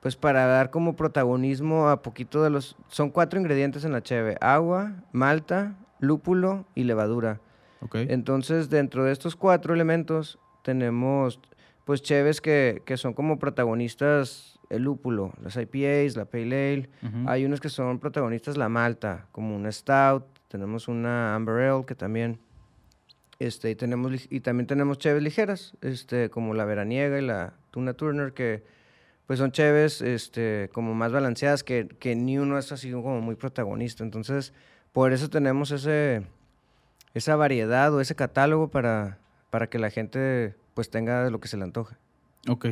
pues 0.00 0.16
para 0.16 0.46
dar 0.46 0.70
como 0.70 0.96
protagonismo 0.96 1.88
a 1.88 2.02
poquito 2.02 2.42
de 2.42 2.50
los, 2.50 2.76
son 2.88 3.10
cuatro 3.10 3.38
ingredientes 3.38 3.84
en 3.84 3.92
la 3.92 4.02
cheve, 4.02 4.36
agua, 4.40 4.92
malta, 5.12 5.76
lúpulo 6.00 6.66
y 6.74 6.84
levadura. 6.84 7.40
Ok. 7.80 7.94
Entonces, 8.08 8.68
dentro 8.68 9.04
de 9.04 9.12
estos 9.12 9.36
cuatro 9.36 9.74
elementos 9.74 10.38
tenemos 10.62 11.40
pues 11.84 12.02
cheves 12.02 12.40
que, 12.40 12.82
que 12.84 12.96
son 12.96 13.14
como 13.14 13.38
protagonistas 13.38 14.59
el 14.70 14.84
lúpulo, 14.84 15.32
las 15.42 15.56
IPAs, 15.56 16.16
la 16.16 16.24
Pale 16.24 16.72
Ale. 16.72 16.90
Hay 17.26 17.44
unos 17.44 17.60
que 17.60 17.68
son 17.68 17.98
protagonistas 17.98 18.56
la 18.56 18.68
malta, 18.68 19.26
como 19.32 19.54
una 19.54 19.70
Stout, 19.70 20.24
tenemos 20.48 20.88
una 20.88 21.34
Amber 21.34 21.68
Ale 21.68 21.84
que 21.84 21.94
también 21.94 22.38
este 23.38 23.70
y 23.70 23.74
tenemos 23.74 24.12
y 24.30 24.40
también 24.40 24.66
tenemos 24.66 24.98
cheves 24.98 25.22
ligeras, 25.22 25.74
este 25.80 26.30
como 26.30 26.54
la 26.54 26.64
veraniega 26.64 27.18
y 27.18 27.26
la 27.26 27.54
Tuna 27.70 27.94
Turner 27.94 28.32
que 28.32 28.62
pues 29.26 29.38
son 29.38 29.52
cheves 29.52 30.02
este 30.02 30.70
como 30.72 30.94
más 30.94 31.12
balanceadas 31.12 31.64
que, 31.64 31.88
que 31.98 32.14
ni 32.14 32.38
uno 32.38 32.58
es 32.58 32.72
así 32.72 32.90
como 32.92 33.20
muy 33.20 33.36
protagonista. 33.36 34.04
Entonces, 34.04 34.52
por 34.92 35.12
eso 35.12 35.30
tenemos 35.30 35.70
ese 35.70 36.22
esa 37.14 37.36
variedad 37.36 37.92
o 37.94 38.00
ese 38.00 38.14
catálogo 38.14 38.68
para 38.68 39.18
para 39.50 39.68
que 39.68 39.78
la 39.78 39.90
gente 39.90 40.54
pues 40.74 40.90
tenga 40.90 41.28
lo 41.30 41.40
que 41.40 41.48
se 41.48 41.56
le 41.56 41.64
antoje. 41.64 41.96
Ok. 42.48 42.66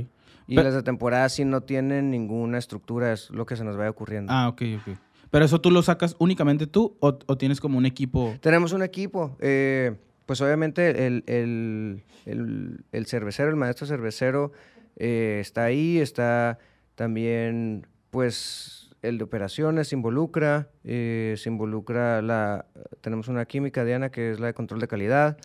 Y 0.49 0.57
Pe- 0.57 0.65
las 0.65 0.75
de 0.75 0.83
temporada 0.83 1.29
sí 1.29 1.45
no 1.45 1.61
tienen 1.61 2.11
ninguna 2.11 2.59
estructura, 2.59 3.13
es 3.13 3.31
lo 3.31 3.47
que 3.47 3.55
se 3.55 3.63
nos 3.65 3.77
vaya 3.77 3.91
ocurriendo. 3.91 4.33
Ah, 4.33 4.49
ok, 4.49 4.63
ok. 4.81 4.99
¿Pero 5.31 5.45
eso 5.45 5.61
tú 5.61 5.71
lo 5.71 5.83
sacas 5.83 6.17
únicamente 6.19 6.67
tú 6.67 6.97
o, 7.01 7.19
o 7.27 7.37
tienes 7.39 7.61
como 7.61 7.77
un 7.79 7.85
equipo? 7.85 8.39
Tenemos 8.41 8.73
un 8.73 8.83
equipo, 8.83 9.37
eh, 9.41 9.95
pues 10.25 10.41
obviamente 10.41 11.07
el, 11.07 11.23
el, 11.27 12.03
el- 12.25 12.85
el 12.93 13.07
cervecero, 13.07 13.51
el 13.51 13.57
maestro 13.57 13.87
cervecero 13.87 14.53
eh, 14.97 15.39
está 15.41 15.65
ahí, 15.65 15.99
está 15.99 16.59
también 16.95 17.87
pues 18.11 18.91
el 19.03 19.19
de 19.19 19.25
operaciones 19.25 19.89
se 19.89 19.97
involucra, 19.97 20.71
eh, 20.83 21.35
se 21.37 21.49
involucra 21.51 22.21
la, 22.23 22.65
tenemos 23.01 23.29
una 23.29 23.45
química, 23.45 23.85
Diana, 23.85 24.11
que 24.11 24.33
es 24.33 24.41
la 24.41 24.47
de 24.49 24.55
control 24.55 24.81
de 24.81 24.89
calidad. 24.89 25.37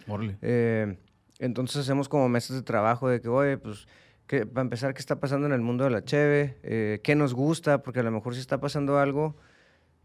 Eh, 0.42 0.98
entonces 1.40 1.78
hacemos 1.78 2.10
como 2.10 2.30
meses 2.30 2.56
de 2.56 2.64
trabajo 2.64 3.10
de 3.10 3.22
que, 3.22 3.28
oye, 3.28 3.58
pues, 3.58 3.86
que, 4.28 4.46
para 4.46 4.62
empezar, 4.64 4.94
¿qué 4.94 5.00
está 5.00 5.20
pasando 5.20 5.48
en 5.48 5.54
el 5.54 5.62
mundo 5.62 5.84
de 5.84 5.90
la 5.90 6.04
cheve? 6.04 6.58
Eh, 6.64 7.02
¿Qué 7.04 7.16
nos 7.16 7.34
gusta? 7.34 7.84
Porque 7.84 8.00
a 8.00 8.04
lo 8.04 8.12
mejor 8.12 8.34
si 8.36 8.40
está 8.42 8.60
pasando 8.60 8.98
algo 9.00 9.36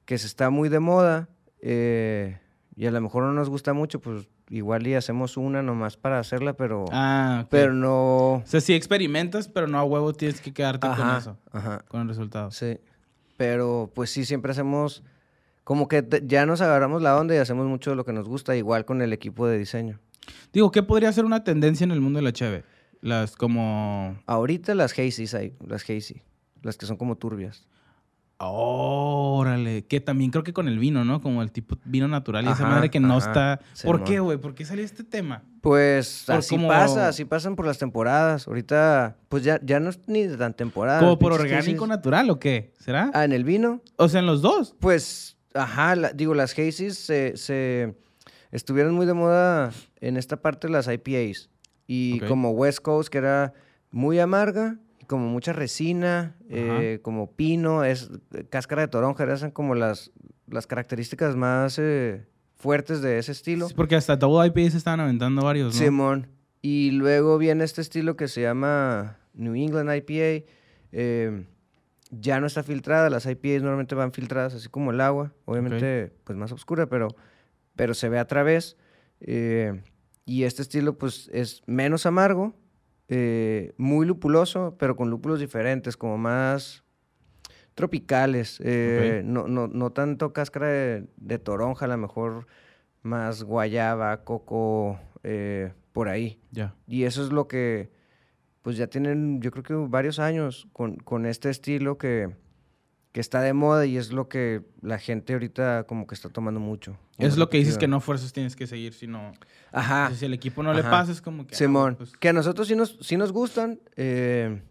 que 0.04 0.18
se 0.18 0.26
está 0.26 0.50
muy 0.50 0.68
de 0.68 0.80
moda 0.80 1.28
eh, 1.60 2.38
y 2.76 2.86
a 2.86 2.90
lo 2.90 3.00
mejor 3.00 3.24
no 3.24 3.32
nos 3.32 3.48
gusta 3.50 3.72
mucho, 3.72 4.00
pues 4.00 4.28
igual 4.50 4.86
y 4.86 4.94
hacemos 4.94 5.36
una 5.36 5.62
nomás 5.62 5.96
para 5.96 6.18
hacerla, 6.18 6.54
pero, 6.54 6.86
Ah, 6.90 7.46
pero 7.50 7.74
no... 7.74 8.34
O 8.36 8.42
sea, 8.46 8.60
sí 8.60 8.74
experimentas, 8.74 9.48
pero 9.48 9.66
no 9.66 9.78
a 9.78 9.84
huevo 9.84 10.12
tienes 10.14 10.40
que 10.40 10.52
quedarte 10.54 10.86
con 10.88 11.16
eso, 11.16 11.36
ajá, 11.52 11.84
con 11.88 12.00
el 12.02 12.08
resultado. 12.08 12.50
sí. 12.50 12.78
Pero 13.36 13.90
pues 13.94 14.10
sí, 14.10 14.24
siempre 14.24 14.50
hacemos... 14.50 15.04
Como 15.62 15.86
que 15.86 16.02
te- 16.02 16.22
ya 16.26 16.44
nos 16.46 16.60
agarramos 16.60 17.02
la 17.02 17.16
onda 17.16 17.34
y 17.34 17.38
hacemos 17.38 17.66
mucho 17.68 17.90
de 17.90 17.96
lo 17.96 18.04
que 18.04 18.12
nos 18.12 18.26
gusta, 18.26 18.56
igual 18.56 18.84
con 18.86 19.00
el 19.02 19.12
equipo 19.12 19.46
de 19.46 19.58
diseño. 19.58 20.00
Digo, 20.52 20.70
¿qué 20.72 20.82
podría 20.82 21.12
ser 21.12 21.24
una 21.26 21.44
tendencia 21.44 21.84
en 21.84 21.90
el 21.90 22.00
mundo 22.00 22.18
de 22.18 22.22
la 22.24 22.32
cheve? 22.32 22.64
Las 23.00 23.36
como... 23.36 24.18
Ahorita 24.26 24.74
las 24.74 24.92
hazies 24.92 25.34
hay, 25.34 25.54
las 25.66 25.82
hazy, 25.84 26.22
las 26.62 26.76
que 26.76 26.86
son 26.86 26.96
como 26.96 27.16
turbias. 27.16 27.66
Órale, 28.40 29.84
que 29.86 30.00
también 30.00 30.30
creo 30.30 30.44
que 30.44 30.52
con 30.52 30.68
el 30.68 30.78
vino, 30.78 31.04
¿no? 31.04 31.20
Como 31.20 31.42
el 31.42 31.50
tipo 31.50 31.76
vino 31.84 32.06
natural 32.06 32.44
y 32.44 32.48
esa 32.48 32.66
madre 32.66 32.88
que 32.90 33.00
no 33.00 33.16
ajá, 33.16 33.28
está... 33.28 33.60
¿Por 33.84 34.04
qué, 34.04 34.20
güey? 34.20 34.38
¿Por 34.38 34.54
qué 34.54 34.64
salió 34.64 34.84
este 34.84 35.02
tema? 35.04 35.42
Pues 35.60 36.24
Por 36.26 36.36
así 36.36 36.54
como- 36.56 36.68
pasa, 36.68 37.08
así 37.08 37.24
pasan 37.24 37.56
por 37.56 37.66
las 37.66 37.78
temporadas. 37.78 38.46
Ahorita, 38.46 39.16
pues 39.28 39.42
ya, 39.42 39.58
ya 39.64 39.80
no 39.80 39.90
es 39.90 39.98
ni 40.06 40.22
de 40.24 40.36
tan 40.36 40.54
temporada. 40.54 41.00
¿Como 41.00 41.18
por 41.18 41.32
orgánico 41.32 41.58
hazies. 41.84 41.88
natural 41.88 42.30
o 42.30 42.38
qué? 42.38 42.72
¿Será? 42.78 43.10
Ah, 43.14 43.24
en 43.24 43.32
el 43.32 43.42
vino, 43.44 43.82
O 43.96 44.08
sea, 44.08 44.20
en 44.20 44.26
los 44.26 44.40
dos. 44.40 44.76
pues, 44.78 45.36
ajá, 45.54 45.96
la- 45.96 46.12
digo, 46.12 46.34
las 46.34 46.52
hazies 46.52 46.96
se, 46.96 47.36
se 47.36 47.96
estuvieron 48.52 48.94
muy 48.94 49.06
de 49.06 49.14
moda 49.14 49.72
en 50.00 50.16
esta 50.16 50.36
parte 50.40 50.68
las 50.68 50.86
IPAs. 50.88 51.50
Y 51.88 52.20
como 52.20 52.50
West 52.50 52.80
Coast, 52.80 53.08
que 53.08 53.18
era 53.18 53.54
muy 53.90 54.18
amarga, 54.20 54.76
como 55.06 55.26
mucha 55.28 55.52
resina, 55.54 56.36
eh, 56.50 57.00
como 57.02 57.32
pino, 57.32 57.82
es 57.82 58.10
eh, 58.34 58.44
cáscara 58.48 58.82
de 58.82 58.88
toronja, 58.88 59.24
eran 59.24 59.50
como 59.50 59.74
las, 59.74 60.12
las 60.46 60.66
características 60.66 61.34
más 61.34 61.78
eh, 61.78 62.26
fuertes 62.56 63.00
de 63.00 63.18
ese 63.18 63.32
estilo. 63.32 63.68
Sí, 63.68 63.74
porque 63.74 63.96
hasta 63.96 64.16
Double 64.16 64.46
IPA 64.48 64.70
se 64.70 64.76
estaban 64.76 65.00
aventando 65.00 65.42
varios, 65.42 65.74
¿no? 65.74 65.80
Simón. 65.80 66.28
Y 66.60 66.90
luego 66.90 67.38
viene 67.38 67.64
este 67.64 67.80
estilo 67.80 68.16
que 68.16 68.28
se 68.28 68.42
llama 68.42 69.16
New 69.32 69.54
England 69.54 69.90
IPA. 69.94 70.44
eh, 70.92 71.46
ya 72.10 72.40
no 72.40 72.46
está 72.46 72.62
filtrada. 72.62 73.10
Las 73.10 73.26
IPAs 73.26 73.62
normalmente 73.62 73.94
van 73.94 74.12
filtradas 74.12 74.54
así 74.54 74.68
como 74.68 74.90
el 74.92 75.00
agua. 75.00 75.32
Obviamente, 75.44 76.12
pues 76.24 76.38
más 76.38 76.52
oscura, 76.52 76.86
pero, 76.86 77.08
pero 77.76 77.94
se 77.94 78.08
ve 78.08 78.18
a 78.18 78.26
través. 78.26 78.76
eh, 79.20 79.82
y 80.28 80.44
este 80.44 80.60
estilo, 80.60 80.98
pues, 80.98 81.30
es 81.32 81.62
menos 81.66 82.04
amargo, 82.04 82.54
eh, 83.08 83.72
muy 83.78 84.06
lupuloso, 84.06 84.76
pero 84.78 84.94
con 84.94 85.08
lúpulos 85.08 85.40
diferentes, 85.40 85.96
como 85.96 86.18
más 86.18 86.84
tropicales. 87.72 88.60
eh, 88.62 89.22
no, 89.24 89.48
no, 89.48 89.68
no 89.68 89.90
tanto 89.90 90.34
cáscara 90.34 90.68
de, 90.68 91.08
de 91.16 91.38
toronja, 91.38 91.86
a 91.86 91.88
lo 91.88 91.96
mejor 91.96 92.46
más 93.00 93.42
guayaba, 93.42 94.24
coco, 94.24 95.00
eh, 95.22 95.72
por 95.92 96.10
ahí. 96.10 96.42
Ya. 96.50 96.74
Y 96.86 97.04
eso 97.04 97.24
es 97.24 97.32
lo 97.32 97.48
que, 97.48 97.90
pues 98.60 98.76
ya 98.76 98.86
tienen, 98.88 99.40
yo 99.40 99.50
creo 99.50 99.62
que 99.62 99.74
varios 99.90 100.18
años 100.18 100.68
con, 100.74 100.96
con 100.96 101.24
este 101.24 101.48
estilo 101.48 101.96
que, 101.96 102.36
que 103.12 103.20
está 103.20 103.40
de 103.40 103.52
moda 103.52 103.86
y 103.86 103.96
es 103.96 104.12
lo 104.12 104.28
que 104.28 104.62
la 104.82 104.98
gente 104.98 105.32
ahorita 105.32 105.84
como 105.84 106.06
que 106.06 106.14
está 106.14 106.28
tomando 106.28 106.60
mucho. 106.60 106.98
Es 107.16 107.36
lo 107.36 107.48
que 107.50 107.58
dices 107.58 107.78
que 107.78 107.88
no 107.88 108.00
fuerzas 108.00 108.32
tienes 108.32 108.54
que 108.54 108.66
seguir, 108.66 108.92
sino... 108.92 109.32
Ajá. 109.72 110.12
si 110.14 110.24
el 110.24 110.34
equipo 110.34 110.62
no 110.62 110.72
le 110.72 110.80
ajá. 110.80 110.90
pasa, 110.90 111.12
es 111.12 111.20
como 111.20 111.46
que... 111.46 111.54
ah, 111.54 111.58
Simón, 111.58 111.96
pues, 111.96 112.12
que 112.12 112.28
a 112.28 112.32
nosotros 112.32 112.68
sí 112.68 112.76
nos, 112.76 112.98
sí 113.00 113.16
nos 113.16 113.32
gustan. 113.32 113.80
eh, 113.96 114.62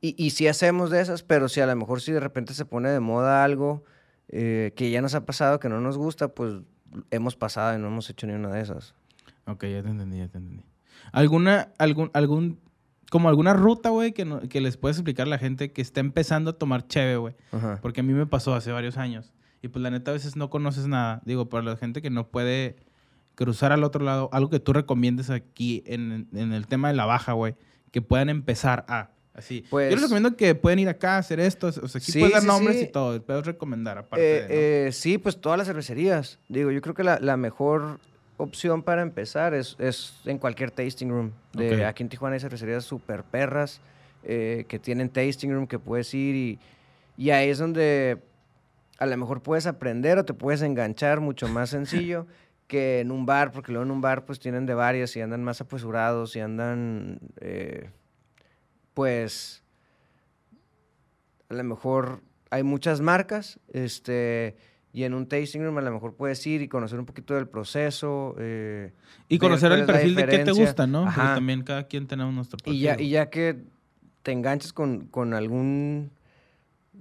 y, 0.00 0.14
y 0.16 0.30
sí 0.30 0.48
hacemos 0.48 0.90
de 0.90 1.00
esas, 1.00 1.22
pero 1.22 1.48
si 1.48 1.60
a 1.60 1.66
lo 1.66 1.76
mejor 1.76 2.00
si 2.00 2.12
de 2.12 2.20
repente 2.20 2.54
se 2.54 2.64
pone 2.64 2.88
de 2.88 3.00
moda 3.00 3.44
algo 3.44 3.84
eh, 4.28 4.72
que 4.76 4.90
ya 4.90 5.02
nos 5.02 5.14
ha 5.14 5.26
pasado, 5.26 5.60
que 5.60 5.68
no 5.68 5.80
nos 5.80 5.98
gusta, 5.98 6.28
pues 6.28 6.54
hemos 7.10 7.36
pasado 7.36 7.76
y 7.76 7.80
no 7.80 7.88
hemos 7.88 8.08
hecho 8.08 8.26
ni 8.26 8.32
una 8.32 8.48
de 8.48 8.62
esas. 8.62 8.94
Ok, 9.46 9.64
ya 9.64 9.82
te 9.82 9.90
entendí, 9.90 10.18
ya 10.18 10.28
te 10.28 10.38
entendí. 10.38 10.64
¿Alguna, 11.12 11.72
algún, 11.78 12.10
algún, 12.14 12.60
como 13.10 13.28
alguna 13.28 13.52
ruta, 13.52 13.90
güey, 13.90 14.12
que, 14.12 14.24
no- 14.24 14.40
que 14.48 14.62
les 14.62 14.78
puedes 14.78 14.96
explicar 14.96 15.26
a 15.26 15.30
la 15.30 15.36
gente 15.38 15.72
que 15.72 15.82
está 15.82 16.00
empezando 16.00 16.52
a 16.52 16.54
tomar 16.54 16.86
cheve, 16.88 17.16
güey? 17.18 17.34
Porque 17.82 18.00
a 18.00 18.02
mí 18.02 18.14
me 18.14 18.24
pasó 18.26 18.54
hace 18.54 18.72
varios 18.72 18.96
años. 18.96 19.32
Y 19.60 19.68
pues 19.68 19.82
la 19.82 19.90
neta 19.90 20.10
a 20.10 20.14
veces 20.14 20.36
no 20.36 20.48
conoces 20.48 20.86
nada. 20.86 21.20
Digo, 21.26 21.50
para 21.50 21.62
la 21.64 21.76
gente 21.76 22.00
que 22.00 22.08
no 22.08 22.28
puede 22.28 22.76
cruzar 23.34 23.72
al 23.72 23.84
otro 23.84 24.02
lado, 24.04 24.30
algo 24.32 24.48
que 24.48 24.60
tú 24.60 24.72
recomiendes 24.72 25.28
aquí 25.30 25.82
en, 25.86 26.28
en 26.32 26.52
el 26.54 26.66
tema 26.66 26.88
de 26.88 26.94
la 26.94 27.04
baja, 27.04 27.32
güey, 27.34 27.56
que 27.90 28.00
puedan 28.00 28.30
empezar 28.30 28.84
a... 28.88 29.10
Así. 29.32 29.64
Pues- 29.70 29.88
Yo 29.90 29.96
les 29.96 30.02
recomiendo 30.02 30.36
que 30.36 30.54
pueden 30.54 30.78
ir 30.80 30.88
acá 30.88 31.14
a 31.16 31.18
hacer 31.18 31.40
esto. 31.40 31.68
O 31.68 31.72
sea, 31.72 31.98
aquí 32.00 32.12
Sí, 32.12 32.18
puedes 32.18 32.32
dar 32.34 32.42
sí, 32.42 32.48
nombres 32.48 32.76
sí. 32.78 32.84
y 32.84 32.86
todo. 32.92 33.14
El 33.14 33.22
pedo 33.22 33.38
es 33.40 33.46
recomendar, 33.46 33.96
aparte 33.98 34.24
Eh, 34.24 34.34
de, 34.34 34.40
¿no? 34.42 34.46
eh, 34.88 34.92
sí, 34.92 35.18
pues 35.18 35.40
todas 35.40 35.56
las 35.56 35.66
cervecerías. 35.66 36.38
Digo, 36.48 36.70
yo 36.72 36.80
creo 36.82 36.94
que 36.94 37.04
la, 37.04 37.18
la 37.20 37.36
mejor 37.36 38.00
opción 38.40 38.82
para 38.82 39.02
empezar 39.02 39.54
es, 39.54 39.76
es 39.78 40.20
en 40.24 40.38
cualquier 40.38 40.70
tasting 40.70 41.08
room. 41.08 41.32
De. 41.52 41.84
Aquí 41.84 42.02
en 42.02 42.08
Tijuana 42.08 42.34
hay 42.34 42.40
cervecerías 42.40 42.84
súper 42.84 43.22
perras 43.22 43.80
eh, 44.22 44.64
que 44.68 44.78
tienen 44.78 45.10
tasting 45.10 45.50
room 45.50 45.66
que 45.66 45.78
puedes 45.78 46.12
ir 46.14 46.34
y, 46.34 46.58
y 47.16 47.30
ahí 47.30 47.50
es 47.50 47.58
donde 47.58 48.18
a 48.98 49.06
lo 49.06 49.16
mejor 49.16 49.42
puedes 49.42 49.66
aprender 49.66 50.18
o 50.18 50.24
te 50.24 50.34
puedes 50.34 50.62
enganchar 50.62 51.20
mucho 51.20 51.48
más 51.48 51.70
sencillo 51.76 52.26
que 52.66 53.00
en 53.00 53.10
un 53.10 53.26
bar, 53.26 53.50
porque 53.50 53.72
luego 53.72 53.84
en 53.84 53.90
un 53.90 54.00
bar 54.00 54.24
pues 54.24 54.38
tienen 54.38 54.64
de 54.64 54.74
varias 54.74 55.16
y 55.16 55.20
andan 55.20 55.42
más 55.42 55.60
apresurados 55.60 56.36
y 56.36 56.40
andan 56.40 57.18
eh, 57.40 57.90
pues 58.94 59.64
a 61.48 61.54
lo 61.54 61.64
mejor 61.64 62.22
hay 62.50 62.62
muchas 62.62 63.00
marcas, 63.00 63.58
este, 63.72 64.56
Y 64.92 65.04
en 65.04 65.14
un 65.14 65.26
tasting 65.28 65.60
room 65.62 65.78
a 65.78 65.82
lo 65.82 65.92
mejor 65.92 66.14
puedes 66.16 66.44
ir 66.46 66.62
y 66.62 66.68
conocer 66.68 66.98
un 66.98 67.06
poquito 67.06 67.34
del 67.34 67.46
proceso. 67.46 68.34
eh, 68.38 68.92
Y 69.28 69.38
conocer 69.38 69.70
el 69.72 69.86
perfil 69.86 70.14
de 70.16 70.26
qué 70.26 70.38
te 70.40 70.50
gusta, 70.52 70.86
¿no? 70.86 71.04
Porque 71.04 71.20
también 71.20 71.62
cada 71.62 71.84
quien 71.84 72.06
tenemos 72.08 72.34
nuestro 72.34 72.58
perfil. 72.58 72.74
Y 72.74 72.80
ya, 72.80 72.96
y 73.00 73.10
ya 73.10 73.30
que 73.30 73.62
te 74.22 74.32
enganches 74.32 74.72
con, 74.72 75.06
con 75.06 75.32
algún 75.34 76.10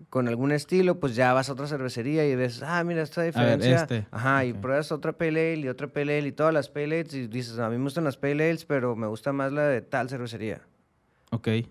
con 0.10 0.28
algún 0.28 0.52
estilo, 0.54 1.00
pues 1.00 1.16
ya 1.16 1.34
vas 1.34 1.50
a 1.50 1.54
otra 1.54 1.68
cervecería 1.68 2.26
y 2.28 2.34
ves, 2.36 2.64
ah, 2.64 2.84
mira, 2.86 3.02
esta 3.02 3.22
diferencia. 3.24 3.82
este. 3.82 4.08
Ajá, 4.12 4.46
y 4.46 4.54
pruebas 4.54 4.92
otra 4.92 5.12
pale 5.14 5.54
ale 5.54 5.62
y 5.62 5.68
otra 5.68 5.88
pale 5.88 6.18
ale 6.18 6.30
y 6.30 6.32
todas 6.32 6.54
las 6.54 6.70
pale 6.70 7.02
ales 7.02 7.14
y 7.14 7.28
dices, 7.28 7.60
a 7.60 7.70
mí 7.70 7.78
me 7.78 7.84
gustan 7.84 8.06
las 8.06 8.16
pale 8.16 8.50
ales, 8.50 8.64
pero 8.66 8.96
me 8.96 9.08
gusta 9.08 9.34
más 9.34 9.52
la 9.52 9.64
de 9.68 9.82
tal 9.82 10.08
cervecería. 10.10 10.62
Ok. 11.32 11.48
¿Y, 11.48 11.64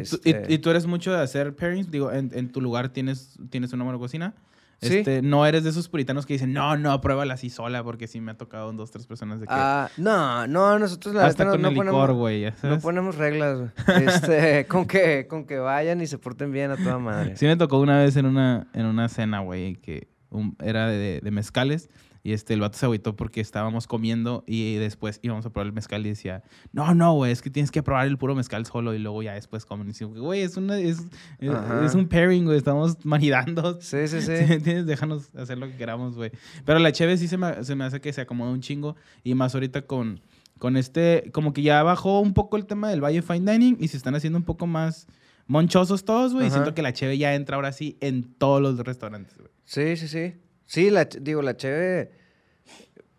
tú, 0.00 0.18
y- 0.24 0.30
Este- 0.30 0.52
y 0.54 0.58
tú 0.58 0.70
eres 0.70 0.86
mucho 0.86 1.12
de 1.12 1.20
hacer 1.20 1.54
pairings? 1.54 1.90
Digo, 1.90 2.10
en, 2.12 2.30
en 2.32 2.50
tu 2.50 2.60
lugar 2.60 2.88
tienes, 2.88 3.36
tienes 3.50 3.72
una 3.72 3.84
buena 3.84 3.98
cocina. 3.98 4.34
Sí. 4.82 4.98
Este, 4.98 5.22
no 5.22 5.46
eres 5.46 5.64
de 5.64 5.70
esos 5.70 5.88
puritanos 5.88 6.26
que 6.26 6.34
dicen, 6.34 6.52
no, 6.52 6.76
no, 6.76 7.00
pruébala 7.00 7.34
así 7.34 7.48
sola, 7.48 7.82
porque 7.82 8.06
sí 8.06 8.20
me 8.20 8.32
ha 8.32 8.36
tocado 8.36 8.70
dos, 8.72 8.90
tres 8.90 9.06
personas 9.06 9.40
de 9.40 9.46
que. 9.46 9.52
Ah, 9.54 9.88
no, 9.96 10.46
no, 10.46 10.78
nosotros 10.78 11.14
la 11.14 11.24
hasta 11.26 11.48
con 11.48 11.62
no 11.62 11.68
el 11.68 11.74
licor, 11.74 11.86
ponemos, 11.92 12.16
güey. 12.16 12.52
no 12.62 12.78
ponemos 12.80 13.16
reglas, 13.16 13.58
güey. 13.58 14.04
este, 14.06 14.66
con 14.68 14.86
que, 14.86 15.26
con 15.28 15.46
que 15.46 15.58
vayan 15.58 16.00
y 16.02 16.06
se 16.06 16.18
porten 16.18 16.52
bien 16.52 16.70
a 16.72 16.76
toda 16.76 16.98
madre. 16.98 17.36
Sí 17.36 17.46
me 17.46 17.56
tocó 17.56 17.78
una 17.80 17.98
vez 17.98 18.16
en 18.16 18.26
una, 18.26 18.68
en 18.74 18.84
una 18.86 19.08
cena, 19.08 19.40
güey, 19.40 19.76
que 19.76 20.08
un- 20.30 20.56
era 20.62 20.88
de, 20.88 21.20
de 21.22 21.30
mezcales. 21.30 21.88
Y 22.26 22.32
este, 22.32 22.54
el 22.54 22.60
vato 22.60 22.76
se 22.76 22.84
agüitó 22.84 23.14
porque 23.14 23.40
estábamos 23.40 23.86
comiendo 23.86 24.42
y 24.48 24.74
después 24.74 25.20
íbamos 25.22 25.46
a 25.46 25.50
probar 25.50 25.68
el 25.68 25.72
mezcal 25.72 26.04
y 26.04 26.08
decía, 26.08 26.42
no, 26.72 26.92
no, 26.92 27.12
güey, 27.12 27.30
es 27.30 27.40
que 27.40 27.50
tienes 27.50 27.70
que 27.70 27.84
probar 27.84 28.08
el 28.08 28.18
puro 28.18 28.34
mezcal 28.34 28.66
solo 28.66 28.94
y 28.94 28.98
luego 28.98 29.22
ya 29.22 29.34
después 29.34 29.64
comen. 29.64 29.90
Y 29.90 29.92
digo, 29.92 30.10
güey, 30.22 30.40
es, 30.40 30.56
una, 30.56 30.76
es, 30.76 31.04
es, 31.38 31.52
es 31.84 31.94
un 31.94 32.08
pairing, 32.08 32.44
güey, 32.44 32.58
estamos 32.58 32.98
maridando. 33.04 33.78
Sí, 33.80 34.08
sí, 34.08 34.20
sí. 34.22 34.36
¿Sí 34.38 34.44
me 34.44 34.54
entiendes? 34.54 34.86
Déjanos 34.86 35.32
hacer 35.36 35.56
lo 35.56 35.68
que 35.68 35.76
queramos, 35.76 36.16
güey. 36.16 36.32
Pero 36.64 36.80
la 36.80 36.90
cheve 36.90 37.16
sí 37.16 37.28
se 37.28 37.36
me, 37.36 37.62
se 37.62 37.76
me 37.76 37.84
hace 37.84 38.00
que 38.00 38.12
se 38.12 38.22
acomoda 38.22 38.50
un 38.50 38.60
chingo. 38.60 38.96
Y 39.22 39.34
más 39.34 39.54
ahorita 39.54 39.82
con, 39.82 40.20
con 40.58 40.76
este, 40.76 41.30
como 41.32 41.52
que 41.52 41.62
ya 41.62 41.84
bajó 41.84 42.18
un 42.18 42.34
poco 42.34 42.56
el 42.56 42.66
tema 42.66 42.90
del 42.90 43.04
Valle 43.04 43.22
Fine 43.22 43.52
Dining 43.52 43.76
y 43.78 43.86
se 43.86 43.96
están 43.96 44.16
haciendo 44.16 44.36
un 44.36 44.44
poco 44.44 44.66
más 44.66 45.06
monchosos 45.46 46.04
todos, 46.04 46.34
güey. 46.34 46.48
Y 46.48 46.50
siento 46.50 46.74
que 46.74 46.82
la 46.82 46.92
cheve 46.92 47.18
ya 47.18 47.36
entra 47.36 47.54
ahora 47.54 47.70
sí 47.70 47.96
en 48.00 48.24
todos 48.24 48.60
los 48.60 48.76
restaurantes, 48.80 49.38
güey. 49.38 49.50
Sí, 49.64 49.96
sí, 49.96 50.08
sí. 50.08 50.34
Sí, 50.66 50.90
la, 50.90 51.04
digo, 51.06 51.42
la 51.42 51.56
cheve, 51.56 52.10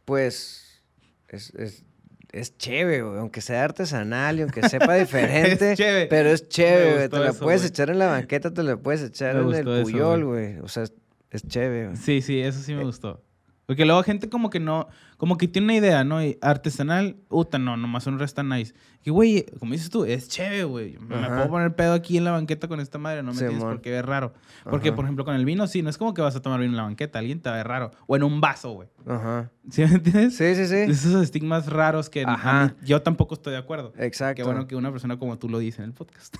pues, 0.05 0.81
es, 1.29 1.53
es, 1.55 1.83
es 2.31 2.57
cheve, 2.57 3.01
güey. 3.01 3.19
Aunque 3.19 3.41
sea 3.41 3.63
artesanal 3.63 4.39
y 4.39 4.41
aunque 4.43 4.67
sepa 4.69 4.95
diferente. 4.99 5.73
Es. 5.73 6.07
Pero 6.09 6.29
es 6.29 6.47
cheve, 6.49 6.93
güey. 6.95 7.09
Te 7.09 7.19
la 7.19 7.29
eso, 7.29 7.39
puedes 7.43 7.61
güey. 7.61 7.69
echar 7.69 7.89
en 7.89 7.99
la 7.99 8.07
banqueta, 8.07 8.53
te 8.53 8.63
la 8.63 8.77
puedes 8.77 9.01
echar 9.01 9.35
Me 9.35 9.41
en 9.41 9.67
el 9.67 9.67
eso, 9.77 9.83
puyol, 9.83 10.25
güey. 10.25 10.59
O 10.59 10.67
sea, 10.67 10.83
es, 10.83 10.93
es 11.31 11.47
cheve, 11.47 11.85
güey. 11.87 11.97
Sí, 11.97 12.21
sí, 12.21 12.39
eso 12.41 12.61
sí 12.61 12.73
Eh. 12.73 12.75
me 12.75 12.83
gustó. 12.83 13.23
Porque 13.67 13.83
luego 13.85 14.01
gente 14.01 14.29
como 14.29 14.49
que 14.49 14.61
no, 14.61 14.87
como 15.17 15.37
que 15.37 15.49
tiene 15.49 15.65
una 15.65 15.75
idea, 15.75 16.03
¿no? 16.05 16.23
Y 16.23 16.37
artesanal, 16.41 17.17
puta, 17.27 17.59
no, 17.59 17.75
nomás 17.75 18.07
un 18.07 18.17
resta 18.17 18.41
nice. 18.41 18.73
Que, 19.03 19.11
güey, 19.11 19.45
como 19.59 19.73
dices 19.73 19.89
tú, 19.89 20.05
es 20.05 20.29
chévere, 20.29 20.63
güey. 20.63 20.97
Me 20.99 21.17
puedo 21.27 21.49
poner 21.49 21.75
pedo 21.75 21.91
aquí 21.93 22.17
en 22.17 22.23
la 22.23 22.31
banqueta 22.31 22.69
con 22.69 22.79
esta 22.79 22.97
madre, 22.97 23.23
no 23.23 23.33
me 23.33 23.37
tienes 23.37 23.57
Simón. 23.57 23.73
por 23.73 23.81
qué 23.81 23.91
ver 23.91 24.05
raro. 24.05 24.33
Porque, 24.63 24.87
Ajá. 24.89 24.95
por 24.95 25.03
ejemplo, 25.03 25.25
con 25.25 25.35
el 25.35 25.43
vino, 25.43 25.67
sí, 25.67 25.81
no 25.81 25.89
es 25.89 25.97
como 25.97 26.13
que 26.13 26.21
vas 26.21 26.37
a 26.37 26.41
tomar 26.41 26.61
vino 26.61 26.71
en 26.71 26.77
la 26.77 26.83
banqueta, 26.83 27.19
alguien 27.19 27.41
te 27.41 27.49
va 27.49 27.55
a 27.55 27.57
ver 27.57 27.67
raro. 27.67 27.91
O 28.07 28.15
en 28.15 28.23
un 28.23 28.39
vaso, 28.39 28.71
güey. 28.71 28.87
Ajá. 29.05 29.51
¿Sí 29.69 29.81
me 29.81 29.95
entiendes? 29.95 30.37
Sí, 30.37 30.55
sí, 30.55 30.65
sí. 30.65 30.75
Esos 30.89 31.21
estigmas 31.21 31.65
raros 31.67 32.09
que 32.09 32.23
Ajá. 32.25 32.67
mí- 32.79 32.87
yo 32.87 33.01
tampoco 33.01 33.33
estoy 33.35 33.51
de 33.51 33.59
acuerdo. 33.59 33.91
Exacto. 33.97 34.35
Qué 34.37 34.43
bueno 34.43 34.65
que 34.65 34.77
una 34.77 34.91
persona 34.91 35.19
como 35.19 35.37
tú 35.37 35.49
lo 35.49 35.59
dice 35.59 35.81
en 35.81 35.89
el 35.89 35.93
podcast. 35.93 36.37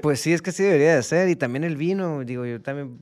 Pues 0.00 0.20
sí, 0.20 0.32
es 0.32 0.40
que 0.40 0.52
sí 0.52 0.62
debería 0.62 0.94
de 0.94 1.02
ser. 1.02 1.28
Y 1.28 1.34
también 1.34 1.64
el 1.64 1.76
vino, 1.76 2.22
digo, 2.24 2.46
yo 2.46 2.62
también 2.62 3.00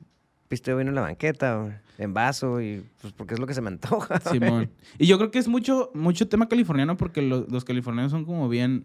pisteo 0.51 0.77
vino 0.77 0.91
en 0.91 0.97
la 0.97 1.01
banqueta, 1.03 1.81
en 1.97 2.13
vaso, 2.13 2.61
y 2.61 2.85
pues 3.01 3.13
porque 3.15 3.35
es 3.35 3.41
lo 3.41 3.47
que 3.47 3.55
se 3.55 3.61
me 3.63 3.69
antoja. 3.69 4.21
Simón. 4.21 4.69
Y 4.99 5.07
yo 5.07 5.17
creo 5.17 5.31
que 5.31 5.39
es 5.39 5.47
mucho, 5.49 5.91
mucho 5.95 6.29
tema 6.29 6.49
californiano 6.49 6.97
porque 6.97 7.23
lo- 7.23 7.47
los 7.49 7.65
californianos 7.65 8.11
son 8.11 8.25
como 8.25 8.49
bien 8.49 8.85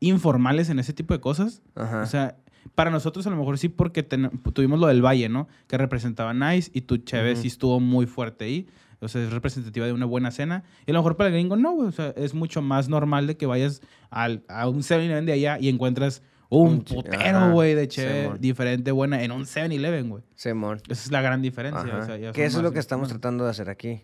informales 0.00 0.68
en 0.70 0.78
ese 0.78 0.92
tipo 0.92 1.14
de 1.14 1.20
cosas. 1.20 1.62
Ajá. 1.74 2.02
O 2.02 2.06
sea, 2.06 2.36
para 2.74 2.90
nosotros 2.90 3.26
a 3.26 3.30
lo 3.30 3.36
mejor 3.36 3.58
sí 3.58 3.68
porque 3.68 4.02
ten- 4.02 4.30
tuvimos 4.52 4.78
lo 4.78 4.86
del 4.86 5.04
Valle, 5.04 5.28
¿no? 5.28 5.48
Que 5.66 5.78
representaba 5.78 6.34
Nice 6.34 6.70
y 6.74 6.82
tu 6.82 6.98
Chévez 6.98 7.34
Ujú. 7.38 7.42
sí 7.42 7.48
estuvo 7.48 7.80
muy 7.80 8.06
fuerte 8.06 8.44
ahí. 8.44 8.66
O 9.00 9.08
sea, 9.08 9.22
es 9.22 9.32
representativa 9.32 9.86
de 9.86 9.92
una 9.92 10.06
buena 10.06 10.30
cena. 10.30 10.64
Y 10.86 10.90
a 10.90 10.94
lo 10.94 11.00
mejor 11.00 11.16
para 11.16 11.28
el 11.28 11.34
gringo 11.34 11.56
no, 11.56 11.72
güey. 11.72 11.88
O 11.88 11.92
sea, 11.92 12.10
es 12.16 12.34
mucho 12.34 12.60
más 12.62 12.88
normal 12.88 13.26
de 13.26 13.36
que 13.36 13.46
vayas 13.46 13.80
al, 14.10 14.42
a 14.48 14.68
un 14.68 14.82
7-Eleven 14.82 15.24
de 15.24 15.32
allá 15.32 15.56
y 15.60 15.68
encuentras 15.68 16.22
un, 16.50 16.68
Un 16.68 16.84
putero, 16.84 17.52
güey, 17.52 17.74
de 17.74 17.88
Cheve 17.88 18.32
diferente, 18.38 18.90
buena, 18.90 19.22
en 19.22 19.32
un 19.32 19.44
7-Eleven, 19.44 20.08
güey. 20.08 20.22
Simón. 20.34 20.80
Esa 20.88 20.92
es 21.04 21.10
la 21.12 21.20
gran 21.20 21.42
diferencia. 21.42 21.82
O 21.98 22.04
sea, 22.04 22.32
que 22.32 22.44
eso 22.44 22.58
es 22.58 22.62
lo 22.64 22.72
que 22.72 22.78
estamos 22.78 23.08
bueno. 23.08 23.20
tratando 23.20 23.44
de 23.44 23.50
hacer 23.50 23.68
aquí. 23.68 24.02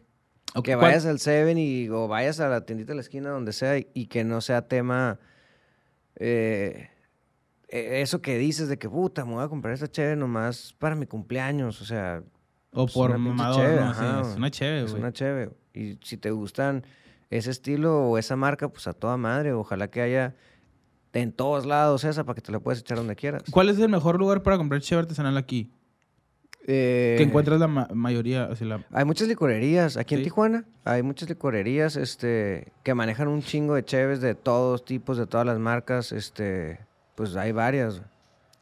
Ok, 0.55 0.65
Que 0.67 0.73
¿cuál- 0.75 0.89
vayas 0.89 1.07
al 1.07 1.19
Seven 1.21 1.57
y, 1.59 1.89
o 1.89 2.07
vayas 2.07 2.41
a 2.41 2.49
la 2.49 2.65
tiendita 2.67 2.93
de 2.93 2.97
la 2.97 3.01
esquina, 3.01 3.31
donde 3.31 3.53
sea, 3.53 3.79
y, 3.79 3.89
y 3.95 4.07
que 4.07 4.25
no 4.25 4.41
sea 4.41 4.69
tema. 4.69 5.19
eh, 6.17 6.91
eh, 7.69 8.03
eso 8.03 8.21
que 8.21 8.39
dices 8.39 8.69
de 8.69 8.79
que 8.79 8.89
puta, 8.89 9.25
me 9.25 9.33
voy 9.35 9.45
a 9.45 9.49
comprar 9.49 9.75
esta 9.75 9.89
cheve 9.91 10.15
nomás 10.17 10.75
para 10.79 10.95
mi 10.95 11.07
cumpleaños. 11.07 11.81
O 11.81 11.85
sea, 11.85 12.23
O 12.73 12.85
es 12.87 12.93
por 12.93 13.11
una 13.11 13.49
ajá, 13.51 14.23
Sí, 14.25 14.31
es 14.31 14.37
una 14.37 14.51
chévere, 14.51 14.85
es 14.85 14.91
güey. 14.91 15.03
una 15.03 15.13
cheve. 15.13 15.51
Y 15.73 15.99
si 16.03 16.17
te 16.17 16.31
gustan 16.31 16.85
ese 17.31 17.51
estilo 17.51 18.03
o 18.11 18.19
esa 18.19 18.37
marca, 18.37 18.69
pues 18.69 18.87
a 18.87 18.93
toda 18.93 19.17
madre. 19.17 19.53
Ojalá 19.55 19.89
que 19.89 20.03
haya 20.03 20.37
en 21.15 21.33
todos 21.33 21.65
lados 21.65 22.05
esa 22.05 22.25
para 22.25 22.35
que 22.35 22.43
te 22.43 22.53
la 22.53 22.61
puedas 22.61 22.81
echar 22.81 22.99
donde 22.99 23.17
quieras. 23.17 23.43
¿Cuál 23.51 23.71
es 23.71 23.79
el 23.79 23.89
mejor 23.89 24.19
lugar 24.19 24.43
para 24.43 24.57
comprar 24.59 24.81
cheve 24.83 25.01
artesanal 25.01 25.37
aquí? 25.39 25.71
Eh, 26.67 27.15
Que 27.19 27.25
encuentras 27.25 27.61
la 27.61 27.67
ma- 27.69 27.89
mayoría, 27.93 28.49
o 28.51 28.57
sea, 28.57 28.67
la- 28.67 28.85
Hay 28.93 29.05
muchas 29.05 29.29
licorerías. 29.29 29.97
Aquí 29.99 30.15
Sí. 30.15 30.21
en 30.21 30.25
Tijuana 30.25 30.65
hay 30.85 31.03
muchas 31.03 31.29
licorerías 31.29 31.97
este, 31.97 32.73
que 32.83 32.95
manejan 32.95 33.29
un 33.29 33.43
chingo 33.43 33.75
de 33.75 33.85
cheves 33.85 34.21
de 34.23 34.35
todos 34.35 34.85
tipos, 34.85 35.19
de 35.19 35.27
todas 35.27 35.47
las 35.47 35.59
marcas. 35.59 36.11
Este, 36.11 36.81
pues 37.17 37.37
hay 37.37 37.53
varias. 37.53 38.01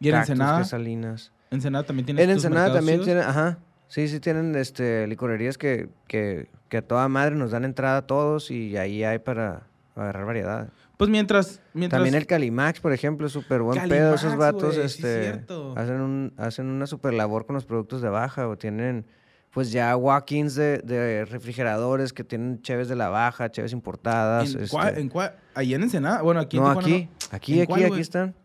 ¿Y 0.01 0.09
en 0.09 0.15
Cactus, 0.15 0.31
Ensenada? 0.31 0.59
Crisalinas. 0.59 1.33
Ensenada 1.53 1.85
también 1.85 2.07
tienes 2.07 2.25
En 2.25 2.31
Ensenada 2.31 2.73
también 2.73 3.03
tienen, 3.03 3.23
ajá. 3.23 3.59
Sí, 3.87 4.09
sí 4.09 4.19
tienen 4.21 4.57
este, 4.57 5.07
licorerías 5.07 5.57
que, 5.57 5.89
que, 6.09 6.49
que 6.69 6.79
a 6.79 6.83
toda 6.83 7.07
madre 7.09 7.37
nos 7.37 7.51
dan 7.53 7.65
entrada 7.65 7.99
a 7.99 8.07
todos 8.07 8.51
y 8.51 8.77
ahí 8.79 9.05
hay 9.05 9.19
para 9.21 9.67
agarrar 9.95 10.25
variedad. 10.25 10.71
Pues 11.03 11.11
mientras... 11.11 11.61
mientras 11.75 11.99
También 11.99 12.15
el 12.15 12.29
Calimax, 12.29 12.79
por 12.79 12.93
ejemplo, 12.93 13.27
es 13.27 13.33
súper 13.33 13.61
buen 13.61 13.89
pedo. 13.89 14.15
Esos 14.15 14.37
vatos 14.37 14.77
sí, 14.77 14.83
este, 14.83 15.45
hacen, 15.75 16.01
un, 16.01 16.33
hacen 16.37 16.67
una 16.67 16.87
super 16.87 17.13
labor 17.13 17.45
con 17.45 17.55
los 17.55 17.65
productos 17.65 18.03
de 18.03 18.09
baja 18.09 18.47
o 18.47 18.57
tienen 18.57 19.05
pues 19.51 19.73
ya 19.73 19.97
walk-ins 19.97 20.55
de, 20.55 20.79
de 20.79 21.25
refrigeradores 21.25 22.13
que 22.13 22.23
tienen 22.23 22.63
cheves 22.63 22.89
de 22.89 22.95
la 22.95 23.09
baja, 23.09 23.51
cheves 23.51 23.73
importadas. 23.73 24.55
¿En 24.55 24.63
este, 24.63 24.71
cuál- 24.77 24.97
en 24.97 25.11
Allá 25.55 25.77
en 25.77 25.83
Ensenada. 25.83 26.23
Bueno, 26.23 26.39
aquí 26.39 26.57
en 26.59 26.63
no, 26.63 26.71
aquí, 26.71 27.09
aquí, 27.33 27.55
¿En 27.55 27.63
aquí, 27.63 27.67
cuál, 27.67 27.85
aquí 27.87 28.01
están. 28.01 28.37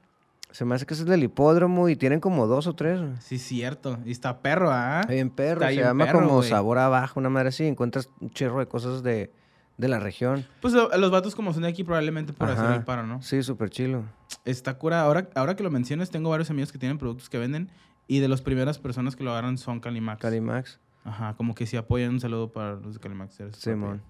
Se 0.49 0.65
me 0.65 0.73
hace 0.73 0.87
que 0.87 0.95
es 0.95 1.01
el 1.01 1.05
del 1.05 1.21
hipódromo 1.21 1.89
y 1.89 1.95
tienen 1.95 2.19
como 2.19 2.47
dos 2.47 2.65
o 2.65 2.73
tres. 2.73 2.99
Sí, 3.19 3.37
cierto. 3.37 3.99
Y 4.03 4.11
está 4.11 4.41
perro, 4.41 4.71
¿ah? 4.71 5.01
Está 5.01 5.13
bien 5.13 5.29
perro, 5.29 5.61
Está 5.61 5.67
se 5.67 5.73
bien 5.73 5.85
llama 5.85 6.05
perro, 6.05 6.19
como 6.21 6.37
güey. 6.37 6.49
sabor 6.49 6.79
a 6.79 6.87
baja, 6.89 7.13
una 7.19 7.29
madre 7.29 7.49
así. 7.49 7.67
Encuentras 7.67 8.09
un 8.19 8.31
chirro 8.31 8.57
de 8.57 8.65
cosas 8.65 9.03
de, 9.03 9.31
de 9.77 9.87
la 9.87 9.99
región. 9.99 10.45
Pues 10.61 10.73
lo- 10.73 10.89
los 10.97 11.11
vatos 11.11 11.35
como 11.35 11.53
son 11.53 11.61
de 11.63 11.69
aquí 11.69 11.83
probablemente 11.83 12.33
por 12.33 12.49
hacer 12.49 12.71
el 12.71 12.83
paro, 12.83 13.05
¿no? 13.05 13.21
Sí, 13.21 13.43
súper 13.43 13.69
chilo. 13.69 14.03
Está 14.43 14.77
cura. 14.77 15.01
Ahora, 15.01 15.29
ahora 15.35 15.55
que 15.55 15.63
lo 15.63 15.69
mencionas, 15.71 16.09
tengo 16.09 16.29
varios 16.29 16.49
amigos 16.49 16.71
que 16.71 16.77
tienen 16.79 16.97
productos 16.97 17.29
que 17.29 17.37
venden 17.37 17.69
y 18.07 18.19
de 18.19 18.27
las 18.27 18.41
primeras 18.41 18.79
personas 18.79 19.15
que 19.15 19.23
lo 19.23 19.31
agarran 19.31 19.57
son 19.57 19.79
Calimax. 19.79 20.21
Calimax, 20.21 20.79
Ajá, 21.03 21.35
como 21.35 21.53
que 21.55 21.65
si 21.65 21.77
apoyan 21.77 22.09
un 22.11 22.19
saludo 22.19 22.51
para 22.51 22.75
los 22.75 22.95
de 22.95 22.99
Calimax. 22.99 23.37
Simón. 23.53 24.01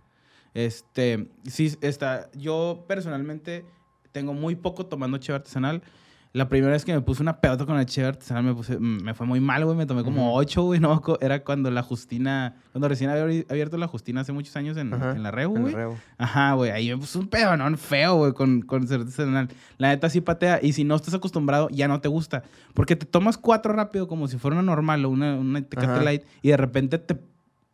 Este, 0.54 1.30
sí, 1.46 1.78
está. 1.82 2.30
Yo 2.34 2.86
personalmente 2.88 3.66
tengo 4.12 4.34
muy 4.34 4.56
poco 4.56 4.86
tomando 4.88 5.18
cheve 5.18 5.36
artesanal. 5.38 5.84
La 6.34 6.50
primera 6.50 6.74
vez 6.74 6.86
que 6.86 6.94
me 6.94 7.02
puse 7.02 7.22
una 7.22 7.40
pedota 7.40 7.66
con 7.66 7.80
el 7.80 7.86
cheve 7.86 8.10
artesanal 8.10 8.44
me, 8.44 8.54
puse, 8.54 8.78
mm, 8.78 9.04
me 9.04 9.14
fue 9.14 9.26
muy 9.26 9.40
mal, 9.40 9.66
güey. 9.66 9.78
Me 9.78 9.86
tomé 9.86 10.04
como 10.04 10.36
ocho, 10.36 10.64
güey. 10.64 10.80
No, 10.80 11.02
era 11.22 11.44
cuando 11.44 11.72
la 11.72 11.82
Justina, 11.84 12.56
cuando 12.72 12.88
recién 12.88 13.10
había 13.10 13.24
abierto 13.50 13.78
la 13.78 13.88
Justina 13.88 14.22
hace 14.22 14.34
muchos 14.34 14.56
años 14.56 14.78
en, 14.78 14.94
en 14.94 15.24
la 15.24 15.32
Reu, 15.32 15.52
güey. 15.52 15.76
Ajá, 16.18 16.54
güey. 16.54 16.72
Ahí 16.72 16.90
me 16.90 16.98
puse 16.98 17.18
un 17.18 17.28
pedonón 17.28 17.78
feo, 17.78 18.16
güey, 18.16 18.34
con, 18.34 18.62
con 18.62 18.84
artesanal. 18.84 19.50
La 19.78 19.90
neta 19.90 20.10
sí 20.10 20.22
patea. 20.22 20.60
Y 20.62 20.74
si 20.74 20.84
no 20.84 20.96
estás 20.96 21.14
acostumbrado, 21.14 21.70
ya 21.72 21.88
no 21.88 22.02
te 22.02 22.08
gusta. 22.08 22.44
Porque 22.74 22.96
te 22.96 23.06
tomas 23.06 23.38
cuatro 23.38 23.74
rápido 23.74 24.08
como 24.08 24.28
si 24.28 24.38
fuera 24.38 24.56
una 24.56 24.64
normal 24.64 25.06
o 25.06 25.10
una, 25.10 25.36
una 25.36 25.62
Tecate. 25.62 26.04
Light. 26.04 26.24
Y 26.42 26.50
de 26.50 26.58
repente 26.58 26.98
te, 27.00 27.18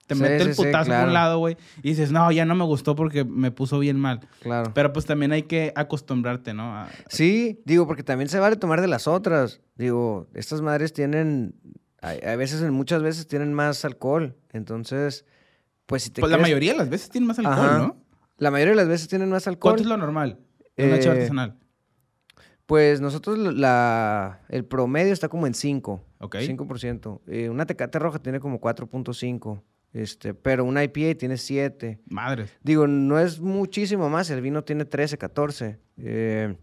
te 0.08 0.16
Sí, 0.16 0.22
mete 0.22 0.38
el 0.38 0.48
sí, 0.50 0.54
sí, 0.54 0.58
putazo 0.66 0.86
por 0.86 0.86
claro. 0.96 1.08
un 1.08 1.14
lado, 1.14 1.38
güey. 1.40 1.58
Y 1.82 1.90
dices, 1.90 2.12
no, 2.12 2.32
ya 2.32 2.46
no 2.46 2.56
me 2.56 2.64
gustó 2.66 2.96
porque 2.96 3.24
me 3.24 3.52
puso 3.52 3.80
bien 3.80 3.98
mal. 4.00 4.20
Claro. 4.42 4.72
Pero 4.74 4.92
pues 4.94 5.06
también 5.06 5.32
hay 5.32 5.44
que 5.44 5.72
acostumbrarte, 5.76 6.54
¿no? 6.54 6.76
A- 6.78 6.90
Sí, 7.08 7.62
digo, 7.66 7.88
porque 7.88 8.04
también 8.04 8.30
se 8.30 8.40
vale 8.40 8.56
tomar 8.58 8.82
de 8.82 8.88
las 8.88 9.08
otras. 9.08 9.62
Digo, 9.76 10.28
estas 10.34 10.62
madres 10.62 10.94
tienen, 10.94 11.56
a, 12.02 12.10
a 12.10 12.36
veces, 12.36 12.62
muchas 12.72 13.02
veces 13.02 13.28
tienen 13.28 13.54
más 13.54 13.86
alcohol. 13.86 14.36
Entonces, 14.52 15.26
pues 15.86 16.04
si 16.04 16.10
te 16.10 16.22
pues 16.22 16.32
la 16.32 16.38
mayoría 16.38 16.74
de 16.74 16.78
las 16.80 16.90
veces 16.90 17.10
tiene 17.10 17.28
más 17.28 17.40
alcohol, 17.40 17.54
Ajá. 17.60 17.78
¿no? 17.80 17.98
La 18.38 18.52
mayoría 18.52 18.72
de 18.72 18.78
las 18.78 18.88
veces 18.88 19.08
tienen 19.08 19.30
más 19.30 19.48
alcohol. 19.48 19.72
¿Cuánto 19.74 19.84
es 19.84 19.88
lo 19.90 19.98
normal? 19.98 20.40
En 20.76 20.88
una 20.90 20.98
Eh, 20.98 21.08
artesanal. 21.10 21.56
Pues 22.66 23.02
nosotros 23.02 23.38
la, 23.38 24.40
el 24.50 24.64
promedio 24.66 25.12
está 25.14 25.28
como 25.28 25.48
en 25.48 25.54
5. 25.54 26.02
Ok. 26.20 26.36
5%. 26.36 27.22
Eh, 27.28 27.50
una 27.50 27.66
tecate 27.66 28.00
roja 28.00 28.20
tiene 28.20 28.40
como 28.40 28.60
4.5. 28.62 29.62
Este, 29.94 30.34
pero 30.34 30.66
una 30.66 30.84
IPA 30.84 31.16
tiene 31.18 31.38
7. 31.38 32.00
Madres. 32.10 32.52
Digo, 32.64 32.88
no 32.88 33.20
es 33.20 33.40
muchísimo 33.40 34.10
más. 34.10 34.30
El 34.32 34.42
vino 34.42 34.64
tiene 34.64 34.86
13, 34.86 35.18
14. 35.20 35.78
Eh, 35.98 36.56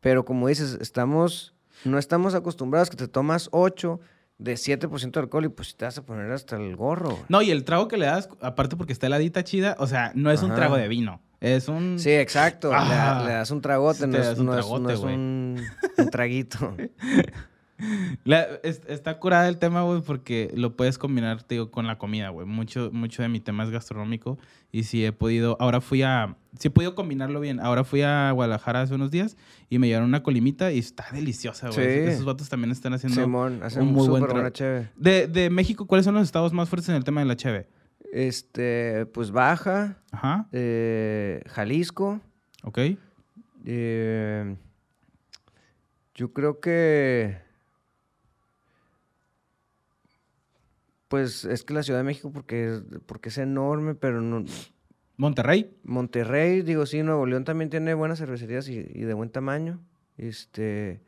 pero 0.00 0.24
como 0.24 0.48
dices, 0.48 0.78
estamos, 0.80 1.54
no 1.84 1.98
estamos 1.98 2.34
acostumbrados 2.34 2.88
que 2.88 2.96
te 2.96 3.08
tomas 3.08 3.48
8 3.52 4.00
de 4.38 4.54
7% 4.54 5.10
de 5.10 5.20
alcohol 5.20 5.44
y 5.44 5.48
pues 5.48 5.76
te 5.76 5.84
vas 5.84 5.98
a 5.98 6.06
poner 6.06 6.30
hasta 6.30 6.56
el 6.56 6.76
gorro. 6.76 7.18
No, 7.28 7.42
y 7.42 7.50
el 7.50 7.64
trago 7.64 7.88
que 7.88 7.96
le 7.98 8.06
das, 8.06 8.28
aparte 8.40 8.76
porque 8.76 8.92
está 8.92 9.08
heladita 9.08 9.42
chida, 9.44 9.76
o 9.78 9.86
sea, 9.86 10.12
no 10.14 10.30
es 10.30 10.42
un 10.42 10.54
trago 10.54 10.76
de 10.76 10.88
vino. 10.88 11.20
Es 11.40 11.68
un. 11.68 11.98
Sí, 11.98 12.10
exacto. 12.10 12.70
Le, 12.70 12.76
Ah. 12.78 13.22
le 13.26 13.32
das 13.34 13.50
un 13.50 13.60
tragote, 13.60 14.00
Sí, 14.00 14.06
no 14.06 14.18
das 14.18 14.38
un 14.38 14.46
no 14.46 14.52
es- 14.58 14.64
tragote, 14.64 14.82
no 14.84 14.90
es 14.90 15.00
un, 15.00 15.60
un 15.98 16.10
traguito. 16.10 16.76
La- 18.24 18.42
es- 18.64 18.82
está 18.88 19.18
curada 19.20 19.48
el 19.48 19.58
tema, 19.58 19.82
güey, 19.82 20.00
porque 20.02 20.50
lo 20.54 20.74
puedes 20.76 20.98
combinar, 20.98 21.42
te 21.44 21.54
digo, 21.54 21.70
con 21.70 21.86
la 21.86 21.96
comida, 21.96 22.28
güey. 22.30 22.46
Mucho, 22.46 22.90
mucho 22.92 23.22
de 23.22 23.28
mi 23.28 23.38
tema 23.40 23.62
es 23.64 23.70
gastronómico 23.70 24.36
y 24.72 24.82
sí 24.82 25.04
he 25.04 25.12
podido, 25.12 25.56
ahora 25.60 25.80
fui 25.80 26.02
a, 26.02 26.36
sí 26.58 26.68
he 26.68 26.70
podido 26.72 26.94
combinarlo 26.96 27.38
bien. 27.40 27.60
Ahora 27.60 27.84
fui 27.84 28.02
a 28.02 28.32
Guadalajara 28.32 28.82
hace 28.82 28.94
unos 28.94 29.10
días 29.12 29.36
y 29.70 29.78
me 29.78 29.86
llevaron 29.86 30.08
una 30.08 30.22
colimita 30.24 30.72
y 30.72 30.78
está 30.80 31.06
deliciosa, 31.12 31.68
güey. 31.70 31.76
Sí. 32.04 32.10
Esos 32.10 32.24
vatos 32.24 32.48
también 32.48 32.72
están 32.72 32.94
haciendo 32.94 33.20
Simón, 33.22 33.60
hace 33.62 33.80
un 33.80 33.92
muy 33.92 34.08
buen 34.08 34.22
súper 34.22 34.34
buena 34.34 34.52
cheve. 34.52 34.88
De, 34.96 35.28
de 35.28 35.48
México, 35.50 35.86
¿cuáles 35.86 36.04
son 36.04 36.14
los 36.14 36.24
estados 36.24 36.52
más 36.52 36.68
fuertes 36.68 36.88
en 36.88 36.96
el 36.96 37.04
tema 37.04 37.20
de 37.20 37.26
la 37.26 37.36
cheve? 37.36 37.68
Este, 38.12 39.06
pues 39.06 39.30
Baja, 39.30 39.98
Ajá, 40.10 40.48
eh, 40.52 41.42
Jalisco. 41.46 42.20
ok. 42.64 42.78
eh, 43.66 44.56
yo 46.14 46.32
creo 46.32 46.58
que. 46.60 47.46
Pues 51.08 51.44
es 51.44 51.64
que 51.64 51.74
la 51.74 51.82
Ciudad 51.82 52.00
de 52.00 52.04
México, 52.04 52.30
porque 52.32 52.68
es, 52.74 52.82
porque 53.06 53.30
es 53.30 53.38
enorme, 53.38 53.94
pero 53.94 54.20
no, 54.20 54.44
Monterrey. 55.16 55.70
Monterrey, 55.82 56.62
digo, 56.62 56.86
sí, 56.86 57.02
Nuevo 57.02 57.26
León 57.26 57.44
también 57.44 57.70
tiene 57.70 57.94
buenas 57.94 58.18
cervecerías 58.18 58.68
y, 58.68 58.74
y 58.78 59.02
de 59.02 59.14
buen 59.14 59.30
tamaño. 59.30 59.80
Este, 60.16 61.00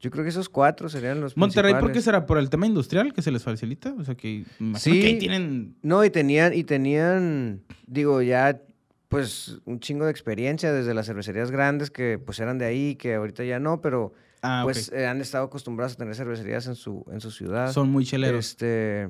yo 0.00 0.10
creo 0.10 0.24
que 0.24 0.30
esos 0.30 0.48
cuatro 0.48 0.88
serían 0.88 1.20
los 1.20 1.36
Monterrey, 1.36 1.74
¿por 1.74 1.92
qué 1.92 2.00
será? 2.00 2.26
¿Por 2.26 2.38
el 2.38 2.50
tema 2.50 2.66
industrial 2.66 3.12
que 3.12 3.22
se 3.22 3.30
les 3.30 3.42
facilita? 3.42 3.94
O 3.98 4.04
sea, 4.04 4.14
que 4.14 4.44
Sí. 4.76 5.00
que 5.00 5.06
ahí 5.06 5.18
tienen... 5.18 5.76
No, 5.82 6.04
y 6.04 6.10
tenían, 6.10 6.52
y 6.52 6.64
tenían, 6.64 7.62
digo, 7.86 8.20
ya, 8.22 8.60
pues, 9.08 9.60
un 9.64 9.80
chingo 9.80 10.04
de 10.06 10.10
experiencia 10.10 10.72
desde 10.72 10.92
las 10.92 11.06
cervecerías 11.06 11.50
grandes 11.50 11.90
que, 11.90 12.18
pues, 12.18 12.40
eran 12.40 12.58
de 12.58 12.64
ahí, 12.66 12.96
que 12.96 13.14
ahorita 13.14 13.44
ya 13.44 13.58
no, 13.58 13.80
pero, 13.80 14.12
Ah, 14.42 14.62
pues, 14.64 14.90
eh, 14.92 15.06
han 15.06 15.20
estado 15.20 15.44
acostumbrados 15.44 15.94
a 15.94 15.96
tener 15.96 16.14
cervecerías 16.14 16.66
en 16.66 16.74
su, 16.74 17.04
en 17.12 17.20
su 17.20 17.30
ciudad. 17.30 17.72
Son 17.72 17.90
muy 17.90 18.04
cheleros. 18.04 18.38
Este, 18.46 19.08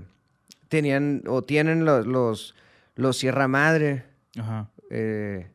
tenían, 0.69 1.23
o 1.27 1.43
tienen 1.43 1.85
los, 1.85 2.07
los, 2.07 2.55
los 2.97 3.17
Sierra 3.17 3.47
Madre, 3.49 4.05
Ajá. 4.39 4.71
eh, 4.91 5.49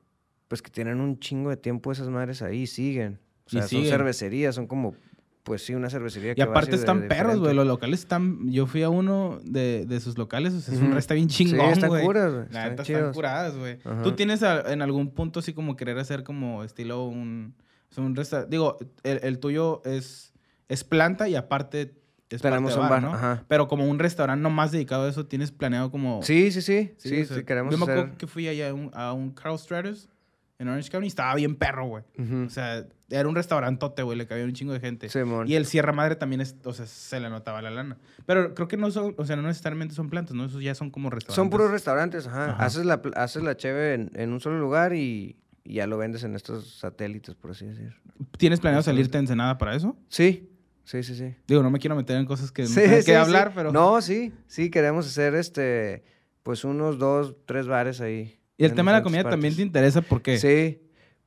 pues, 0.47 0.61
que 0.61 0.71
tienen 0.71 0.99
un 1.01 1.19
chingo 1.19 1.49
de 1.49 1.57
tiempo 1.57 1.91
esas 1.91 2.07
madres 2.09 2.41
ahí, 2.41 2.67
siguen. 2.67 3.19
O 3.45 3.47
Y 3.47 3.51
sea, 3.59 3.67
son 3.67 3.83
cervecerías, 3.85 4.55
son 4.55 4.65
como, 4.67 4.95
pues, 5.43 5.63
sí, 5.65 5.75
una 5.75 5.89
cervecería 5.89 6.31
Y 6.31 6.35
que 6.35 6.41
aparte 6.43 6.75
están 6.75 7.01
de 7.01 7.07
perros, 7.07 7.39
güey. 7.39 7.53
Los 7.53 7.67
locales 7.67 7.99
están. 7.99 8.49
Yo 8.49 8.65
fui 8.67 8.81
a 8.81 8.89
uno 8.89 9.39
de, 9.43 9.85
de 9.85 9.99
sus 9.99 10.17
locales. 10.17 10.53
O 10.53 10.61
sea, 10.61 10.73
es 10.73 10.79
un 10.79 10.91
resta 10.93 11.13
bien 11.13 11.29
Sí, 11.29 11.45
chingón, 11.45 11.69
están 11.71 11.89
güey. 11.89 12.03
curas, 12.03 12.31
güey, 12.33 12.45
están 12.45 12.79
están 12.79 13.13
curadas, 13.13 13.55
güey. 13.57 13.77
¿Tú 14.03 14.13
tienes 14.13 14.41
a- 14.41 14.71
en 14.73 14.81
algún 14.81 15.11
punto 15.11 15.39
así 15.41 15.53
como 15.53 15.75
querer 15.75 15.97
hacer 15.99 16.23
como 16.23 16.63
estilo 16.63 17.05
un. 17.05 17.53
O 17.97 18.13
resta 18.13 18.45
Digo, 18.45 18.77
el, 19.03 19.19
el 19.23 19.39
tuyo 19.39 19.81
es, 19.85 20.33
es 20.69 20.83
planta 20.83 21.27
y 21.29 21.35
aparte. 21.35 21.95
Es 22.29 22.41
Tenemos 22.41 22.73
parte 22.73 22.83
un 22.83 22.89
bar, 22.89 23.01
bar, 23.01 23.11
¿no? 23.11 23.13
ajá. 23.15 23.45
Pero 23.47 23.67
como 23.67 23.87
un 23.87 23.99
restaurante 23.99 24.41
nomás 24.41 24.71
dedicado 24.71 25.05
a 25.05 25.09
eso, 25.09 25.27
¿tienes 25.27 25.51
planeado 25.51 25.91
como. 25.91 26.23
Sí, 26.23 26.51
sí, 26.51 26.61
sí, 26.61 26.93
sí, 26.97 27.21
o 27.21 27.25
sí, 27.25 27.25
sea, 27.25 27.43
queremos 27.43 27.71
Yo 27.71 27.77
me 27.77 27.83
hacer... 27.83 27.97
acuerdo 27.99 28.17
que 28.17 28.27
fui 28.27 28.47
allá 28.47 28.69
a 28.69 28.73
un, 28.73 28.91
a 28.93 29.13
un 29.13 29.29
Carl 29.31 29.57
Stratus 29.59 30.09
en 30.57 30.67
Orange 30.67 30.89
County 30.89 31.05
y 31.05 31.09
estaba 31.09 31.35
bien 31.35 31.55
perro, 31.55 31.85
güey. 31.85 32.03
Ujú. 32.17 32.45
O 32.47 32.49
sea, 32.49 32.87
era 33.09 33.29
un 33.29 33.35
restaurantote, 33.35 34.01
güey. 34.01 34.17
Le 34.17 34.25
cabía 34.25 34.43
un 34.45 34.53
chingo 34.53 34.73
de 34.73 34.79
gente. 34.79 35.07
Simón. 35.09 35.47
Y 35.47 35.53
el 35.53 35.67
Sierra 35.67 35.93
Madre 35.93 36.15
también 36.15 36.41
es, 36.41 36.55
o 36.63 36.73
sea, 36.73 36.87
se 36.87 37.19
le 37.19 37.29
notaba 37.29 37.61
la 37.61 37.69
lana. 37.69 37.97
Pero 38.25 38.55
creo 38.55 38.67
que 38.67 38.77
no 38.77 38.89
son, 38.89 39.13
o 39.17 39.25
sea, 39.25 39.35
no 39.35 39.43
necesariamente 39.43 39.93
son 39.93 40.09
plantas, 40.09 40.35
¿no? 40.35 40.45
Esos 40.45 40.63
ya 40.63 40.73
son 40.73 40.89
como 40.89 41.11
restaurantes. 41.11 41.35
Son 41.35 41.49
puros 41.51 41.69
restaurantes, 41.69 42.25
ajá. 42.25 42.51
Ajá. 42.53 42.65
Haces 42.65 42.85
la, 42.85 43.01
haces 43.15 43.43
la 43.43 43.55
cheve 43.55 43.93
en, 43.93 44.09
en 44.15 44.33
un 44.33 44.39
solo 44.39 44.57
lugar 44.57 44.93
y, 44.95 45.35
y 45.65 45.73
ya 45.75 45.87
lo 45.87 45.97
vendes 45.97 46.23
en 46.23 46.35
estos 46.35 46.77
satélites, 46.77 47.35
por 47.35 47.51
así 47.51 47.65
decir. 47.65 47.93
¿Tienes 48.37 48.59
planeado 48.61 48.83
salirte 48.83 49.17
a 49.17 49.19
Ensenada 49.19 49.57
para 49.57 49.75
eso? 49.75 49.97
Sí, 50.07 50.49
sí, 50.85 51.03
sí, 51.03 51.15
sí. 51.15 51.35
Digo, 51.47 51.63
no 51.63 51.71
me 51.71 51.79
quiero 51.79 51.95
meter 51.95 52.15
en 52.17 52.25
cosas 52.25 52.51
que 52.51 52.61
no 52.61 52.67
Sí, 52.69 52.75
tenga 52.75 52.89
sí, 52.91 52.97
que 52.97 53.11
sí. 53.11 53.13
hablar, 53.13 53.51
pero... 53.53 53.71
No, 53.71 53.99
sí, 54.01 54.31
sí, 54.47 54.69
queremos 54.69 55.07
hacer 55.07 55.33
este, 55.35 56.03
pues 56.43 56.63
unos 56.63 56.99
dos, 56.99 57.35
tres 57.45 57.67
bares 57.67 57.99
ahí. 57.99 58.39
Y 58.57 58.63
el 58.63 58.73
tema 58.73 58.91
de 58.91 58.99
la 58.99 59.03
comida 59.03 59.27
también 59.29 59.55
te 59.55 59.63
interesa 59.63 60.01
porque... 60.01 60.37
Sí, 60.37 60.81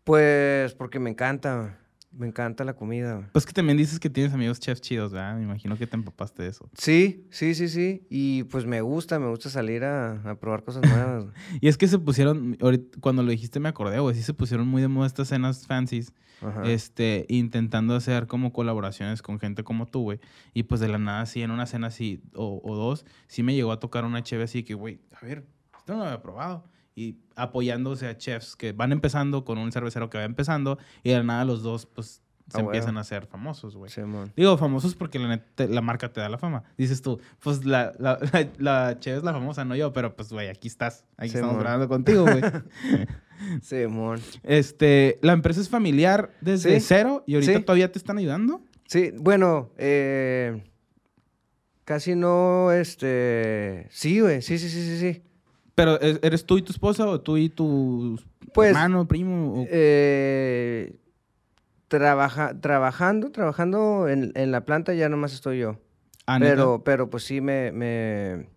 pues 0.04 0.72
porque 0.74 0.98
me 0.98 1.10
encanta, 1.10 1.78
me 2.18 2.26
encanta 2.26 2.64
la 2.64 2.74
comida. 2.74 3.28
Pues 3.32 3.46
que 3.46 3.52
también 3.52 3.78
dices 3.78 3.98
que 4.00 4.10
tienes 4.10 4.32
amigos 4.34 4.60
chefs 4.60 4.80
chidos, 4.80 5.12
¿verdad? 5.12 5.36
Me 5.36 5.44
imagino 5.44 5.76
que 5.78 5.86
te 5.86 5.96
empapaste 5.96 6.42
de 6.42 6.48
eso. 6.50 6.68
Sí, 6.76 7.26
sí, 7.30 7.54
sí, 7.54 7.68
sí. 7.68 8.06
Y 8.10 8.42
pues 8.44 8.66
me 8.66 8.80
gusta, 8.80 9.18
me 9.18 9.28
gusta 9.28 9.48
salir 9.50 9.84
a, 9.84 10.30
a 10.30 10.34
probar 10.34 10.64
cosas 10.64 10.82
nuevas. 10.82 11.26
Y 11.60 11.68
es 11.68 11.78
que 11.78 11.86
se 11.88 11.98
pusieron, 11.98 12.56
ahorita- 12.60 12.98
cuando 13.00 13.22
lo 13.22 13.30
dijiste 13.30 13.60
me 13.60 13.68
acordé, 13.68 14.00
güey, 14.00 14.14
sí 14.16 14.22
se 14.22 14.34
pusieron 14.34 14.66
muy 14.68 14.82
de 14.82 14.88
moda 14.88 15.06
estas 15.06 15.28
cenas 15.28 15.66
fancies, 15.66 16.12
Ajá. 16.42 16.62
este, 16.64 17.24
intentando 17.28 17.94
hacer 17.94 18.26
como 18.26 18.52
colaboraciones 18.52 19.22
con 19.22 19.38
gente 19.38 19.64
como 19.64 19.86
tú, 19.86 20.02
güey. 20.02 20.20
Y 20.54 20.64
pues 20.64 20.80
de 20.80 20.88
la 20.88 20.98
nada, 20.98 21.24
sí, 21.26 21.42
en 21.42 21.50
una 21.52 21.66
cena 21.66 21.86
así, 21.86 22.20
o, 22.34 22.60
o 22.64 22.76
dos, 22.76 23.06
sí 23.28 23.42
me 23.42 23.54
llegó 23.54 23.72
a 23.72 23.80
tocar 23.80 24.04
una 24.04 24.22
cheve 24.22 24.44
así 24.44 24.62
que, 24.64 24.74
güey, 24.74 25.00
a 25.20 25.24
ver, 25.24 25.46
esto 25.78 25.92
no 25.94 26.00
lo 26.00 26.04
había 26.04 26.20
probado. 26.20 26.64
Y 26.98 27.16
apoyándose 27.36 28.08
a 28.08 28.16
chefs 28.16 28.56
que 28.56 28.72
van 28.72 28.90
empezando 28.92 29.44
con 29.44 29.58
un 29.58 29.70
cervecero 29.70 30.10
que 30.10 30.18
va 30.18 30.24
empezando, 30.24 30.78
y 31.04 31.10
de 31.10 31.22
nada 31.22 31.44
los 31.44 31.62
dos, 31.62 31.86
pues, 31.86 32.22
se 32.50 32.58
Ah, 32.58 32.60
empiezan 32.62 32.88
huevo. 32.90 32.98
a 32.98 33.02
hacer 33.02 33.26
famosos, 33.26 33.76
güey. 33.76 33.90
Simón. 33.90 34.32
Digo 34.34 34.56
famosos 34.56 34.94
porque 34.94 35.18
la, 35.18 35.28
neta- 35.28 35.66
la 35.68 35.82
marca 35.82 36.10
te 36.12 36.20
da 36.20 36.28
la 36.30 36.38
fama. 36.38 36.64
Dices 36.78 37.02
tú, 37.02 37.20
pues 37.40 37.64
la, 37.66 37.92
la, 37.98 38.18
la, 38.32 38.48
la 38.58 38.98
cheve 38.98 39.18
es 39.18 39.22
la 39.22 39.32
famosa, 39.34 39.64
no 39.66 39.76
yo, 39.76 39.92
pero 39.92 40.16
pues, 40.16 40.32
güey, 40.32 40.48
aquí 40.48 40.66
estás. 40.66 41.04
Aquí 41.18 41.28
Sí, 41.28 41.34
estamos 41.36 41.54
mon. 41.56 41.62
grabando 41.62 41.88
contigo, 41.88 42.22
güey. 42.22 42.40
Simón. 43.62 44.20
Este, 44.42 45.18
la 45.22 45.32
empresa 45.34 45.60
es 45.60 45.68
familiar 45.68 46.32
desde 46.40 46.80
Sí. 46.80 46.86
cero 46.88 47.22
y 47.26 47.34
ahorita 47.34 47.52
Sí. 47.58 47.62
todavía 47.64 47.92
te 47.92 47.98
están 47.98 48.18
ayudando. 48.18 48.62
Sí, 48.86 49.12
bueno, 49.18 49.70
eh, 49.76 50.64
casi 51.84 52.14
no, 52.14 52.72
este, 52.72 53.86
sí, 53.90 54.20
güey, 54.20 54.42
sí, 54.42 54.58
sí, 54.58 54.68
sí, 54.68 54.82
sí, 54.82 54.98
sí. 54.98 55.22
Pero 55.78 56.00
¿e- 56.00 56.18
¿eres 56.22 56.44
tú 56.44 56.58
y 56.58 56.62
tu 56.62 56.72
esposa 56.72 57.06
o 57.06 57.20
tú 57.20 57.36
y 57.36 57.48
tu 57.48 58.18
Pues, 58.52 58.70
hermano, 58.70 59.06
primo? 59.06 59.62
o- 59.62 59.66
Eh, 59.70 60.96
trabaja, 61.86 62.60
trabajando, 62.60 63.30
trabajando 63.30 64.08
en, 64.08 64.32
en 64.34 64.50
la 64.50 64.64
planta 64.64 64.92
ya 64.94 65.08
nomás 65.08 65.32
estoy 65.32 65.60
yo. 65.60 65.78
Ah, 66.26 66.38
pero, 66.40 66.82
pero 66.82 67.08
pues 67.10 67.22
sí 67.22 67.40
me, 67.40 67.70
me, 67.70 68.48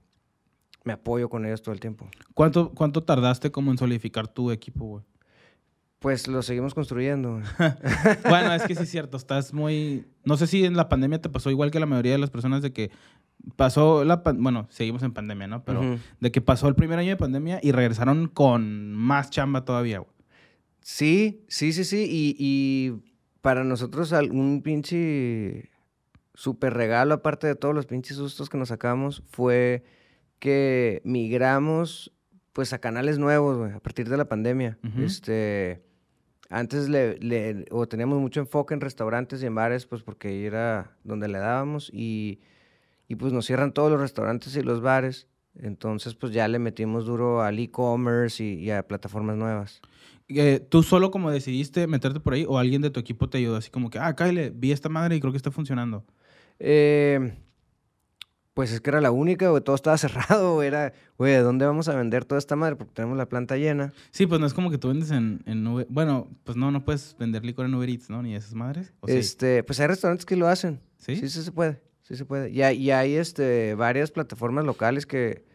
me 0.84 0.94
apoyo 0.94 1.30
con 1.30 1.46
ellos 1.46 1.62
todo 1.62 1.74
el 1.74 1.80
tiempo. 1.80 2.10
¿Cuánto, 2.34 2.72
¿Cuánto 2.72 3.04
tardaste 3.04 3.52
como 3.52 3.70
en 3.70 3.78
solidificar 3.78 4.28
tu 4.28 4.50
equipo, 4.50 4.86
güey? 4.86 5.04
Pues 6.00 6.28
lo 6.28 6.42
seguimos 6.42 6.74
construyendo. 6.74 7.40
bueno, 8.28 8.52
es 8.56 8.64
que 8.64 8.74
sí 8.74 8.82
es 8.82 8.90
cierto, 8.90 9.16
estás 9.16 9.54
muy... 9.54 10.08
No 10.26 10.38
sé 10.38 10.48
si 10.48 10.66
en 10.66 10.76
la 10.76 10.90
pandemia 10.90 11.22
te 11.22 11.30
pasó 11.30 11.52
igual 11.52 11.70
que 11.70 11.80
la 11.80 11.86
mayoría 11.86 12.14
de 12.14 12.18
las 12.18 12.32
personas 12.32 12.64
de 12.64 12.74
que 12.74 12.90
pasó 13.56 14.04
la... 14.04 14.18
Bueno, 14.18 14.68
seguimos 14.70 15.04
en 15.04 15.14
pandemia, 15.14 15.48
¿no? 15.48 15.64
Pero 15.64 15.82
de 16.20 16.32
que 16.32 16.42
pasó 16.42 16.68
el 16.68 16.76
primer 16.76 17.00
año 17.00 17.10
de 17.10 17.18
pandemia 17.18 17.60
y 17.62 17.72
regresaron 17.72 18.28
con 18.28 18.94
más 18.94 19.30
chamba 19.30 19.66
todavía, 19.66 20.00
güey. 20.00 20.12
Sí, 20.82 21.44
sí, 21.48 21.74
sí, 21.74 21.84
sí. 21.84 22.08
Y, 22.10 22.36
y 22.40 23.02
para 23.42 23.64
nosotros 23.64 24.14
algún 24.14 24.62
pinche 24.62 25.70
super 26.34 26.74
regalo, 26.74 27.14
aparte 27.16 27.48
de 27.48 27.56
todos 27.56 27.76
los 27.76 27.86
pinches 27.86 28.18
sustos 28.18 28.50
que 28.50 28.58
nos 28.58 28.70
sacamos, 28.70 29.24
fue 29.32 29.84
que 30.40 31.02
migramos 31.04 32.12
pues 32.54 32.74
a 32.74 32.80
canales 32.80 33.18
nuevos, 33.20 33.58
güey, 33.58 33.72
a 33.72 33.80
partir 33.80 34.10
de 34.10 34.18
la 34.18 34.26
pandemia. 34.26 34.78
Este, 34.98 35.82
antes 36.50 36.90
le, 36.90 37.18
le- 37.20 37.66
o 37.72 37.88
teníamos 37.88 38.20
mucho 38.20 38.40
enfoque 38.42 38.74
en 38.74 38.82
restaurantes 38.82 39.42
y 39.42 39.46
en 39.46 39.56
bares, 39.56 39.86
pues 39.86 40.04
porque 40.04 40.46
era 40.46 40.98
donde 41.04 41.28
le 41.28 41.38
dábamos 41.38 41.90
y, 41.94 42.40
y 43.12 43.16
pues 43.16 43.34
nos 43.34 43.46
cierran 43.46 43.74
todos 43.74 43.92
los 43.92 44.00
restaurantes 44.00 44.56
y 44.56 44.62
los 44.62 44.82
bares. 44.82 45.28
Entonces, 45.56 46.16
pues 46.16 46.32
ya 46.32 46.48
le 46.48 46.60
metimos 46.60 47.06
duro 47.06 47.42
al 47.42 47.60
e-commerce 47.60 48.42
y, 48.44 48.54
y 48.54 48.72
a 48.72 48.88
plataformas 48.88 49.36
nuevas. 49.36 49.82
Eh, 50.30 50.66
¿Tú 50.70 50.82
solo 50.82 51.12
como 51.12 51.30
decidiste 51.30 51.88
meterte 51.88 52.22
por 52.22 52.34
ahí 52.34 52.46
o 52.48 52.58
alguien 52.58 52.82
de 52.82 52.90
tu 52.90 53.00
equipo 53.02 53.28
te 53.30 53.38
ayudó? 53.40 53.58
Así 53.58 53.70
como 53.70 53.90
que, 53.90 54.00
ah, 54.00 54.16
Kyle, 54.16 54.52
vi 54.56 54.72
esta 54.72 54.88
madre 54.88 55.18
y 55.18 55.20
creo 55.20 55.32
que 55.34 55.38
está 55.38 55.52
funcionando. 55.52 56.06
Eh, 56.58 57.34
Pues 58.54 58.72
es 58.74 58.82
que 58.82 58.90
era 58.90 59.00
la 59.02 59.12
única, 59.12 59.50
güey, 59.50 59.62
todo 59.64 59.76
estaba 59.76 59.98
cerrado, 59.98 60.56
güey, 60.56 60.68
era, 60.68 60.94
güey, 61.18 61.34
¿de 61.34 61.40
dónde 61.42 61.66
vamos 61.66 61.88
a 61.88 61.96
vender 61.96 62.26
toda 62.26 62.40
esta 62.40 62.56
madre? 62.56 62.76
Porque 62.76 62.94
tenemos 62.94 63.18
la 63.18 63.28
planta 63.28 63.56
llena. 63.58 63.94
Sí, 64.12 64.26
pues 64.28 64.40
no 64.42 64.46
es 64.48 64.54
como 64.54 64.70
que 64.72 64.78
tú 64.78 64.90
vendes 64.90 65.12
en, 65.12 65.42
en 65.46 65.66
Uber- 65.68 65.88
Bueno, 65.90 66.28
pues 66.44 66.58
no, 66.58 66.70
no 66.72 66.84
puedes 66.84 67.16
vender 67.18 67.44
licor 67.46 67.66
en 67.66 67.74
Uber 67.76 67.90
Eats, 67.90 68.10
¿no? 68.10 68.22
Ni 68.22 68.36
esas 68.36 68.54
madres. 68.54 68.94
¿O 69.02 69.08
sí? 69.08 69.14
Este, 69.18 69.64
pues 69.64 69.80
hay 69.80 69.88
restaurantes 69.88 70.26
que 70.26 70.36
lo 70.36 70.48
hacen. 70.48 70.80
¿Sí? 70.98 71.16
Sí, 71.16 71.30
sí 71.30 71.44
se 71.44 71.52
puede, 71.52 71.82
sí 72.12 72.18
se 72.18 72.26
puede. 72.26 72.50
Y 72.50 72.62
hay, 72.62 72.78
y 72.78 72.92
hay, 72.92 73.16
este, 73.16 73.76
varias 73.76 74.12
plataformas 74.12 74.66
locales 74.66 75.06
que, 75.06 75.46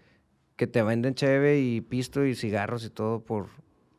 que 0.57 0.67
te 0.67 0.83
venden 0.83 1.15
cheve 1.15 1.61
y 1.61 1.81
pisto 1.81 2.25
y 2.25 2.35
cigarros 2.35 2.85
y 2.85 2.91
todo 2.91 3.21
por... 3.21 3.49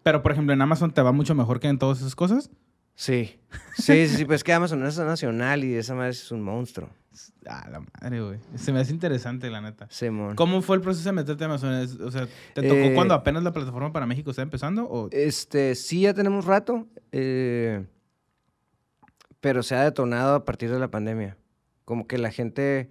Pero, 0.03 0.23
por 0.23 0.31
ejemplo, 0.31 0.53
en 0.53 0.61
Amazon 0.61 0.91
te 0.91 1.01
va 1.01 1.11
mucho 1.11 1.35
mejor 1.35 1.59
que 1.59 1.67
en 1.67 1.77
todas 1.77 1.99
esas 1.99 2.15
cosas. 2.15 2.49
Sí, 2.95 3.39
sí, 3.75 4.07
sí, 4.07 4.17
sí, 4.17 4.25
pues 4.25 4.37
es 4.37 4.43
que 4.43 4.53
Amazon 4.53 4.83
es 4.85 4.97
nacional 4.97 5.63
y 5.63 5.75
esa 5.75 5.93
madre 5.93 6.11
es 6.11 6.31
un 6.31 6.41
monstruo. 6.41 6.89
Ah, 7.47 7.67
la 7.69 7.79
madre, 7.79 8.21
güey. 8.21 8.39
Se 8.55 8.73
me 8.73 8.79
hace 8.79 8.91
interesante, 8.91 9.49
la 9.49 9.61
neta. 9.61 9.87
Simón. 9.89 10.35
¿Cómo 10.35 10.61
fue 10.61 10.77
el 10.77 10.81
proceso 10.81 11.07
de 11.09 11.13
meterte 11.13 11.43
a 11.43 11.47
Amazon? 11.47 11.73
O 12.03 12.11
sea, 12.11 12.27
¿te 12.53 12.61
tocó 12.63 12.75
Eh, 12.75 12.93
cuando 12.95 13.13
apenas 13.13 13.43
la 13.43 13.53
plataforma 13.53 13.91
para 13.91 14.07
México 14.07 14.31
está 14.31 14.41
empezando? 14.41 14.85
O... 14.85 15.09
Este, 15.11 15.75
sí, 15.75 16.01
ya 16.01 16.13
tenemos 16.13 16.45
rato, 16.45 16.87
eh, 17.11 17.85
pero 19.41 19.61
se 19.61 19.75
ha 19.75 19.83
detonado 19.83 20.35
a 20.35 20.45
partir 20.45 20.71
de 20.71 20.79
la 20.79 20.89
pandemia. 20.89 21.37
Como 21.87 22.05
que 22.05 22.17
la 22.17 22.31
gente, 22.31 22.89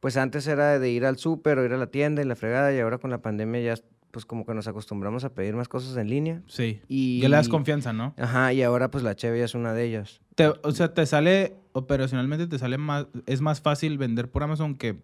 pues 0.00 0.18
antes 0.18 0.46
era 0.46 0.78
de 0.78 0.90
ir 0.90 1.06
al 1.06 1.16
súper 1.16 1.56
o 1.58 1.64
ir 1.64 1.72
a 1.72 1.78
la 1.78 1.86
tienda 1.86 2.20
y 2.20 2.26
la 2.26 2.36
fregada, 2.36 2.74
y 2.74 2.78
ahora 2.78 2.98
con 2.98 3.10
la 3.10 3.22
pandemia 3.22 3.62
ya, 3.62 3.74
pues 4.10 4.26
como 4.26 4.44
que 4.44 4.52
nos 4.52 4.68
acostumbramos 4.68 5.24
a 5.24 5.32
pedir 5.32 5.54
más 5.56 5.66
cosas 5.66 5.96
en 5.96 6.10
línea. 6.10 6.42
Sí. 6.46 6.82
Y, 6.86 7.20
Ya 7.22 7.30
le 7.30 7.36
das 7.36 7.48
confianza, 7.48 7.94
¿no? 7.94 8.12
Ajá, 8.18 8.52
y 8.52 8.62
ahora 8.62 8.90
pues 8.90 9.02
la 9.02 9.16
Cheve 9.16 9.38
ya 9.38 9.46
es 9.46 9.54
una 9.54 9.72
de 9.72 9.84
ellas. 9.84 10.20
Te- 10.34 10.48
o 10.62 10.72
sea, 10.72 10.92
te 10.92 11.06
sale, 11.06 11.54
operacionalmente 11.72 12.46
te 12.46 12.58
sale 12.58 12.76
más, 12.76 13.06
es 13.24 13.40
más 13.40 13.62
fácil 13.62 13.96
vender 13.96 14.30
por 14.30 14.42
Amazon 14.42 14.74
que, 14.76 14.98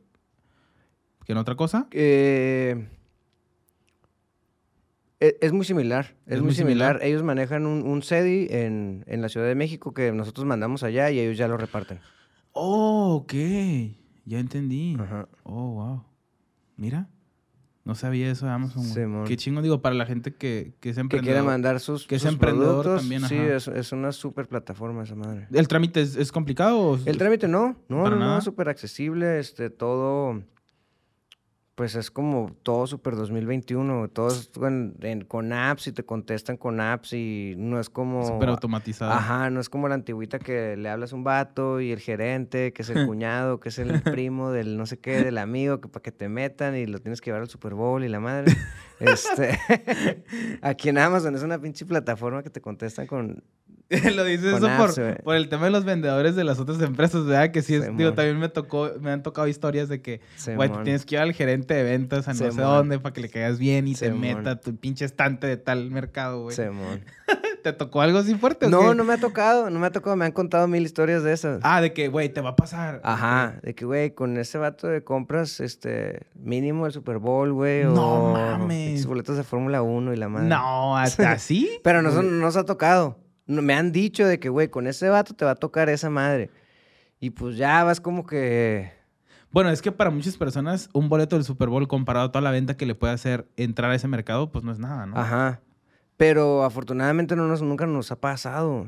que 1.24 1.32
en 1.32 1.38
otra 1.38 1.54
cosa. 1.54 1.86
Eh, 1.92 2.88
e- 5.18 5.38
es, 5.40 5.52
muy 5.54 5.64
similar, 5.64 6.14
es, 6.26 6.32
Es 6.34 6.38
muy 6.40 6.48
muy 6.48 6.54
similar. 6.54 6.88
similar. 6.98 7.08
Ellos 7.08 7.22
manejan 7.22 7.64
un, 7.64 7.84
un 7.86 8.02
CEDI 8.02 8.48
en, 8.50 9.04
en 9.06 9.22
la 9.22 9.30
Ciudad 9.30 9.46
de 9.46 9.54
México 9.54 9.94
que 9.94 10.12
nosotros 10.12 10.44
mandamos 10.46 10.82
allá 10.82 11.10
y 11.10 11.20
ellos 11.20 11.38
ya 11.38 11.48
lo 11.48 11.56
reparten. 11.56 12.00
Oh, 12.62 13.14
ok. 13.22 13.32
Ya 14.26 14.38
entendí. 14.38 14.94
Ajá. 15.00 15.26
Oh, 15.44 15.72
wow. 15.76 16.04
Mira. 16.76 17.08
No 17.84 17.94
sabía 17.94 18.30
eso 18.30 18.44
de 18.44 18.52
Amazon. 18.52 19.24
Qué 19.24 19.36
chingo, 19.36 19.62
digo, 19.62 19.80
para 19.80 19.94
la 19.94 20.04
gente 20.04 20.34
que, 20.34 20.74
que 20.80 20.90
es 20.90 20.96
que 20.96 21.00
emprendedor. 21.00 21.34
quiere 21.34 21.42
mandar 21.42 21.80
sus, 21.80 22.06
que 22.06 22.16
es 22.16 22.24
emprendedor 22.26 22.82
productos. 22.82 23.00
también, 23.00 23.22
sí, 23.26 23.36
ajá. 23.38 23.56
es, 23.56 23.68
es 23.68 23.92
una 23.92 24.12
súper 24.12 24.46
plataforma 24.46 25.02
esa 25.04 25.14
madre. 25.14 25.48
¿El 25.50 25.66
trámite 25.66 26.02
es, 26.02 26.14
es 26.14 26.30
complicado? 26.30 26.78
o- 26.78 26.98
El 27.06 27.16
trámite 27.16 27.48
no, 27.48 27.76
no, 27.88 28.04
¿Para 28.04 28.16
no, 28.16 28.34
no, 28.34 28.40
súper 28.42 28.68
accesible, 28.68 29.38
este, 29.40 29.70
todo, 29.70 30.42
pues 31.80 31.94
es 31.94 32.10
como 32.10 32.54
todo 32.62 32.86
súper 32.86 33.16
2021, 33.16 34.08
todo 34.08 34.28
es 34.28 34.48
con, 34.48 34.96
en- 35.00 35.24
con 35.24 35.50
apps 35.54 35.86
y 35.86 35.92
te 35.92 36.04
contestan 36.04 36.58
con 36.58 36.78
apps 36.78 37.14
y 37.14 37.54
no 37.56 37.80
es 37.80 37.88
como... 37.88 38.22
Súper 38.26 38.50
automatizado. 38.50 39.10
Ajá, 39.10 39.48
no 39.48 39.60
es 39.60 39.70
como 39.70 39.88
la 39.88 39.94
antigüita 39.94 40.38
que 40.38 40.76
le 40.76 40.90
hablas 40.90 41.14
a 41.14 41.16
un 41.16 41.24
vato 41.24 41.80
y 41.80 41.90
el 41.90 41.98
gerente, 42.00 42.74
que 42.74 42.82
es 42.82 42.90
el 42.90 43.06
cuñado, 43.06 43.60
que 43.60 43.70
es 43.70 43.78
el 43.78 44.02
primo 44.02 44.50
del 44.50 44.76
no 44.76 44.84
sé 44.84 44.98
qué, 44.98 45.24
del 45.24 45.38
amigo, 45.38 45.80
que 45.80 45.88
para 45.88 46.02
que 46.02 46.12
te 46.12 46.28
metan 46.28 46.76
y 46.76 46.84
lo 46.84 46.98
tienes 46.98 47.22
que 47.22 47.30
llevar 47.30 47.40
al 47.40 47.48
Super 47.48 47.72
Bowl 47.72 48.04
y 48.04 48.08
la 48.10 48.20
madre. 48.20 48.54
Este, 49.00 49.58
aquí 50.60 50.90
en 50.90 50.98
Amazon 50.98 51.34
es 51.34 51.42
una 51.42 51.58
pinche 51.58 51.86
plataforma 51.86 52.42
que 52.42 52.50
te 52.50 52.60
contestan 52.60 53.06
con... 53.06 53.42
Lo 54.14 54.24
dices 54.24 54.54
eso 54.54 54.60
por, 54.60 54.88
apps, 54.88 55.00
por 55.24 55.34
el 55.34 55.48
tema 55.48 55.64
de 55.64 55.70
los 55.72 55.84
vendedores 55.84 56.36
de 56.36 56.44
las 56.44 56.60
otras 56.60 56.80
empresas, 56.80 57.24
¿verdad? 57.26 57.50
Que 57.50 57.60
sí, 57.62 57.74
es, 57.74 57.96
digo, 57.96 58.12
también 58.14 58.38
me 58.38 58.48
tocó, 58.48 58.90
me 59.00 59.10
han 59.10 59.22
tocado 59.22 59.48
historias 59.48 59.88
de 59.88 60.00
que, 60.00 60.20
güey, 60.54 60.70
tienes 60.84 61.04
que 61.04 61.16
ir 61.16 61.20
al 61.20 61.32
gerente 61.32 61.74
de 61.74 61.82
ventas 61.82 62.28
a 62.28 62.32
no 62.32 62.38
sé 62.38 62.50
dónde 62.60 62.98
para 63.00 63.12
que 63.12 63.20
le 63.20 63.28
caigas 63.28 63.58
bien 63.58 63.88
y 63.88 63.94
te 63.94 64.12
meta 64.12 64.60
tu 64.60 64.76
pinche 64.76 65.04
estante 65.04 65.46
de 65.46 65.56
tal 65.56 65.90
mercado, 65.90 66.42
güey. 66.42 66.56
¿Te 67.62 67.72
tocó 67.74 68.00
algo 68.00 68.18
así 68.18 68.34
fuerte? 68.36 68.66
o 68.66 68.70
No, 68.70 68.88
qué? 68.90 68.94
no 68.94 69.04
me 69.04 69.12
ha 69.14 69.18
tocado, 69.18 69.68
no 69.68 69.78
me 69.78 69.86
ha 69.86 69.90
tocado, 69.92 70.16
me 70.16 70.24
han 70.24 70.32
contado 70.32 70.66
mil 70.66 70.82
historias 70.82 71.22
de 71.22 71.32
esas. 71.34 71.60
Ah, 71.62 71.80
de 71.82 71.92
que, 71.92 72.08
güey, 72.08 72.28
te 72.30 72.40
va 72.40 72.50
a 72.50 72.56
pasar. 72.56 73.00
Ajá, 73.04 73.56
de 73.62 73.74
que, 73.74 73.84
güey, 73.84 74.14
con 74.14 74.38
ese 74.38 74.56
vato 74.56 74.86
de 74.86 75.04
compras, 75.04 75.60
este, 75.60 76.22
mínimo 76.34 76.86
el 76.86 76.92
Super 76.92 77.18
Bowl, 77.18 77.52
güey, 77.52 77.84
No 77.84 78.30
o 78.30 78.32
mames. 78.32 79.04
boletos 79.04 79.36
de 79.36 79.42
Fórmula 79.42 79.82
1 79.82 80.14
y 80.14 80.16
la 80.16 80.28
madre. 80.28 80.48
No, 80.48 80.96
¿hasta 80.96 81.32
así? 81.32 81.68
Pero 81.84 82.00
no 82.02 82.22
nos 82.22 82.56
ha 82.56 82.64
tocado. 82.64 83.18
Me 83.50 83.74
han 83.74 83.92
dicho 83.92 84.26
de 84.26 84.38
que, 84.38 84.48
güey, 84.48 84.68
con 84.68 84.86
ese 84.86 85.08
vato 85.08 85.34
te 85.34 85.44
va 85.44 85.52
a 85.52 85.56
tocar 85.56 85.88
esa 85.88 86.08
madre. 86.10 86.50
Y 87.18 87.30
pues 87.30 87.56
ya 87.56 87.84
vas 87.84 88.00
como 88.00 88.26
que... 88.26 88.92
Bueno, 89.50 89.70
es 89.70 89.82
que 89.82 89.90
para 89.90 90.10
muchas 90.10 90.36
personas 90.36 90.88
un 90.92 91.08
boleto 91.08 91.34
del 91.36 91.44
Super 91.44 91.68
Bowl 91.68 91.88
comparado 91.88 92.26
a 92.26 92.32
toda 92.32 92.40
la 92.42 92.52
venta 92.52 92.76
que 92.76 92.86
le 92.86 92.94
puede 92.94 93.12
hacer 93.12 93.48
entrar 93.56 93.90
a 93.90 93.94
ese 93.96 94.06
mercado, 94.08 94.52
pues 94.52 94.64
no 94.64 94.70
es 94.72 94.78
nada, 94.78 95.06
¿no? 95.06 95.16
Ajá. 95.18 95.60
Pero 96.16 96.62
afortunadamente 96.64 97.34
no 97.34 97.48
nos, 97.48 97.60
nunca 97.62 97.86
nos 97.86 98.12
ha 98.12 98.20
pasado. 98.20 98.86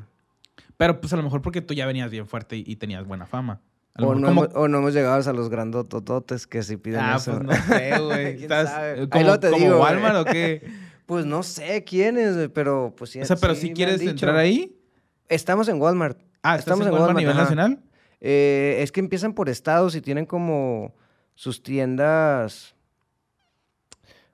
Pero 0.77 1.01
pues 1.01 1.13
a 1.13 1.17
lo 1.17 1.23
mejor 1.25 1.43
porque 1.43 1.61
tú 1.63 1.75
ya 1.75 1.85
venías 1.87 2.11
bien 2.11 2.27
fuerte 2.27 2.57
y, 2.57 2.65
y 2.67 2.77
tenías 2.77 3.05
buena 3.05 3.27
fama. 3.27 3.61
O 3.99 4.15
no, 4.15 4.29
como- 4.29 4.45
hemos, 4.45 4.49
o 4.57 4.69
no 4.69 4.79
hemos 4.79 4.95
llegado 4.95 5.29
a 5.29 5.33
los 5.35 5.49
grandotototes 5.51 6.47
que 6.47 6.63
sí 6.63 6.77
piden 6.77 7.01
Ah, 7.01 7.17
eso. 7.17 7.33
pues 7.33 7.43
no 7.43 7.53
sé, 7.67 7.99
güey. 7.99 8.25
¿Quién 8.37 8.43
Estás 8.45 8.69
sabe? 8.71 9.01
Ahí 9.01 9.09
como, 9.09 9.23
luego 9.25 9.41
te 9.41 9.51
como 9.51 9.63
digo, 9.65 9.79
güey. 9.79 9.93
Walmart 9.93 10.17
o 10.17 10.25
qué. 10.25 10.71
Pues 11.13 11.27
no 11.27 11.43
sé 11.43 11.85
quiénes, 11.85 12.35
güey, 12.37 12.49
pero 12.49 12.95
pues 12.97 13.11
sí. 13.11 13.21
O 13.21 13.25
sea, 13.25 13.37
pero 13.37 13.55
sí 13.55 13.69
si 13.69 13.73
quieres 13.75 14.01
entrar 14.01 14.37
ahí. 14.37 14.77
Estamos 15.29 15.69
en 15.69 15.81
Walmart. 15.81 16.19
Ah, 16.43 16.57
¿estás 16.57 16.79
en 16.81 16.91
Walmart 16.91 17.11
a 17.11 17.15
nivel 17.15 17.33
ajá. 17.35 17.43
nacional? 17.43 17.83
Eh, 18.21 18.79
es 18.81 18.93
que 18.93 19.01
empiezan 19.01 19.35
por 19.35 19.49
estados 19.49 19.95
y 19.95 20.01
tienen 20.01 20.27
como 20.27 20.95
sus 21.35 21.63
tiendas, 21.63 22.75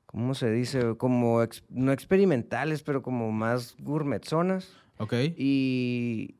¿cómo 0.06 0.34
se 0.34 0.50
dice? 0.50 0.96
Como, 0.96 1.42
ex- 1.42 1.62
no 1.68 1.92
experimentales, 1.92 2.82
pero 2.82 3.02
como 3.02 3.30
más 3.32 3.74
gourmetzonas. 3.78 4.68
Ok. 4.98 5.14
Y, 5.36 6.34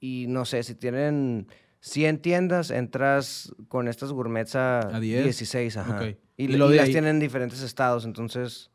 y 0.00 0.26
no 0.28 0.44
sé, 0.44 0.62
si 0.62 0.74
tienen 0.74 1.46
100 1.80 2.18
tiendas, 2.22 2.70
entras 2.70 3.54
con 3.68 3.88
estas 3.88 4.12
gourmets 4.12 4.54
a, 4.56 4.80
A 4.96 5.00
10. 5.00 5.24
16, 5.24 5.76
ajá. 5.76 6.00
Y, 6.36 6.48
lo 6.48 6.68
las 6.70 6.86
ahí- 6.86 6.92
tienen 6.92 7.16
en 7.16 7.20
diferentes 7.20 7.62
estados, 7.62 8.04
entonces 8.04 8.70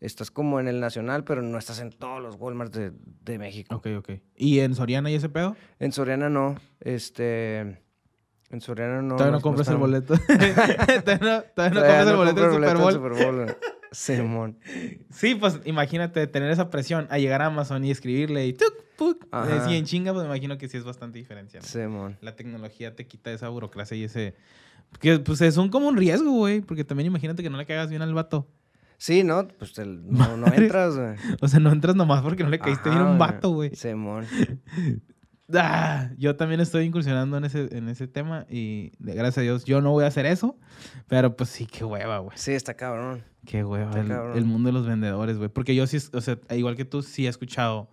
estás 0.00 0.30
como 0.30 0.60
en 0.60 0.68
el 0.68 0.80
nacional, 0.80 1.24
pero 1.24 1.42
no 1.42 1.58
estás 1.58 1.80
en 1.80 1.90
todos 1.90 2.22
los 2.22 2.36
Walmarts 2.36 2.76
de, 2.76 2.92
de 3.22 3.38
México. 3.38 3.76
Ok, 3.76 3.86
ok. 3.98 4.10
¿Y 4.36 4.60
en 4.60 4.74
Soriana 4.74 5.10
y 5.10 5.14
ese 5.14 5.28
pedo? 5.28 5.56
En 5.78 5.92
Soriana 5.92 6.28
no, 6.28 6.56
este... 6.80 7.82
En 8.50 8.60
Soriana 8.60 9.00
no. 9.00 9.14
todavía 9.14 9.36
no 9.36 9.42
compras 9.42 9.68
el 9.68 9.76
boleto. 9.76 10.14
todavía 10.26 11.18
no, 11.20 11.42
todavía 11.54 11.70
no 11.70 11.80
Todavía 11.80 11.84
compras 11.84 12.08
el 12.08 12.16
boleto 12.16 12.40
del 12.40 12.52
Super 12.52 12.76
Bowl. 12.76 12.92
Super 12.92 13.12
Bowl. 13.12 13.56
Simón. 13.92 14.58
Sí, 15.10 15.34
pues 15.34 15.60
imagínate 15.64 16.26
tener 16.26 16.50
esa 16.50 16.70
presión 16.70 17.06
a 17.10 17.18
llegar 17.18 17.42
a 17.42 17.46
Amazon 17.46 17.84
y 17.84 17.90
escribirle 17.90 18.46
y 18.46 18.52
tuk, 18.52 18.72
puk, 18.96 19.26
así 19.30 19.76
en 19.76 19.84
chinga, 19.84 20.12
pues 20.12 20.24
me 20.24 20.28
imagino 20.28 20.58
que 20.58 20.68
sí 20.68 20.76
es 20.76 20.84
bastante 20.84 21.18
diferencia. 21.18 21.60
Simón. 21.62 22.16
La 22.20 22.36
tecnología 22.36 22.94
te 22.94 23.06
quita 23.06 23.32
esa 23.32 23.48
burocracia 23.48 23.96
y 23.96 24.04
ese... 24.04 24.34
Que 25.00 25.18
pues 25.20 25.40
es 25.40 25.56
un 25.56 25.68
como 25.68 25.88
un 25.88 25.96
riesgo, 25.96 26.32
güey. 26.32 26.60
Porque 26.60 26.82
también 26.82 27.06
imagínate 27.06 27.42
que 27.42 27.50
no 27.50 27.56
le 27.56 27.66
caigas 27.66 27.90
bien 27.90 28.02
al 28.02 28.12
vato. 28.12 28.48
Sí, 29.02 29.24
¿no? 29.24 29.48
Pues 29.48 29.78
el- 29.78 30.06
no, 30.10 30.46
entras, 30.52 30.94
güey. 30.94 31.14
O 31.40 31.48
sea, 31.48 31.58
no 31.58 31.72
entras 31.72 31.96
nomás 31.96 32.20
porque 32.22 32.42
no 32.44 32.50
le 32.50 32.58
caíste 32.58 32.90
bien 32.90 33.00
un 33.02 33.18
vato, 33.18 33.48
güey. 33.50 33.74
Simón. 33.74 34.26
Ah, 35.52 36.10
yo 36.16 36.36
también 36.36 36.60
estoy 36.60 36.84
incursionando 36.84 37.36
en 37.36 37.44
ese, 37.44 37.76
en 37.76 37.88
ese 37.88 38.06
tema 38.06 38.46
y 38.48 38.92
de- 39.00 39.14
gracias 39.14 39.38
a 39.38 39.40
Dios 39.40 39.64
yo 39.64 39.80
no 39.80 39.90
voy 39.90 40.04
a 40.04 40.06
hacer 40.06 40.24
eso. 40.24 40.56
Pero 41.08 41.34
pues 41.34 41.50
sí, 41.50 41.66
qué 41.66 41.84
hueva, 41.84 42.18
güey. 42.18 42.38
Sí, 42.38 42.52
está 42.52 42.74
cabrón. 42.74 43.24
Qué 43.46 43.64
hueva 43.64 43.86
Está 43.86 44.00
el, 44.00 44.06
cabrón. 44.08 44.38
el 44.38 44.44
mundo 44.44 44.68
de 44.68 44.74
los 44.74 44.86
vendedores, 44.86 45.38
güey. 45.38 45.48
Porque 45.48 45.74
yo 45.74 45.88
sí, 45.88 45.98
o 46.12 46.20
sea, 46.20 46.38
igual 46.50 46.76
que 46.76 46.84
tú, 46.84 47.02
sí 47.02 47.26
he 47.26 47.28
escuchado 47.28 47.90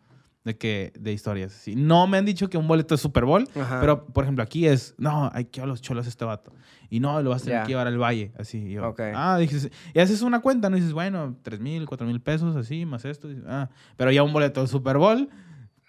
de 0.48 0.58
que, 0.58 0.92
de 1.00 1.14
historias. 1.14 1.54
así. 1.54 1.76
No 1.76 2.08
me 2.08 2.18
han 2.18 2.26
dicho 2.26 2.50
que 2.50 2.58
un 2.58 2.68
boleto 2.68 2.96
es 2.96 3.02
Super 3.02 3.26
Bowl, 3.26 3.48
Ajá. 3.56 3.80
pero 3.80 4.06
por 4.08 4.24
ejemplo 4.24 4.44
aquí 4.44 4.66
es, 4.66 4.96
no, 4.98 5.30
hay 5.32 5.46
que 5.46 5.62
a 5.62 5.68
los 5.68 5.82
cholos 5.82 6.08
a 6.08 6.10
este 6.10 6.26
vato. 6.26 6.52
Y 6.90 7.00
no, 7.00 7.22
lo 7.22 7.30
vas 7.30 7.44
a 7.44 7.46
tener 7.46 7.62
que 7.64 7.68
llevar 7.70 7.86
al 7.88 8.02
valle, 8.02 8.32
así. 8.40 8.58
y 8.58 8.72
yo, 8.74 8.88
Ok. 8.90 9.02
Ah, 9.14 9.38
dices, 9.38 9.70
y 9.94 10.00
haces 10.00 10.22
una 10.24 10.40
cuenta, 10.40 10.70
¿no? 10.70 10.78
Y 10.78 10.80
dices, 10.80 10.94
bueno, 10.94 11.38
tres 11.44 11.60
mil, 11.60 11.86
cuatro 11.86 12.08
mil 12.08 12.20
pesos, 12.22 12.56
así, 12.56 12.86
más 12.86 13.06
esto. 13.06 13.30
y- 13.30 13.44
ah, 13.46 13.70
pero 13.98 14.12
ya 14.12 14.24
un 14.24 14.34
boleto 14.34 14.62
de 14.62 14.68
Super 14.68 14.98
Bowl, 14.98 15.30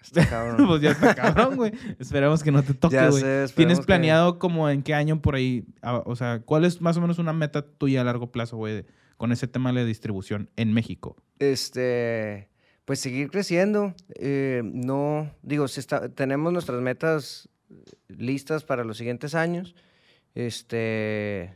Está 0.01 0.27
cabrón. 0.29 0.57
pues 0.67 0.81
ya 0.81 0.91
está 0.91 1.13
cabrón, 1.15 1.55
güey. 1.57 1.71
Esperemos 1.99 2.41
que 2.43 2.51
no 2.51 2.63
te 2.63 2.73
toque, 2.73 2.95
güey. 3.09 3.23
¿Tienes 3.55 3.79
que- 3.79 3.85
planeado 3.85 4.39
como 4.39 4.69
en 4.69 4.81
qué 4.83 4.93
año 4.93 5.21
por 5.21 5.35
ahí? 5.35 5.65
ah, 5.81 6.03
o 6.05 6.15
sea, 6.15 6.39
¿cuál 6.41 6.65
es 6.65 6.79
más 6.81 6.95
o 6.97 7.01
menos 7.01 7.17
una 7.19 7.33
meta 7.33 7.61
tuya 7.61 8.01
a 8.01 8.03
largo 8.03 8.31
plazo, 8.31 8.57
güey, 8.57 8.85
con 9.17 9.31
ese 9.31 9.47
tema 9.47 9.71
de 9.73 9.85
distribución 9.85 10.49
en 10.57 10.73
México? 10.73 11.15
Este, 11.39 12.49
pues 12.89 13.01
seguir 13.01 13.29
creciendo. 13.29 13.93
eh, 14.15 14.63
no, 14.65 15.29
digo, 15.43 15.67
si 15.67 15.79
está, 15.79 16.09
tenemos 16.09 16.51
nuestras 16.51 16.81
metas 16.81 17.47
listas 18.07 18.63
para 18.63 18.83
los 18.83 18.97
siguientes 18.97 19.35
años. 19.35 19.75
Este, 20.33 21.55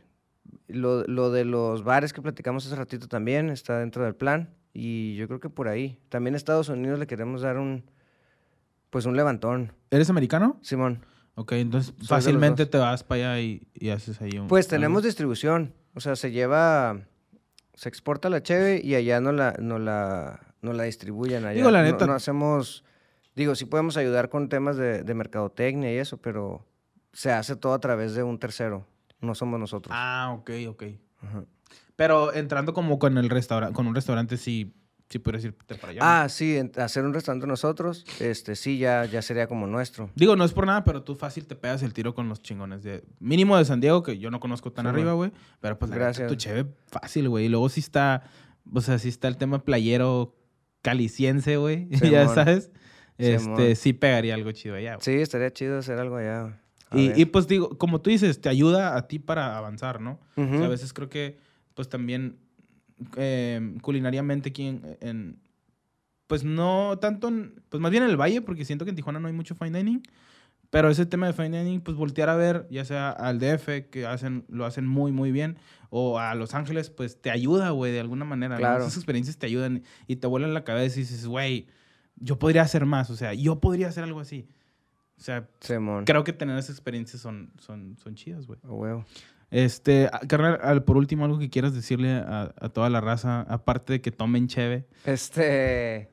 lo, 0.68 1.02
lo 1.08 1.32
de 1.32 1.44
los 1.44 1.82
bares 1.82 2.12
que 2.12 2.22
platicamos 2.22 2.64
hace 2.64 2.76
ratito 2.76 3.08
también 3.08 3.50
está 3.50 3.80
dentro 3.80 4.04
del 4.04 4.14
plan. 4.14 4.54
Y 4.72 5.16
yo 5.16 5.26
creo 5.26 5.40
que 5.40 5.50
por 5.50 5.66
ahí. 5.66 5.98
También 6.08 6.34
a 6.34 6.36
Estados 6.36 6.68
Unidos 6.68 7.00
le 7.00 7.08
queremos 7.08 7.42
dar 7.42 7.58
un, 7.58 7.82
pues 8.90 9.04
un 9.04 9.16
levantón. 9.16 9.72
¿Eres 9.90 10.10
americano? 10.10 10.60
Simón. 10.62 11.04
Ok, 11.34 11.50
entonces 11.54 11.92
fácilmente 12.06 12.64
te 12.64 12.78
vas 12.78 13.02
para 13.02 13.32
allá 13.32 13.40
y, 13.40 13.66
y 13.74 13.88
haces 13.88 14.20
ahí 14.20 14.38
un... 14.38 14.46
Pues 14.46 14.66
algo. 14.66 14.76
tenemos 14.76 15.02
distribución. 15.02 15.74
O 15.94 16.00
sea, 16.00 16.14
se 16.14 16.30
lleva. 16.30 17.08
Se 17.72 17.88
exporta 17.88 18.30
la 18.30 18.40
cheve 18.40 18.80
y 18.84 18.94
allá 18.94 19.20
no 19.20 19.32
la, 19.32 19.56
no 19.58 19.80
la, 19.80 20.53
no 20.64 20.72
la 20.72 20.84
distribuyen. 20.84 21.44
Allá. 21.44 21.56
Digo, 21.58 21.70
la 21.70 21.82
No- 21.82 21.90
neta- 21.92 22.06
No, 22.06 22.14
hacemos. 22.14 22.84
Digo, 23.36 23.54
sí 23.54 23.64
podemos 23.66 23.96
ayudar 23.96 24.28
con 24.28 24.48
temas 24.48 24.76
de, 24.76 25.02
de 25.04 25.14
mercadotecnia 25.14 25.92
y 25.92 25.96
eso, 25.98 26.16
pero 26.18 26.64
se 27.12 27.30
hace 27.32 27.56
todo 27.56 27.74
a 27.74 27.80
través 27.80 28.14
de 28.14 28.22
un 28.22 28.38
tercero. 28.38 28.86
No 29.20 29.34
somos 29.34 29.58
nosotros. 29.60 29.94
Ah, 29.96 30.34
ok, 30.38 30.50
ok. 30.68 30.82
Ajá. 31.22 31.44
Pero 31.96 32.32
entrando 32.34 32.74
como 32.74 32.98
con 32.98 33.16
el 33.18 33.30
restaurante, 33.30 33.74
con 33.74 33.86
un 33.86 33.94
restaurante 33.94 34.36
sí, 34.36 34.72
sí 35.08 35.18
puedes 35.18 35.44
irte 35.44 35.74
para 35.76 35.90
allá. 35.92 36.00
¿no? 36.00 36.06
Ah, 36.06 36.28
sí, 36.28 36.56
en- 36.56 36.72
hacer 36.76 37.04
un 37.04 37.14
restaurante 37.14 37.46
nosotros, 37.46 38.04
este 38.20 38.54
sí, 38.56 38.78
ya, 38.78 39.04
ya 39.04 39.22
sería 39.22 39.46
como 39.48 39.66
nuestro. 39.66 40.10
Digo, 40.14 40.36
no 40.36 40.44
es 40.44 40.52
por 40.52 40.66
nada, 40.66 40.84
pero 40.84 41.02
tú 41.02 41.14
fácil 41.14 41.46
te 41.46 41.56
pegas 41.56 41.82
el 41.82 41.92
tiro 41.92 42.14
con 42.14 42.28
los 42.28 42.42
chingones 42.42 42.82
de... 42.82 43.04
Mínimo 43.20 43.56
de 43.56 43.64
San 43.64 43.80
Diego, 43.80 44.02
que 44.02 44.18
yo 44.18 44.30
no 44.30 44.38
conozco 44.40 44.70
tan 44.72 44.84
Sí, 44.86 44.88
arriba, 44.90 45.12
güey. 45.12 45.32
Pero 45.60 45.78
pues 45.78 45.88
la 45.90 45.96
neta, 45.96 46.04
Gracias. 46.06 46.28
tu 46.28 46.34
cheve 46.36 46.66
fácil, 46.88 47.28
güey. 47.28 47.46
Y 47.46 47.48
luego 47.48 47.68
sí 47.68 47.80
está... 47.80 48.22
O 48.72 48.80
sea, 48.80 48.98
sí 48.98 49.08
está 49.08 49.28
el 49.28 49.36
tema 49.36 49.62
playero 49.64 50.34
caliciense, 50.84 51.56
güey. 51.56 51.88
ya 52.12 52.28
sabes. 52.28 52.70
Este, 53.18 53.38
Simón. 53.40 53.76
sí 53.76 53.92
pegaría 53.92 54.34
algo 54.34 54.52
chido 54.52 54.74
allá. 54.76 54.98
Sí, 55.00 55.12
estaría 55.12 55.52
chido 55.52 55.78
hacer 55.78 55.98
algo 55.98 56.16
allá. 56.16 56.60
Y, 56.92 57.20
y, 57.20 57.24
pues 57.24 57.48
digo, 57.48 57.70
como 57.76 58.00
tú 58.00 58.10
dices, 58.10 58.40
te 58.40 58.48
ayuda 58.48 58.96
a 58.96 59.08
ti 59.08 59.18
para 59.18 59.56
avanzar, 59.56 60.00
¿no? 60.00 60.20
O 60.36 60.44
sea, 60.44 60.44
Ujú. 60.44 60.64
a 60.64 60.68
veces 60.68 60.92
creo 60.92 61.08
que, 61.08 61.38
pues 61.74 61.88
también, 61.88 62.36
eh, 63.16 63.74
culinariamente 63.82 64.50
aquí 64.50 64.66
en, 64.68 64.96
en- 65.00 65.38
Pues 66.28 66.44
no 66.44 66.98
tanto 67.00 67.26
en... 67.28 67.60
Pues 67.68 67.80
más 67.80 67.90
bien 67.90 68.04
en 68.04 68.10
el 68.10 68.16
Valle, 68.16 68.40
porque 68.42 68.64
siento 68.64 68.84
que 68.84 68.90
en 68.90 68.96
Tijuana 68.96 69.18
no 69.18 69.26
hay 69.26 69.34
mucho 69.34 69.54
fine 69.56 69.76
dining. 69.76 70.02
Pero 70.74 70.90
ese 70.90 71.06
tema 71.06 71.28
de 71.28 71.32
fine 71.32 71.62
dining, 71.62 71.80
pues 71.80 71.96
voltear 71.96 72.28
a 72.28 72.34
ver, 72.34 72.66
ya 72.68 72.84
sea 72.84 73.10
al 73.10 73.38
DF, 73.38 73.88
que 73.92 74.06
hacen, 74.08 74.44
lo 74.48 74.64
hacen 74.66 74.88
muy, 74.88 75.12
muy 75.12 75.30
bien, 75.30 75.56
o 75.88 76.18
a 76.18 76.34
Los 76.34 76.52
Ángeles, 76.54 76.90
pues 76.90 77.20
te 77.22 77.30
ayuda, 77.30 77.70
güey, 77.70 77.92
de 77.92 78.00
alguna 78.00 78.24
manera. 78.24 78.56
¿no? 78.56 78.58
Claro. 78.58 78.82
Esas 78.82 78.96
experiencias 78.96 79.38
te 79.38 79.46
ayudan 79.46 79.84
y 80.08 80.16
te 80.16 80.26
vuelan 80.26 80.52
la 80.52 80.64
cabeza 80.64 80.96
y 80.98 81.02
dices, 81.02 81.26
güey, 81.28 81.68
yo 82.16 82.40
podría 82.40 82.62
hacer 82.62 82.86
más, 82.86 83.08
o 83.10 83.14
sea, 83.14 83.34
yo 83.34 83.60
podría 83.60 83.86
hacer 83.86 84.02
algo 84.02 84.18
así. 84.18 84.48
O 85.16 85.20
sea, 85.22 85.48
Simón. 85.60 86.06
creo 86.06 86.24
que 86.24 86.32
tener 86.32 86.58
esas 86.58 86.70
experiencias 86.74 87.22
son, 87.22 87.52
son, 87.60 87.96
son 87.96 88.16
chidas, 88.16 88.48
güey. 88.48 88.58
A 88.64 88.72
huevo. 88.72 89.04
Este, 89.52 90.08
ah, 90.12 90.22
carnal, 90.28 90.58
al- 90.60 90.82
por 90.82 90.96
último, 90.96 91.24
algo 91.24 91.38
que 91.38 91.50
quieras 91.50 91.72
decirle 91.72 92.14
a, 92.14 92.52
a 92.60 92.68
toda 92.70 92.90
la 92.90 93.00
raza, 93.00 93.42
aparte 93.42 93.92
de 93.92 94.00
que 94.00 94.10
tomen 94.10 94.48
cheve. 94.48 94.88
Este, 95.04 96.10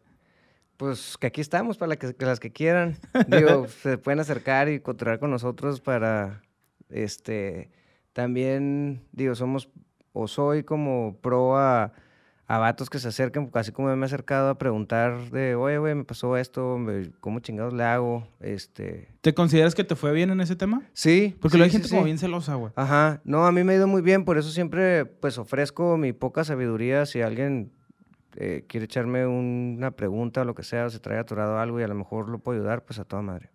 pues 0.82 1.16
que 1.20 1.28
aquí 1.28 1.42
estamos 1.42 1.78
para 1.78 1.90
la 1.90 1.96
que, 1.96 2.16
las 2.18 2.40
que 2.40 2.50
quieran. 2.50 2.98
Digo, 3.28 3.68
se 3.84 4.00
pueden 4.00 4.20
acercar 4.20 4.68
y 4.68 4.80
controlar 4.80 5.20
con 5.20 5.30
nosotros 5.30 5.80
para, 5.80 6.42
este, 6.90 7.70
también, 8.14 9.04
digo, 9.12 9.36
somos, 9.36 9.70
o 10.12 10.28
soy 10.28 10.64
como 10.64 11.20
pro 11.22 11.56
a, 11.56 11.94
a 12.48 12.58
vatos 12.58 12.90
que 12.90 12.98
se 12.98 13.10
acerquen, 13.10 13.52
así 13.54 13.72
como 13.72 13.96
me 13.96 14.02
he 14.02 14.06
acercado 14.06 14.50
a 14.50 14.58
preguntar 14.58 15.30
de, 15.30 15.54
oye, 15.54 15.78
güey, 15.78 15.94
me 15.94 16.04
pasó 16.04 16.36
esto, 16.36 16.80
¿cómo 17.20 17.42
chingados 17.42 17.74
le 17.76 17.84
hago? 17.84 18.28
Este, 18.40 19.08
¿Te 19.22 19.36
consideras 19.36 19.76
que 19.76 19.84
te 19.84 19.96
fue 19.96 20.12
bien 20.14 20.32
en 20.32 20.42
ese 20.42 20.56
tema? 20.56 20.82
sí. 20.94 21.36
Porque 21.40 21.54
sí, 21.54 21.58
luego 21.60 21.66
hay 21.66 21.70
sí, 21.70 21.78
gente 21.78 21.90
como 21.90 22.02
sí. 22.02 22.06
bien 22.06 22.18
celosa, 22.18 22.56
güey. 22.56 22.74
Ajá, 22.76 23.22
no, 23.24 23.46
a 23.46 23.52
mí 23.52 23.64
me 23.64 23.74
ha 23.74 23.76
ido 23.76 23.86
muy 23.86 24.02
bien, 24.02 24.26
por 24.26 24.40
eso 24.40 24.50
siempre 24.50 25.06
pues 25.06 25.38
ofrezco 25.38 25.96
mi 25.98 26.12
poca 26.12 26.44
sabiduría 26.44 27.06
si 27.06 27.22
alguien 27.22 27.72
eh, 28.36 28.66
quiere 28.68 28.86
echarme 28.86 29.26
una 29.28 29.92
pregunta 29.92 30.42
o 30.42 30.46
lo 30.46 30.56
que 30.56 30.64
sea, 30.64 30.86
o 30.86 30.90
se 30.90 31.00
trae 31.00 31.20
atorado 31.20 31.58
algo 31.60 31.80
y 31.80 31.84
a 31.84 31.88
lo 31.88 31.96
mejor 31.96 32.30
lo 32.30 32.40
puedo 32.40 32.58
ayudar, 32.60 32.86
pues 32.86 33.00
a 33.00 33.04
toda 33.06 33.22
madre. 33.22 33.50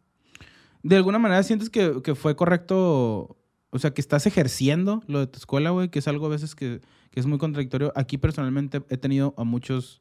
¿De 0.83 0.97
alguna 0.97 1.19
manera 1.19 1.43
sientes 1.43 1.71
que, 1.71 2.01
que 2.03 2.15
fue 2.15 2.37
correcto? 2.37 3.37
O 3.71 3.79
sea, 3.79 3.91
que 3.93 4.01
estás 4.01 4.27
ejerciendo 4.27 5.03
lo 5.07 5.19
de 5.21 5.27
tu 5.27 5.39
escuela, 5.39 5.71
güey, 5.71 5.89
que 5.89 5.99
es 5.99 6.09
algo 6.09 6.27
a 6.27 6.29
veces 6.31 6.55
que, 6.55 6.81
que 7.11 7.21
es 7.21 7.27
muy 7.27 7.39
contradictorio. 7.39 7.93
Aquí 7.97 8.17
personalmente 8.19 8.83
he 8.89 8.97
tenido 8.97 9.35
a 9.37 9.45
muchos 9.45 10.01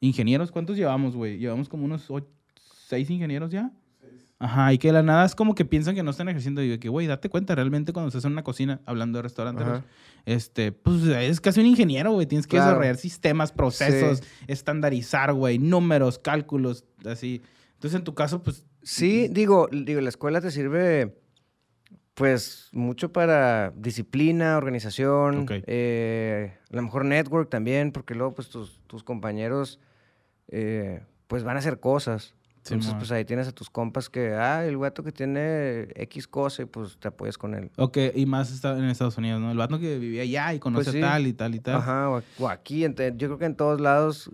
ingenieros. 0.00 0.50
¿Cuántos 0.52 0.76
llevamos, 0.76 1.16
güey? 1.16 1.38
Llevamos 1.38 1.68
como 1.68 1.84
unos 1.84 2.10
ocho- 2.10 2.28
seis 2.86 3.10
ingenieros 3.10 3.50
ya. 3.50 3.72
Ajá, 4.42 4.72
y 4.72 4.78
que 4.78 4.88
de 4.88 4.94
la 4.94 5.02
nada 5.02 5.26
es 5.26 5.34
como 5.34 5.54
que 5.54 5.66
piensan 5.66 5.94
que 5.94 6.02
no 6.02 6.10
están 6.10 6.28
ejerciendo. 6.30 6.62
Y 6.62 6.70
yo, 6.70 6.80
que, 6.80 6.88
güey, 6.88 7.06
date 7.06 7.28
cuenta, 7.28 7.54
realmente 7.54 7.92
cuando 7.92 8.08
estás 8.08 8.24
en 8.24 8.32
una 8.32 8.42
cocina, 8.42 8.80
hablando 8.86 9.18
de 9.18 9.22
restaurantes, 9.22 9.66
este, 10.24 10.72
pues 10.72 11.04
es 11.04 11.40
casi 11.42 11.60
un 11.60 11.66
ingeniero, 11.66 12.12
güey. 12.12 12.26
Tienes 12.26 12.46
que 12.46 12.56
Claro. 12.56 12.70
desarrollar 12.70 12.96
sistemas, 12.96 13.52
procesos, 13.52 14.22
estandarizar, 14.48 15.34
güey, 15.34 15.58
números, 15.58 16.18
cálculos, 16.18 16.84
así. 17.04 17.42
Entonces, 17.74 17.98
en 17.98 18.04
tu 18.04 18.14
caso, 18.14 18.42
pues, 18.42 18.64
Sí, 18.82 19.28
digo, 19.28 19.68
digo, 19.70 20.00
la 20.00 20.08
escuela 20.08 20.40
te 20.40 20.50
sirve 20.50 21.14
pues 22.14 22.68
mucho 22.72 23.12
para 23.12 23.72
disciplina, 23.76 24.56
organización, 24.56 25.46
eh, 25.66 26.54
a 26.70 26.76
lo 26.76 26.82
mejor 26.82 27.04
network 27.04 27.48
también, 27.48 27.92
porque 27.92 28.14
luego 28.14 28.34
pues 28.34 28.48
tus, 28.48 28.80
tus 28.86 29.02
compañeros 29.04 29.80
eh, 30.48 31.02
pues 31.28 31.44
van 31.44 31.56
a 31.56 31.60
hacer 31.60 31.80
cosas. 31.80 32.34
Entonces 32.64 32.94
pues 32.94 33.10
ahí 33.10 33.24
tienes 33.24 33.48
a 33.48 33.52
tus 33.52 33.70
compas 33.70 34.10
que, 34.10 34.34
ah, 34.34 34.64
el 34.64 34.76
guato 34.76 35.02
que 35.02 35.12
tiene 35.12 35.88
X 35.94 36.28
cosa 36.28 36.62
y 36.62 36.66
pues 36.66 36.98
te 36.98 37.08
apoyas 37.08 37.38
con 37.38 37.54
él. 37.54 37.70
Ok, 37.76 37.98
y 38.14 38.26
más 38.26 38.52
está 38.52 38.76
en 38.78 38.84
Estados 38.84 39.16
Unidos, 39.16 39.40
¿no? 39.40 39.50
El 39.50 39.56
vato 39.56 39.78
que 39.78 39.98
vivía 39.98 40.22
allá 40.22 40.54
y 40.54 40.58
conoce 40.58 40.84
Pues 40.84 40.94
sí. 40.94 41.00
tal 41.00 41.26
y 41.26 41.32
tal 41.32 41.54
y 41.54 41.60
tal. 41.60 41.76
Ajá, 41.76 42.10
o, 42.10 42.48
aquí, 42.48 42.80
yo 42.82 42.92
creo 42.94 43.38
que 43.38 43.46
en 43.46 43.56
todos 43.56 43.80
lados 43.80 44.30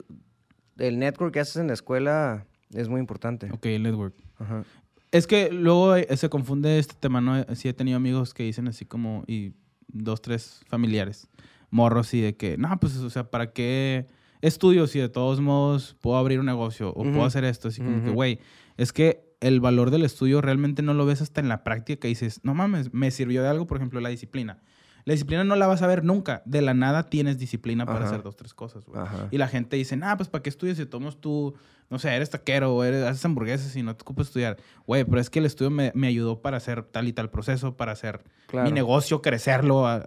el 0.77 0.99
network 0.99 1.33
que 1.33 1.41
haces 1.41 1.57
en 1.57 1.69
la 1.69 1.75
escuela 1.75 2.47
es 2.75 2.89
muy 2.89 3.01
importante. 3.01 3.49
Ok, 3.53 3.67
el 3.67 3.85
network. 3.85 4.15
Ajá. 4.39 4.65
Es 5.13 5.27
que 5.27 5.51
luego 5.51 5.95
eh, 5.97 6.15
se 6.17 6.29
confunde 6.29 6.79
este 6.79 6.95
tema, 6.99 7.21
¿no? 7.21 7.43
Sí 7.55 7.69
he 7.69 7.73
tenido 7.73 7.97
amigos 7.97 8.35
que 8.35 8.43
dicen 8.43 8.69
así 8.69 8.85
como, 8.85 9.25
y 9.27 9.55
dos, 9.87 10.21
tres 10.21 10.63
familiares, 10.67 11.29
morros, 11.71 12.13
y 12.13 12.21
de 12.21 12.37
que, 12.37 12.59
no, 12.59 12.79
pues, 12.81 12.97
o 12.97 13.09
sea, 13.09 13.31
¿para 13.31 13.53
qué 13.53 14.07
estudio 14.47 14.87
si 14.87 14.99
de 14.99 15.09
todos 15.09 15.41
modos 15.41 15.97
puedo 16.01 16.17
abrir 16.17 16.41
un 16.41 16.47
negocio 16.47 16.91
o 16.91 17.03
puedo 17.03 17.25
hacer 17.25 17.45
esto? 17.45 17.69
Así 17.69 17.81
como 17.83 18.03
que, 18.05 18.11
güey, 18.11 18.41
es 18.77 18.93
que 18.93 19.35
el 19.41 19.61
valor 19.61 19.91
del 19.91 20.05
estudio 20.05 20.41
realmente 20.41 20.83
no 20.83 20.95
lo 20.95 21.05
ves 21.07 21.21
hasta 21.21 21.41
en 21.41 21.49
la 21.49 21.63
práctica 21.65 22.01
que 22.01 22.09
dices, 22.09 22.41
no 22.43 22.55
mames, 22.55 22.93
me 22.95 23.11
sirvió 23.11 23.43
de 23.43 23.49
algo, 23.49 23.67
por 23.67 23.77
ejemplo, 23.77 24.01
la 24.01 24.09
disciplina. 24.09 24.61
La 25.05 25.13
disciplina 25.13 25.45
no 25.45 25.55
la 25.55 25.69
vas 25.69 25.83
a 25.83 25.87
ver 25.87 26.03
nunca. 26.03 26.43
De 26.47 26.63
la 26.63 26.75
nada 26.75 27.05
tienes 27.05 27.39
disciplina 27.39 27.87
para 27.87 27.99
Ajá. 28.01 28.07
hacer 28.09 28.23
dos, 28.25 28.35
tres 28.35 28.55
cosas, 28.55 28.85
güey. 28.87 29.01
Y 29.31 29.39
la 29.39 29.47
gente 29.47 29.77
dice, 29.77 29.97
ah, 30.03 30.17
pues 30.17 30.29
¿para 30.29 30.43
qué 30.43 30.51
estudias 30.51 30.79
si 30.79 30.87
tomas 30.87 31.19
tú, 31.21 31.55
no 31.91 32.01
sé, 32.01 32.13
eres 32.13 32.31
taquero 32.31 32.75
o 32.75 32.83
eres, 32.83 33.05
haces 33.05 33.25
hamburguesas 33.25 33.77
y 33.77 33.85
no 33.85 33.95
te 33.95 34.03
ocupas 34.03 34.27
estudiar? 34.27 34.57
Güey, 34.85 35.05
pero 35.05 35.21
es 35.21 35.31
que 35.31 35.39
el 35.39 35.47
estudio 35.47 35.71
me, 35.71 35.93
me 35.95 36.09
ayudó 36.09 36.43
para 36.43 36.57
hacer 36.57 36.83
tal 36.83 37.07
y 37.07 37.13
tal 37.13 37.31
proceso, 37.31 37.77
para 37.77 37.93
hacer 37.93 38.25
Claro. 38.49 38.65
mi 38.67 38.73
negocio, 38.73 39.23
crecerlo 39.23 39.87
a- 39.87 40.05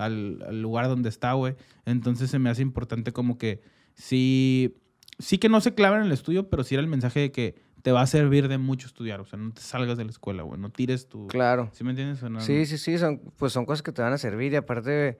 al- 0.00 0.42
al 0.46 0.62
lugar 0.62 0.88
donde 0.88 1.08
está, 1.08 1.32
güey. 1.34 1.54
Entonces 1.84 2.30
se 2.30 2.38
me 2.38 2.50
hace 2.50 2.62
importante 2.62 3.12
como 3.12 3.38
que 3.38 3.60
sí, 3.94 4.76
sí 5.18 5.38
que 5.38 5.48
no 5.48 5.60
se 5.60 5.74
claven 5.74 6.00
en 6.00 6.06
el 6.06 6.12
estudio, 6.12 6.48
pero 6.50 6.64
sí 6.64 6.74
era 6.74 6.82
el 6.82 6.88
mensaje 6.88 7.20
de 7.20 7.32
que 7.32 7.54
te 7.82 7.92
va 7.92 8.02
a 8.02 8.06
servir 8.06 8.48
de 8.48 8.58
mucho 8.58 8.86
estudiar. 8.86 9.20
O 9.20 9.24
sea, 9.24 9.38
no 9.38 9.52
te 9.52 9.60
salgas 9.62 9.96
de 9.96 10.04
la 10.04 10.10
escuela, 10.10 10.42
güey. 10.42 10.60
No 10.60 10.70
tires 10.70 11.08
tu... 11.08 11.26
Claro. 11.28 11.70
¿Sí 11.72 11.82
me 11.84 11.90
entiendes 11.90 12.22
o 12.22 12.28
no? 12.28 12.40
Sí, 12.40 12.66
sí, 12.66 12.76
sí, 12.78 12.98
son, 12.98 13.18
pues 13.36 13.52
son 13.52 13.64
cosas 13.64 13.82
que 13.82 13.92
te 13.92 14.02
van 14.02 14.12
a 14.12 14.18
servir 14.18 14.52
y 14.52 14.56
aparte 14.56 15.18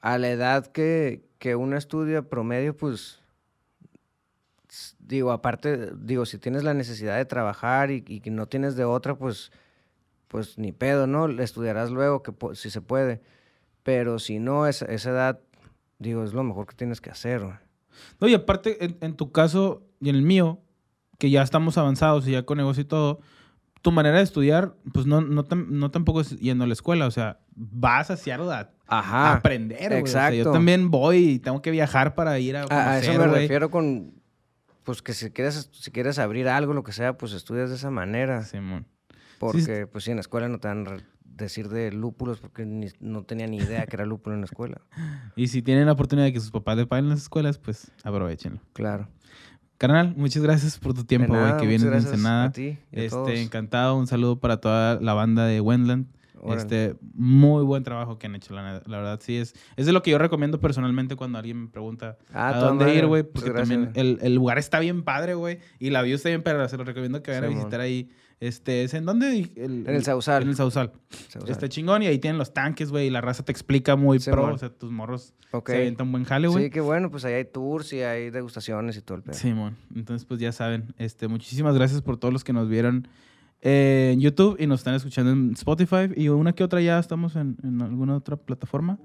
a 0.00 0.16
la 0.18 0.30
edad 0.30 0.66
que, 0.66 1.24
que 1.38 1.56
uno 1.56 1.76
estudia 1.76 2.22
promedio, 2.28 2.76
pues 2.76 3.20
digo, 4.98 5.30
aparte, 5.32 5.90
digo, 5.96 6.26
si 6.26 6.38
tienes 6.38 6.64
la 6.64 6.74
necesidad 6.74 7.16
de 7.16 7.24
trabajar 7.24 7.90
y, 7.90 8.04
y 8.08 8.30
no 8.30 8.46
tienes 8.46 8.76
de 8.76 8.84
otra, 8.84 9.14
pues, 9.16 9.52
pues 10.28 10.58
ni 10.58 10.72
pedo, 10.72 11.06
¿no? 11.06 11.28
Estudiarás 11.28 11.90
luego, 11.90 12.22
que 12.22 12.32
si 12.54 12.70
se 12.70 12.80
puede. 12.80 13.20
Pero 13.84 14.18
si 14.18 14.40
no, 14.40 14.66
esa, 14.66 14.86
esa 14.86 15.10
edad, 15.10 15.40
digo, 16.00 16.24
es 16.24 16.32
lo 16.32 16.42
mejor 16.42 16.66
que 16.66 16.74
tienes 16.74 17.00
que 17.00 17.10
hacer. 17.10 17.40
güey. 17.42 17.54
No, 18.20 18.26
y 18.26 18.34
aparte, 18.34 18.84
en, 18.84 18.96
en 19.00 19.14
tu 19.14 19.30
caso 19.30 19.84
y 20.00 20.08
en 20.08 20.16
el 20.16 20.22
mío, 20.22 20.60
que 21.18 21.30
ya 21.30 21.42
estamos 21.42 21.78
avanzados 21.78 22.26
y 22.26 22.32
ya 22.32 22.42
con 22.44 22.58
negocio 22.58 22.80
y 22.82 22.86
todo, 22.86 23.20
tu 23.82 23.92
manera 23.92 24.16
de 24.16 24.24
estudiar, 24.24 24.74
pues 24.92 25.06
no, 25.06 25.20
no, 25.20 25.44
no 25.44 25.90
tampoco 25.90 26.22
es 26.22 26.30
yendo 26.40 26.64
a 26.64 26.66
la 26.66 26.72
escuela. 26.72 27.06
O 27.06 27.10
sea, 27.10 27.38
vas 27.54 28.10
a 28.10 28.16
Seattle 28.16 28.50
a, 28.50 29.32
aprender, 29.34 29.90
güey. 29.90 30.02
O 30.02 30.06
sea, 30.06 30.30
yo 30.30 30.36
exacto. 30.38 30.52
también 30.52 30.90
voy 30.90 31.16
y 31.32 31.38
tengo 31.38 31.60
que 31.62 31.70
viajar 31.70 32.14
para 32.14 32.38
ir 32.38 32.56
a 32.56 32.62
A, 32.70 32.92
a 32.92 32.98
eso 32.98 33.12
conocer, 33.12 33.18
me 33.20 33.26
güey. 33.28 33.40
refiero 33.42 33.70
con, 33.70 34.14
pues 34.82 35.02
que 35.02 35.12
si 35.12 35.30
quieres, 35.30 35.68
si 35.72 35.90
quieres 35.90 36.18
abrir 36.18 36.48
algo, 36.48 36.72
lo 36.72 36.82
que 36.82 36.92
sea, 36.92 37.16
pues 37.18 37.32
estudias 37.34 37.68
de 37.68 37.76
esa 37.76 37.90
manera. 37.90 38.42
Simón. 38.44 38.86
Porque, 39.38 39.86
pues 39.86 40.04
sí, 40.04 40.10
en 40.10 40.16
la 40.16 40.20
escuela 40.22 40.48
no 40.48 40.58
te 40.58 40.72
re- 40.72 41.04
decir 41.36 41.68
de 41.68 41.90
lúpulos 41.92 42.38
porque 42.40 42.64
ni- 42.64 42.88
no 43.00 43.22
tenía 43.24 43.46
ni 43.46 43.56
idea 43.58 43.86
que 43.86 43.96
era 43.96 44.06
lúpulo 44.06 44.34
en 44.34 44.40
la 44.42 44.46
escuela. 44.46 44.80
Y 45.36 45.48
si 45.48 45.62
tienen 45.62 45.86
la 45.86 45.92
oportunidad 45.92 46.26
de 46.26 46.32
que 46.32 46.40
sus 46.40 46.50
papás 46.50 46.76
le 46.76 46.86
paguen 46.86 47.08
las 47.08 47.20
escuelas, 47.22 47.58
pues 47.58 47.90
aprovechenlo. 48.04 48.60
Claro. 48.72 49.08
Carnal, 49.78 50.14
muchas 50.16 50.42
gracias 50.42 50.78
por 50.78 50.94
tu 50.94 51.04
tiempo, 51.04 51.34
güey, 51.34 51.56
que 51.58 51.66
vienes 51.66 51.90
de 51.90 51.96
Ensenada. 51.96 52.44
A 52.44 52.52
ti 52.52 52.78
y 52.92 53.06
a 53.06 53.08
todos. 53.08 53.28
Este, 53.28 53.42
encantado, 53.42 53.96
un 53.96 54.06
saludo 54.06 54.38
para 54.38 54.58
toda 54.58 55.00
la 55.00 55.14
banda 55.14 55.46
de 55.46 55.60
Wendland. 55.60 56.06
Órale. 56.40 56.60
Este, 56.60 56.96
muy 57.14 57.64
buen 57.64 57.82
trabajo 57.82 58.18
que 58.18 58.26
han 58.26 58.34
hecho, 58.34 58.54
la, 58.54 58.82
la 58.86 58.96
verdad, 58.98 59.18
sí 59.22 59.36
es. 59.36 59.54
Es 59.76 59.86
de 59.86 59.92
lo 59.92 60.02
que 60.02 60.10
yo 60.12 60.18
recomiendo 60.18 60.60
personalmente 60.60 61.16
cuando 61.16 61.38
alguien 61.38 61.62
me 61.62 61.68
pregunta 61.68 62.18
Ah, 62.32 62.50
a 62.50 62.58
dónde 62.60 62.84
madre. 62.84 62.98
ir, 62.98 63.06
güey. 63.06 63.22
Porque 63.24 63.50
también 63.50 63.90
el, 63.94 64.18
el 64.22 64.34
lugar 64.34 64.58
está 64.58 64.78
bien 64.78 65.02
padre, 65.04 65.34
güey. 65.34 65.58
Y 65.80 65.90
la 65.90 66.02
view 66.02 66.14
está 66.16 66.28
bien, 66.28 66.42
pero 66.42 66.66
se 66.68 66.76
lo 66.76 66.84
recomiendo 66.84 67.22
que 67.22 67.30
vayan 67.32 67.44
a 67.44 67.48
visitar 67.48 67.80
ahí 67.80 68.10
Este, 68.40 68.84
¿es 68.84 68.92
en 68.94 69.06
dónde? 69.06 69.52
En 69.56 69.86
el 69.88 70.04
Sausal. 70.04 70.42
En 70.42 70.50
el 70.50 70.56
Sausal. 70.56 70.92
Sausal. 71.28 71.50
Está 71.50 71.68
chingón 71.68 72.02
y 72.02 72.06
ahí 72.06 72.18
tienen 72.18 72.36
los 72.38 72.52
tanques, 72.52 72.90
güey, 72.90 73.06
y 73.06 73.10
la 73.10 73.20
raza 73.20 73.44
te 73.44 73.52
explica 73.52 73.96
muy 73.96 74.18
Sí, 74.18 74.30
pro, 74.30 74.52
o 74.52 74.58
sea, 74.58 74.68
tus 74.70 74.90
morros 74.90 75.34
Ok. 75.52 75.70
se 75.70 75.76
avientan 75.76 76.10
buen 76.12 76.24
jale, 76.24 76.48
güey. 76.48 76.64
Sí, 76.64 76.70
qué 76.70 76.80
bueno, 76.80 77.10
pues 77.10 77.24
ahí 77.24 77.34
hay 77.34 77.44
tours 77.44 77.92
y 77.92 78.02
hay 78.02 78.30
degustaciones 78.30 78.96
y 78.96 79.02
todo 79.02 79.16
el 79.18 79.22
pedo. 79.22 79.34
Simón. 79.34 79.76
Entonces, 79.94 80.26
pues 80.26 80.40
ya 80.40 80.52
saben. 80.52 80.94
Este, 80.98 81.28
muchísimas 81.28 81.74
gracias 81.74 82.02
por 82.02 82.16
todos 82.18 82.32
los 82.32 82.44
que 82.44 82.52
nos 82.52 82.68
vieron 82.68 83.08
eh, 83.62 84.10
en 84.12 84.20
YouTube 84.20 84.56
y 84.58 84.66
nos 84.66 84.80
están 84.80 84.94
escuchando 84.94 85.30
en 85.32 85.52
Spotify. 85.52 86.10
Y 86.16 86.28
una 86.28 86.52
que 86.52 86.64
otra 86.64 86.80
ya 86.80 86.98
estamos 86.98 87.36
en, 87.36 87.56
en 87.62 87.80
alguna 87.80 88.16
otra 88.16 88.36
plataforma. 88.36 88.98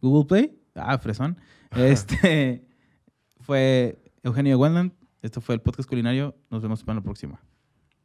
Google 0.00 0.26
Play. 0.26 0.58
Ah, 0.74 0.98
fresón. 0.98 1.36
Este 1.76 2.64
fue 3.40 3.98
Eugenio 4.22 4.58
Wendland. 4.58 4.92
Esto 5.22 5.40
fue 5.40 5.54
el 5.54 5.60
podcast 5.60 5.88
culinario. 5.88 6.34
Nos 6.50 6.62
vemos 6.62 6.82
para 6.82 6.96
la 6.98 7.02
próxima. 7.04 7.40